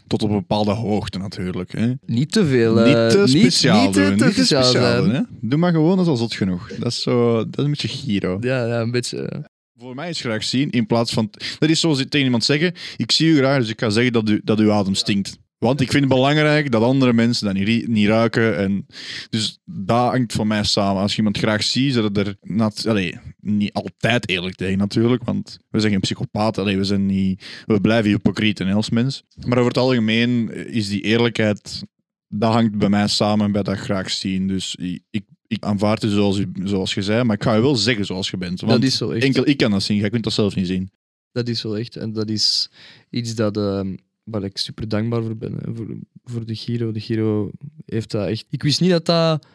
tot 0.06 0.22
op 0.22 0.30
een 0.30 0.36
bepaalde 0.36 0.70
hoogte 0.72 1.18
natuurlijk. 1.18 1.72
Hè. 1.72 1.92
niet 2.06 2.32
te 2.32 2.46
veel. 2.46 2.80
eh, 2.80 2.86
niet 2.86 3.10
te 3.10 3.22
speciaal 3.38 3.84
niet, 3.84 3.92
te- 3.92 4.00
niet 4.00 4.18
te 4.18 4.30
speciaal 4.32 4.62
speciaal 4.64 4.90
zijn. 4.92 5.04
doen. 5.04 5.14
Hè. 5.14 5.20
Doe 5.40 5.58
maar 5.58 5.72
gewoon, 5.72 5.96
dat 5.96 6.04
is 6.04 6.10
al 6.10 6.16
zot 6.16 6.34
genoeg. 6.34 6.68
Dat 6.78 6.86
is, 6.92 7.02
zo, 7.02 7.34
dat 7.36 7.58
is 7.58 7.64
een 7.64 7.70
beetje 7.70 7.88
Giro. 7.88 8.36
Ja, 8.40 8.66
ja, 8.66 8.80
een 8.80 8.90
beetje. 8.90 9.18
eh, 9.28 9.40
Voor 9.78 9.94
mij 9.94 10.08
is 10.08 10.20
graag 10.20 10.44
zien 10.44 10.70
in 10.70 10.86
plaats 10.86 11.12
van. 11.12 11.30
Dat 11.58 11.68
is 11.70 11.80
zoals 11.80 11.98
tegen 12.08 12.24
iemand 12.24 12.44
zeggen: 12.44 12.72
Ik 12.96 13.12
zie 13.12 13.28
u 13.28 13.36
graag, 13.36 13.58
dus 13.58 13.68
ik 13.68 13.80
ga 13.80 13.90
zeggen 13.90 14.12
dat, 14.12 14.28
u, 14.28 14.40
dat 14.44 14.58
uw 14.58 14.72
adem 14.72 14.94
stinkt. 14.94 15.38
Want 15.64 15.80
ik 15.80 15.90
vind 15.90 16.04
het 16.04 16.12
belangrijk 16.12 16.70
dat 16.70 16.82
andere 16.82 17.12
mensen 17.12 17.46
dat 17.46 17.54
niet, 17.54 17.88
niet 17.88 18.06
ruiken. 18.06 18.56
En 18.56 18.86
dus 19.30 19.58
dat 19.64 20.10
hangt 20.10 20.32
voor 20.32 20.46
mij 20.46 20.64
samen. 20.64 21.02
Als 21.02 21.10
je 21.10 21.16
iemand 21.16 21.38
graag 21.38 21.62
ziet, 21.62 21.92
zit 21.92 22.16
er 22.16 22.36
nat, 22.40 22.86
allee, 22.86 23.18
niet 23.40 23.72
altijd 23.72 24.28
eerlijk 24.28 24.54
tegen 24.54 24.78
natuurlijk. 24.78 25.24
Want 25.24 25.58
we 25.70 25.80
zijn 25.80 25.92
geen 25.92 26.00
psychopaat. 26.00 26.58
Allee, 26.58 26.76
we, 26.76 26.84
zijn 26.84 27.06
niet, 27.06 27.44
we 27.66 27.80
blijven 27.80 28.10
hypocrieten 28.10 28.66
hè, 28.66 28.74
als 28.74 28.90
mens. 28.90 29.22
Maar 29.46 29.58
over 29.58 29.68
het 29.68 29.78
algemeen 29.78 30.50
is 30.66 30.88
die 30.88 31.00
eerlijkheid. 31.00 31.82
Dat 32.28 32.52
hangt 32.52 32.78
bij 32.78 32.88
mij 32.88 33.08
samen 33.08 33.52
bij 33.52 33.62
dat 33.62 33.78
graag 33.78 34.10
zien. 34.10 34.48
Dus 34.48 34.74
ik, 35.10 35.24
ik, 35.46 35.64
aanvaard 35.64 36.02
het 36.02 36.10
zoals, 36.10 36.38
u, 36.38 36.50
zoals 36.64 36.94
je 36.94 37.02
zei, 37.02 37.24
maar 37.24 37.36
ik 37.36 37.42
ga 37.42 37.54
je 37.54 37.60
wel 37.60 37.76
zeggen 37.76 38.04
zoals 38.04 38.30
je 38.30 38.36
bent. 38.36 38.60
Want 38.60 38.72
dat 38.72 38.82
is 38.82 38.96
zo 38.96 39.10
echt. 39.10 39.24
Enkel 39.24 39.48
ik 39.48 39.56
kan 39.56 39.70
dat 39.70 39.82
zien, 39.82 39.96
jij 39.96 40.10
kunt 40.10 40.24
dat 40.24 40.32
zelf 40.32 40.54
niet 40.54 40.66
zien. 40.66 40.90
Dat 41.32 41.48
is 41.48 41.62
wel 41.62 41.78
echt. 41.78 41.96
En 41.96 42.12
dat 42.12 42.28
is 42.28 42.70
iets 43.10 43.34
dat, 43.34 43.56
eh, 43.56 43.80
waar 44.24 44.44
ik 44.44 44.56
super 44.58 44.88
dankbaar 44.88 45.22
voor 45.22 45.36
ben. 45.36 45.52
hè, 45.54 45.74
Voor, 45.74 45.96
voor 46.24 46.46
de 46.46 46.54
Giro. 46.54 46.92
De 46.92 47.00
Giro 47.00 47.50
heeft 47.86 48.10
dat 48.10 48.28
echt. 48.28 48.46
Ik 48.50 48.62
wist 48.62 48.80
niet 48.80 48.90
dat 48.90 49.06
dat 49.06 49.46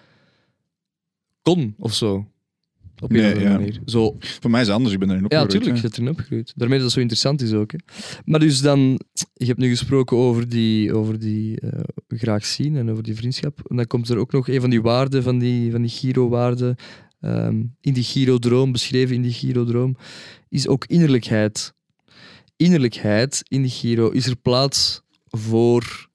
kon 1.41 1.73
of 1.77 1.93
zo. 1.93 2.27
Op 3.01 3.09
een 3.11 3.17
Nee, 3.17 3.25
andere 3.33 3.45
ja. 3.49 3.53
manier. 3.57 3.79
Zo 3.85 4.15
Voor 4.19 4.49
mij 4.51 4.61
is 4.61 4.67
het 4.67 4.75
anders, 4.75 4.93
ik 4.93 4.99
ben 4.99 5.09
erin 5.09 5.19
Ja, 5.21 5.25
opgegroeid. 5.25 5.53
natuurlijk, 5.53 5.81
je 5.81 5.87
zit 5.87 5.97
erin 5.97 6.09
opgegroeid. 6.11 6.53
Daarmee 6.55 6.77
dat 6.77 6.85
het 6.85 6.95
zo 6.95 6.99
interessant 6.99 7.41
is 7.41 7.53
ook. 7.53 7.71
Hè. 7.71 7.77
Maar 8.25 8.39
dus 8.39 8.61
dan, 8.61 8.99
je 9.33 9.45
hebt 9.45 9.59
nu 9.59 9.69
gesproken 9.69 10.17
over 10.17 10.49
die, 10.49 10.93
over 10.93 11.19
die 11.19 11.59
eh, 11.59 11.79
graag 12.07 12.45
zien 12.45 12.75
en 12.75 12.89
over 12.91 13.03
die 13.03 13.15
vriendschap. 13.15 13.61
En 13.69 13.75
dan 13.75 13.87
komt 13.87 14.09
er 14.09 14.17
ook 14.17 14.31
nog 14.31 14.47
een 14.49 14.61
van 14.61 14.69
die 14.69 14.81
waarden, 14.81 15.23
van 15.23 15.39
die, 15.39 15.71
van 15.71 15.81
die 15.81 15.89
Giro-waarden, 15.91 16.75
ehm, 17.19 17.63
in 17.81 17.93
die 17.93 18.03
Giro-droom, 18.03 18.71
beschreven 18.71 19.15
in 19.15 19.21
die 19.21 19.33
Giro-droom, 19.33 19.95
is 20.49 20.67
ook 20.67 20.85
innerlijkheid. 20.85 21.73
Innerlijkheid 22.61 23.43
in 23.47 23.61
die 23.61 23.71
Giro, 23.71 24.09
is 24.09 24.25
er 24.27 24.35
plaats 24.35 25.01
voor 25.27 26.09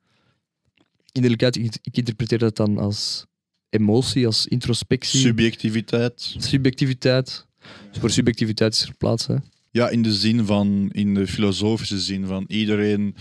innerlijkheid? 1.12 1.56
Ik, 1.56 1.76
ik 1.82 1.96
interpreteer 1.96 2.38
dat 2.38 2.56
dan 2.56 2.78
als 2.78 3.26
emotie, 3.68 4.26
als 4.26 4.46
introspectie, 4.46 5.20
Subjectiviteit. 5.20 6.34
subjectiviteit. 6.38 7.46
Dus 7.90 7.98
voor 8.00 8.10
subjectiviteit 8.10 8.74
is 8.74 8.82
er 8.82 8.94
plaats, 8.94 9.26
hè. 9.26 9.36
Ja, 9.70 9.88
in 9.88 10.02
de 10.02 10.12
zin 10.12 10.44
van, 10.46 10.90
in 10.92 11.14
de 11.14 11.26
filosofische 11.26 12.00
zin 12.00 12.26
van 12.26 12.44
iedereen. 12.46 13.14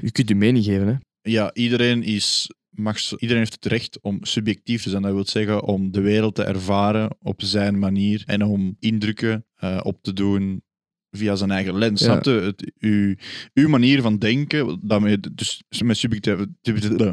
Je 0.00 0.10
kunt 0.10 0.28
je 0.28 0.34
mening 0.34 0.64
geven, 0.64 0.86
hè? 0.86 0.94
Ja, 1.30 1.54
iedereen 1.54 2.02
is. 2.02 2.50
Mag, 2.70 3.10
iedereen 3.12 3.42
heeft 3.42 3.54
het 3.54 3.66
recht 3.66 4.00
om 4.00 4.18
subjectief 4.24 4.82
te 4.82 4.90
zijn. 4.90 5.02
Dat 5.02 5.12
wil 5.12 5.26
zeggen 5.26 5.62
om 5.62 5.90
de 5.92 6.00
wereld 6.00 6.34
te 6.34 6.42
ervaren 6.42 7.16
op 7.22 7.42
zijn 7.42 7.78
manier 7.78 8.22
en 8.26 8.42
om 8.42 8.76
indrukken 8.78 9.44
eh, 9.54 9.80
op 9.82 10.02
te 10.02 10.12
doen 10.12 10.62
via 11.10 11.34
zijn 11.36 11.50
eigen 11.50 11.78
lens. 11.78 12.00
Ja. 12.00 12.06
Snap 12.06 12.24
je? 12.24 12.30
Het, 12.30 12.72
uw, 12.78 13.14
uw 13.54 13.68
manier 13.68 14.02
van 14.02 14.18
denken, 14.18 14.78
daarmee, 14.82 15.18
dus 15.34 15.62
met 15.84 15.96
subjectiviteit, 15.96 16.48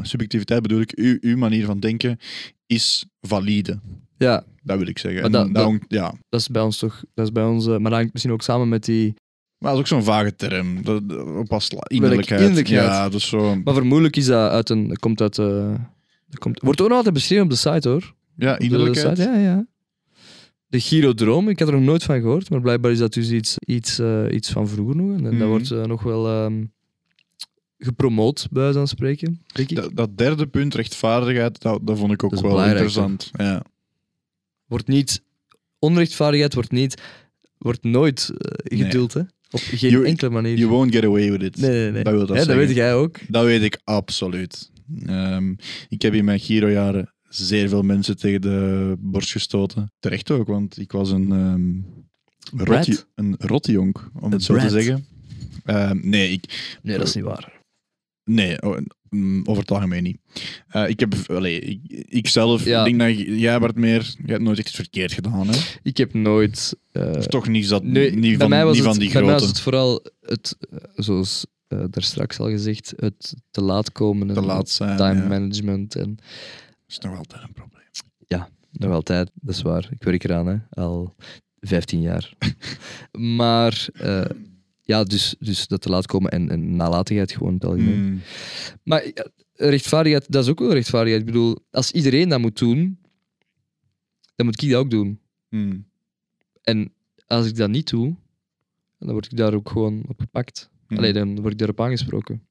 subjectiviteit 0.08 0.62
bedoel 0.62 0.80
ik, 0.82 0.92
uw, 0.96 1.18
uw 1.22 1.38
manier 1.38 1.66
van 1.66 1.80
denken 1.80 2.18
is 2.66 3.06
valide. 3.22 3.80
Ja, 4.18 4.44
Dat 4.64 4.78
wil 4.78 4.88
ik 4.88 5.00
zeggen. 5.00 5.22
Maar 5.22 5.32
dat- 5.32 5.54
dat- 5.54 5.80
ja, 5.88 6.14
dat 6.30 6.40
is 6.40 6.48
bij 6.48 6.62
ons 6.62 6.78
toch. 6.78 7.04
Dat 7.14 7.26
is 7.26 7.32
bij 7.32 7.44
ons, 7.44 7.68
maar 7.68 7.80
dat 7.80 7.92
hangt 7.92 8.14
misschien 8.14 8.34
ook 8.34 8.42
samen 8.42 8.70
met 8.70 8.86
die 8.86 9.14
Maar 9.58 9.74
dat 9.74 9.74
is 9.74 9.80
ook 9.80 10.00
zo'n 10.00 10.14
vage 10.14 10.36
term. 10.36 10.84
Dat, 10.84 11.10
dat 11.10 11.48
past 11.48 11.74
la- 11.74 11.80
innerlijkheid. 11.88 12.42
innerlijkheid? 12.42 12.86
Ja, 12.86 13.10
dus 13.10 13.28
zo... 13.28 13.56
Maar 13.64 13.74
vermoedelijk 13.74 14.16
is 14.16 14.26
dat 14.26 14.52
uit 14.52 14.70
een... 14.70 14.88
dat 14.88 15.00
komt 15.00 15.22
uit... 15.22 15.36
dat 15.36 16.40
komt, 16.40 16.60
wordt 16.62 16.82
ook 16.82 16.88
nog 16.88 16.98
altijd 16.98 17.14
beschreven 17.16 17.44
op 17.44 17.50
de 17.50 17.56
site, 17.56 17.90
hoor. 17.90 18.14
Ja, 18.38 18.58
innerlijkheid. 18.60 19.18
site, 19.18 19.30
ja, 19.30 19.38
ja. 19.38 19.66
De 20.68 20.80
Girodroom, 20.80 21.50
ik 21.50 21.60
had 21.60 21.68
er 21.68 21.74
nog 21.74 21.84
nooit 21.84 22.04
van 22.04 22.22
gehoord, 22.22 22.50
maar 22.50 22.62
blijkbaar 22.62 22.92
is 22.92 22.98
dat 22.98 23.14
dus 23.14 23.30
iets, 23.30 23.58
iets, 23.66 24.00
eh, 24.00 24.26
iets 24.32 24.50
van 24.50 24.68
vroeger 24.68 24.96
nog. 24.96 25.18
En 25.18 25.24
dat 25.24 25.34
Mhm. 25.34 25.46
wordt 25.46 25.72
eh, 25.72 25.84
nog 25.86 26.04
wel 26.04 26.28
ehm, 26.28 26.64
gepromoot, 27.78 28.48
bij 28.52 28.74
van 28.74 28.88
spreken. 28.88 29.42
Dat, 29.68 29.92
dat 29.94 30.18
derde 30.18 30.48
punt, 30.48 30.74
rechtvaardigheid, 30.76 31.62
dat, 31.62 31.80
dat 31.88 31.98
vond 31.98 32.12
ik 32.12 32.24
ook 32.24 32.32
Dat 32.32 32.42
wel 32.42 32.64
interessant. 32.66 33.32
Ja. 33.34 33.64
Wordt 34.66 34.88
niet... 34.88 35.22
Onrechtvaardigheid 35.80 36.54
wordt 36.54 36.72
niet... 36.72 37.02
Wordt 37.58 37.84
nooit 37.84 38.30
eh, 38.38 38.78
Nee. 38.78 38.86
geduld, 38.86 39.14
hè. 39.14 39.20
Op 39.52 39.60
geen 39.64 39.90
You- 39.90 40.06
enkele 40.06 40.30
manier. 40.30 40.58
You 40.58 40.70
won't 40.70 40.94
get 40.96 41.04
away 41.04 41.32
with 41.32 41.42
it. 41.42 41.58
nee, 41.58 41.70
nee, 41.70 41.92
nee. 41.92 42.04
Dat 42.04 42.14
wil 42.14 42.26
dat 42.26 42.46
weet 42.46 42.76
jij 42.76 42.94
ook. 42.96 43.20
Dat 43.28 43.44
weet 43.46 43.62
ik 43.62 43.80
absoluut. 43.84 44.72
Ehm, 45.06 45.54
ik 45.90 46.02
heb 46.02 46.14
in 46.14 46.26
mijn 46.26 46.40
Giro-jaren 46.40 47.14
zeer 47.38 47.70
veel 47.70 47.82
mensen 47.82 48.18
tegen 48.18 48.42
de 48.42 48.96
borst 49.00 49.32
gestoten. 49.32 49.92
Terecht 50.00 50.32
ook, 50.32 50.48
want 50.48 50.78
ik 50.80 50.92
was 50.92 51.12
een, 51.12 51.32
ehm 51.32 51.72
rotti, 52.66 52.92
Brat? 52.92 53.08
een 53.16 53.36
rotjonk, 53.40 54.10
om 54.20 54.32
het 54.32 54.44
zo 54.44 54.58
te 54.58 54.70
zeggen. 54.70 55.06
Ehm, 55.66 55.98
nee, 56.02 56.32
ik, 56.32 56.78
Nee, 56.82 56.98
dat 56.98 57.08
is 57.08 57.16
niet 57.16 57.24
waar. 57.24 57.62
nee 58.24 58.62
oh, 58.62 58.78
mm, 59.10 59.42
over 59.46 59.62
het 59.62 59.72
algemeen 59.72 60.04
niet. 60.04 60.18
Eh, 60.68 60.90
ik 60.90 61.00
heb, 61.00 61.14
allee, 61.28 61.60
ik, 61.60 61.80
ik 62.10 62.28
zelf, 62.28 62.66
Ja. 62.66 62.84
denk 62.84 63.00
dat 63.00 63.18
jij, 63.40 63.60
Bart 63.60 63.76
Meer, 63.76 64.02
jij 64.02 64.26
hebt 64.26 64.42
nooit 64.42 64.58
iets 64.60 64.72
verkeerd 64.72 65.12
gedaan. 65.14 65.48
Hè? 65.48 65.58
Ik 65.84 65.98
heb 65.98 66.14
nooit... 66.14 66.76
eh, 66.92 67.12
Of 67.18 67.28
toch 67.28 67.48
niet, 67.48 67.70
dat, 67.70 67.84
Nee, 67.84 68.16
niet, 68.16 68.38
van, 68.38 68.50
mij 68.50 68.66
was 68.66 68.76
niet 68.76 68.84
het, 68.86 68.94
van 68.94 69.02
die 69.04 69.12
bij 69.12 69.22
mij 69.22 69.32
was 69.32 69.42
grote. 69.42 69.54
het 69.54 69.62
vooral 69.64 70.06
het, 70.22 70.58
eh, 70.72 70.78
zoals 70.96 71.46
eh, 71.68 71.84
daar 71.90 72.04
straks 72.04 72.40
al 72.40 72.50
gezegd, 72.50 72.94
het 72.96 73.34
te 73.52 73.62
laat 73.62 73.92
komen. 73.92 74.28
Te 74.28 74.34
en 74.34 74.46
laat 74.46 74.70
zijn. 74.70 74.98
Time 74.98 75.22
ja. 75.22 75.28
management 75.28 75.96
en 75.96 76.18
is 76.88 76.98
nog 76.98 77.18
altijd 77.18 77.44
een 77.44 77.54
probleem. 77.54 77.86
nog 78.72 78.92
altijd, 78.92 79.32
dat 79.34 79.56
is 79.56 79.62
waar. 79.62 79.88
Ik 79.92 80.04
werk 80.04 80.24
eraan, 80.24 80.48
hè, 80.48 80.58
al 80.70 81.16
15 81.60 82.02
jaar. 82.02 82.34
maar 83.38 83.88
eh, 83.94 84.26
ja, 84.82 85.04
dus, 85.04 85.36
dus 85.40 85.68
dat 85.68 85.82
te 85.82 85.90
laat 85.90 86.06
komen 86.06 86.32
en, 86.32 86.50
en 86.50 86.76
nalatigheid 86.76 87.32
gewoon 87.32 87.48
in 87.50 87.56
het 87.56 87.66
algemeen. 87.66 88.04
Mm. 88.04 88.22
Maar 88.84 89.06
ja, 89.06 89.30
rechtvaardigheid, 89.54 90.32
dat 90.32 90.44
is 90.44 90.50
ook 90.50 90.60
wel 90.60 90.74
rechtvaardigheid. 90.74 91.22
Ik 91.22 91.34
bedoel, 91.34 91.58
als 91.72 91.92
iedereen 91.92 92.30
dat 92.30 92.40
moet 92.40 92.58
doen, 92.58 93.00
dan 94.36 94.46
moet 94.46 94.62
ik 94.62 94.70
dat 94.70 94.80
ook 94.80 94.90
doen. 94.90 95.20
Mm. 95.50 95.86
En 96.62 96.94
als 97.28 97.48
ik 97.48 97.56
dat 97.56 97.70
niet 97.70 97.90
doe, 97.90 98.16
dan 99.00 99.12
word 99.12 99.26
ik 99.26 99.38
daar 99.38 99.54
ook 99.54 99.70
gewoon 99.70 100.04
op 100.08 100.20
gepakt. 100.20 100.70
Mm. 100.88 100.98
Allee, 100.98 101.14
dan 101.14 101.42
word 101.42 101.52
ik 101.52 101.58
daarop 101.58 101.82
aangesproken. 101.82 102.48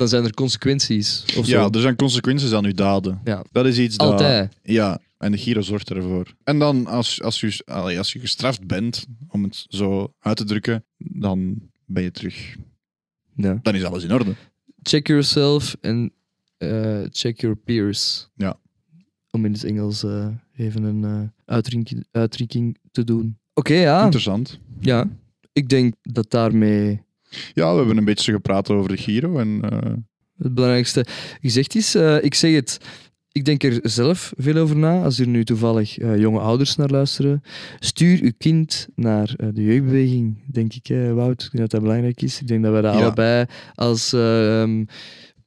Dan 0.00 0.08
zijn 0.08 0.24
er 0.24 0.34
consequenties. 0.34 1.24
Of 1.36 1.46
Ja, 1.46 1.62
zo. 1.62 1.68
er 1.70 1.80
zijn 1.80 1.96
consequenties 1.96 2.52
aan 2.52 2.64
uw 2.64 2.72
daden. 2.72 3.20
Ja. 3.24 3.44
Dat 3.52 3.66
is 3.66 3.78
iets 3.78 3.96
dat... 3.96 4.10
Altijd. 4.10 4.56
Ja, 4.62 5.00
en 5.18 5.32
de 5.32 5.38
Giro 5.38 5.60
zorgt 5.60 5.90
ervoor. 5.90 6.34
En 6.44 6.58
dan, 6.58 6.86
als, 6.86 7.22
als, 7.22 7.40
je, 7.40 7.62
als 7.98 8.12
je 8.12 8.18
gestraft 8.20 8.66
bent, 8.66 9.06
om 9.28 9.42
het 9.42 9.64
zo 9.68 10.12
uit 10.20 10.36
te 10.36 10.44
drukken, 10.44 10.84
dan 10.98 11.62
ben 11.86 12.02
je 12.02 12.10
terug. 12.10 12.56
Ja. 13.36 13.58
Dan 13.62 13.74
is 13.74 13.84
alles 13.84 14.04
in 14.04 14.12
orde. 14.12 14.34
Check 14.82 15.06
yourself 15.06 15.76
en 15.80 16.12
eh, 16.56 17.00
check 17.10 17.40
your 17.40 17.56
peers. 17.56 18.28
Ja. 18.36 18.58
Om 19.30 19.44
in 19.44 19.52
het 19.52 19.64
Engels 19.64 20.02
eh, 20.02 20.26
even 20.56 20.82
een 20.82 21.32
uitdrukking, 21.44 22.06
uitdrukking 22.10 22.78
te 22.90 23.04
doen. 23.04 23.38
Oké, 23.54 23.74
ja. 23.74 24.02
Interessant. 24.04 24.58
ja. 24.80 25.08
Ik 25.52 25.68
denk 25.68 25.94
dat 26.02 26.30
daarmee 26.30 27.02
Ja, 27.54 27.70
we 27.70 27.76
hebben 27.78 27.96
een 27.96 28.04
beetje 28.04 28.32
gepraat 28.32 28.70
over 28.70 28.88
de 28.88 28.96
Giro. 28.96 29.38
En, 29.38 29.60
eh, 29.70 29.92
het 30.38 30.54
belangrijkste 30.54 31.04
gezegd 31.40 31.74
is. 31.74 31.94
Eh, 31.94 32.24
ik 32.24 32.34
zeg 32.34 32.54
het, 32.54 32.78
ik 33.32 33.44
denk 33.44 33.62
er 33.62 33.78
zelf 33.82 34.32
veel 34.36 34.56
over 34.56 34.76
na. 34.76 35.02
Als 35.02 35.18
er 35.18 35.26
nu 35.26 35.44
toevallig 35.44 35.98
eh, 35.98 36.18
jonge 36.18 36.38
ouders 36.40 36.76
naar 36.76 36.88
luisteren, 36.88 37.42
stuur 37.78 38.20
uw 38.22 38.32
kind 38.38 38.88
naar 38.94 39.34
de 39.54 39.62
jeugdbeweging, 39.62 40.44
denk 40.52 40.72
ik, 40.74 40.86
hè, 40.86 41.14
Wout. 41.14 41.42
Ik 41.42 41.50
denk 41.50 41.58
dat 41.62 41.70
dat 41.70 41.80
belangrijk 41.82 42.22
is. 42.22 42.40
Ik 42.40 42.46
denk 42.46 42.62
dat 42.62 42.74
we 42.74 42.80
dat 42.80 42.94
Ja. 42.94 43.00
allebei 43.00 43.44
als 43.74 44.12
eh, 44.12 44.62
ehm, 44.62 44.84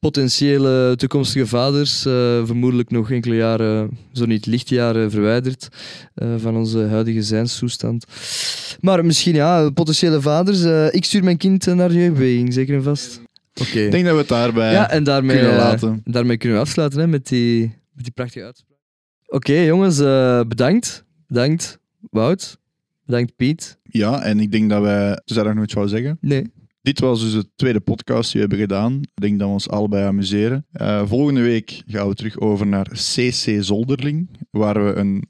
potentiële 0.03 0.93
toekomstige 0.95 1.47
vaders, 1.47 2.05
eh, 2.05 2.45
vermoedelijk 2.45 2.89
nog 2.91 3.11
enkele 3.11 3.35
jaren, 3.35 3.97
zo 4.11 4.25
niet 4.25 4.45
lichtjaren 4.45 5.11
verwijderd 5.11 5.67
eh, 6.15 6.35
van 6.37 6.55
onze 6.55 6.79
huidige 6.79 7.21
zijnstoestand. 7.21 8.05
Maar 8.81 9.05
misschien 9.05 9.35
ja, 9.35 9.69
potentiële 9.69 10.21
vaders. 10.21 10.63
eh, 10.63 10.93
ik 10.93 11.05
stuur 11.05 11.23
mijn 11.23 11.37
kind 11.37 11.65
naar 11.65 11.89
de 11.89 11.95
jeugdbeweging, 11.95 12.53
zeker 12.53 12.75
en 12.75 12.83
vast. 12.83 13.21
Oké. 13.61 13.79
ik 13.79 13.91
denk 13.91 14.03
dat 14.05 14.13
we 14.13 14.19
het 14.19 14.27
daarbij 14.27 14.71
Ja, 14.71 14.89
en 14.89 15.03
daarmee, 15.03 15.37
kunnen 15.37 15.55
laten. 15.55 16.01
daarmee 16.05 16.37
kunnen 16.37 16.57
we 16.57 16.63
afsluiten 16.63 16.99
hè, 16.99 17.07
met, 17.07 17.27
die, 17.27 17.61
met 17.93 18.03
die 18.03 18.13
prachtige 18.13 18.45
uitspraak. 18.45 18.77
Oké, 19.25 19.53
jongens, 19.53 19.97
bedankt. 20.47 21.03
Bedankt, 21.27 21.79
Wout. 22.11 22.57
Bedankt, 23.05 23.35
Piet. 23.35 23.77
Ja, 23.83 24.21
en 24.23 24.39
ik 24.39 24.51
denk 24.51 24.69
dat 24.69 24.81
wij... 24.81 25.21
Zou 25.25 25.39
je 25.39 25.45
nog 25.45 25.55
nooit 25.55 25.71
zou 25.71 25.87
zeggen? 25.87 26.17
Nee. 26.21 26.51
Dit 26.83 26.99
was 26.99 27.21
dus 27.21 27.31
de 27.31 27.49
tweede 27.55 27.79
podcast 27.79 28.31
die 28.31 28.41
we 28.41 28.47
hebben 28.47 28.67
gedaan. 28.67 28.93
Ik 29.01 29.21
denk 29.21 29.39
dat 29.39 29.47
we 29.47 29.53
ons 29.53 29.69
allebei 29.69 30.05
amuseren. 30.05 30.65
Eh, 30.71 31.07
volgende 31.07 31.41
week 31.41 31.83
gaan 31.87 32.07
we 32.07 32.13
terug 32.15 32.39
over 32.39 32.67
naar 32.67 32.87
CC 32.91 33.57
Zolderling, 33.63 34.29
waar 34.51 34.85
we 34.85 34.93
een, 34.93 35.23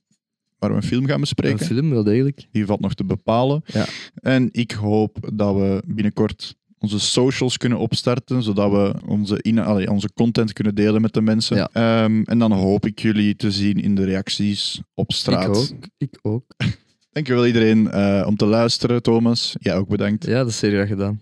waar 0.60 0.70
we 0.70 0.76
een 0.76 0.84
film 0.84 1.06
gaan 1.06 1.14
Een 1.14 1.20
bespreken. 1.20 1.66
film, 1.66 1.90
wel 1.90 2.04
degelijk. 2.04 2.46
Die 2.52 2.66
valt 2.66 2.80
nog 2.80 2.94
te 2.94 3.04
bepalen. 3.06 3.62
Ja. 3.66 3.86
En 4.14 4.50
ik 4.52 4.72
hoop 4.72 5.32
dat 5.34 5.56
we 5.56 5.84
binnenkort 5.88 6.56
onze 6.78 7.00
socials 7.00 7.58
kunnen 7.58 7.78
opstarten, 7.78 8.44
zodat 8.44 8.72
we 8.72 8.94
onze, 9.08 9.42
in, 9.42 9.60
allee, 9.60 9.92
onze 9.92 10.14
content 10.14 10.54
kunnen 10.54 10.76
delen 10.76 11.02
met 11.02 11.14
de 11.14 11.22
mensen. 11.22 11.58
Ja. 11.58 11.70
Ehm, 11.74 12.22
en 12.22 12.40
dan 12.40 12.52
hoop 12.52 12.86
ik 12.86 13.00
jullie 13.00 13.36
te 13.36 13.52
zien 13.52 13.82
in 13.82 13.96
de 13.96 14.04
reacties 14.04 14.82
op 14.94 15.12
straat. 15.12 15.70
Ik 15.72 15.74
ook. 15.74 15.88
Ik 15.98 16.20
ook. 16.22 16.46
Dankjewel 17.12 17.48
iedereen 17.48 17.92
eh, 17.92 18.24
om 18.28 18.36
te 18.36 18.46
luisteren. 18.46 19.02
Thomas, 19.02 19.56
jij 19.60 19.76
ook 19.76 19.88
bedankt. 19.88 20.26
Ja, 20.26 20.38
dat 20.38 20.48
is 20.48 20.58
zeer 20.58 20.72
graag 20.72 20.88
gedaan. 20.88 21.22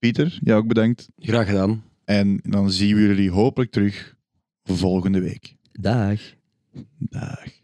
Pieter, 0.00 0.38
jij 0.42 0.56
ook 0.56 0.66
bedankt. 0.66 1.08
Graag 1.18 1.46
gedaan. 1.46 1.84
En 2.04 2.40
dan 2.42 2.70
zien 2.70 2.94
we 2.94 3.00
jullie 3.00 3.30
hopelijk 3.30 3.70
terug 3.70 4.16
volgende 4.64 5.20
week. 5.20 5.56
Dag. 5.72 6.20
Dag. 6.98 7.59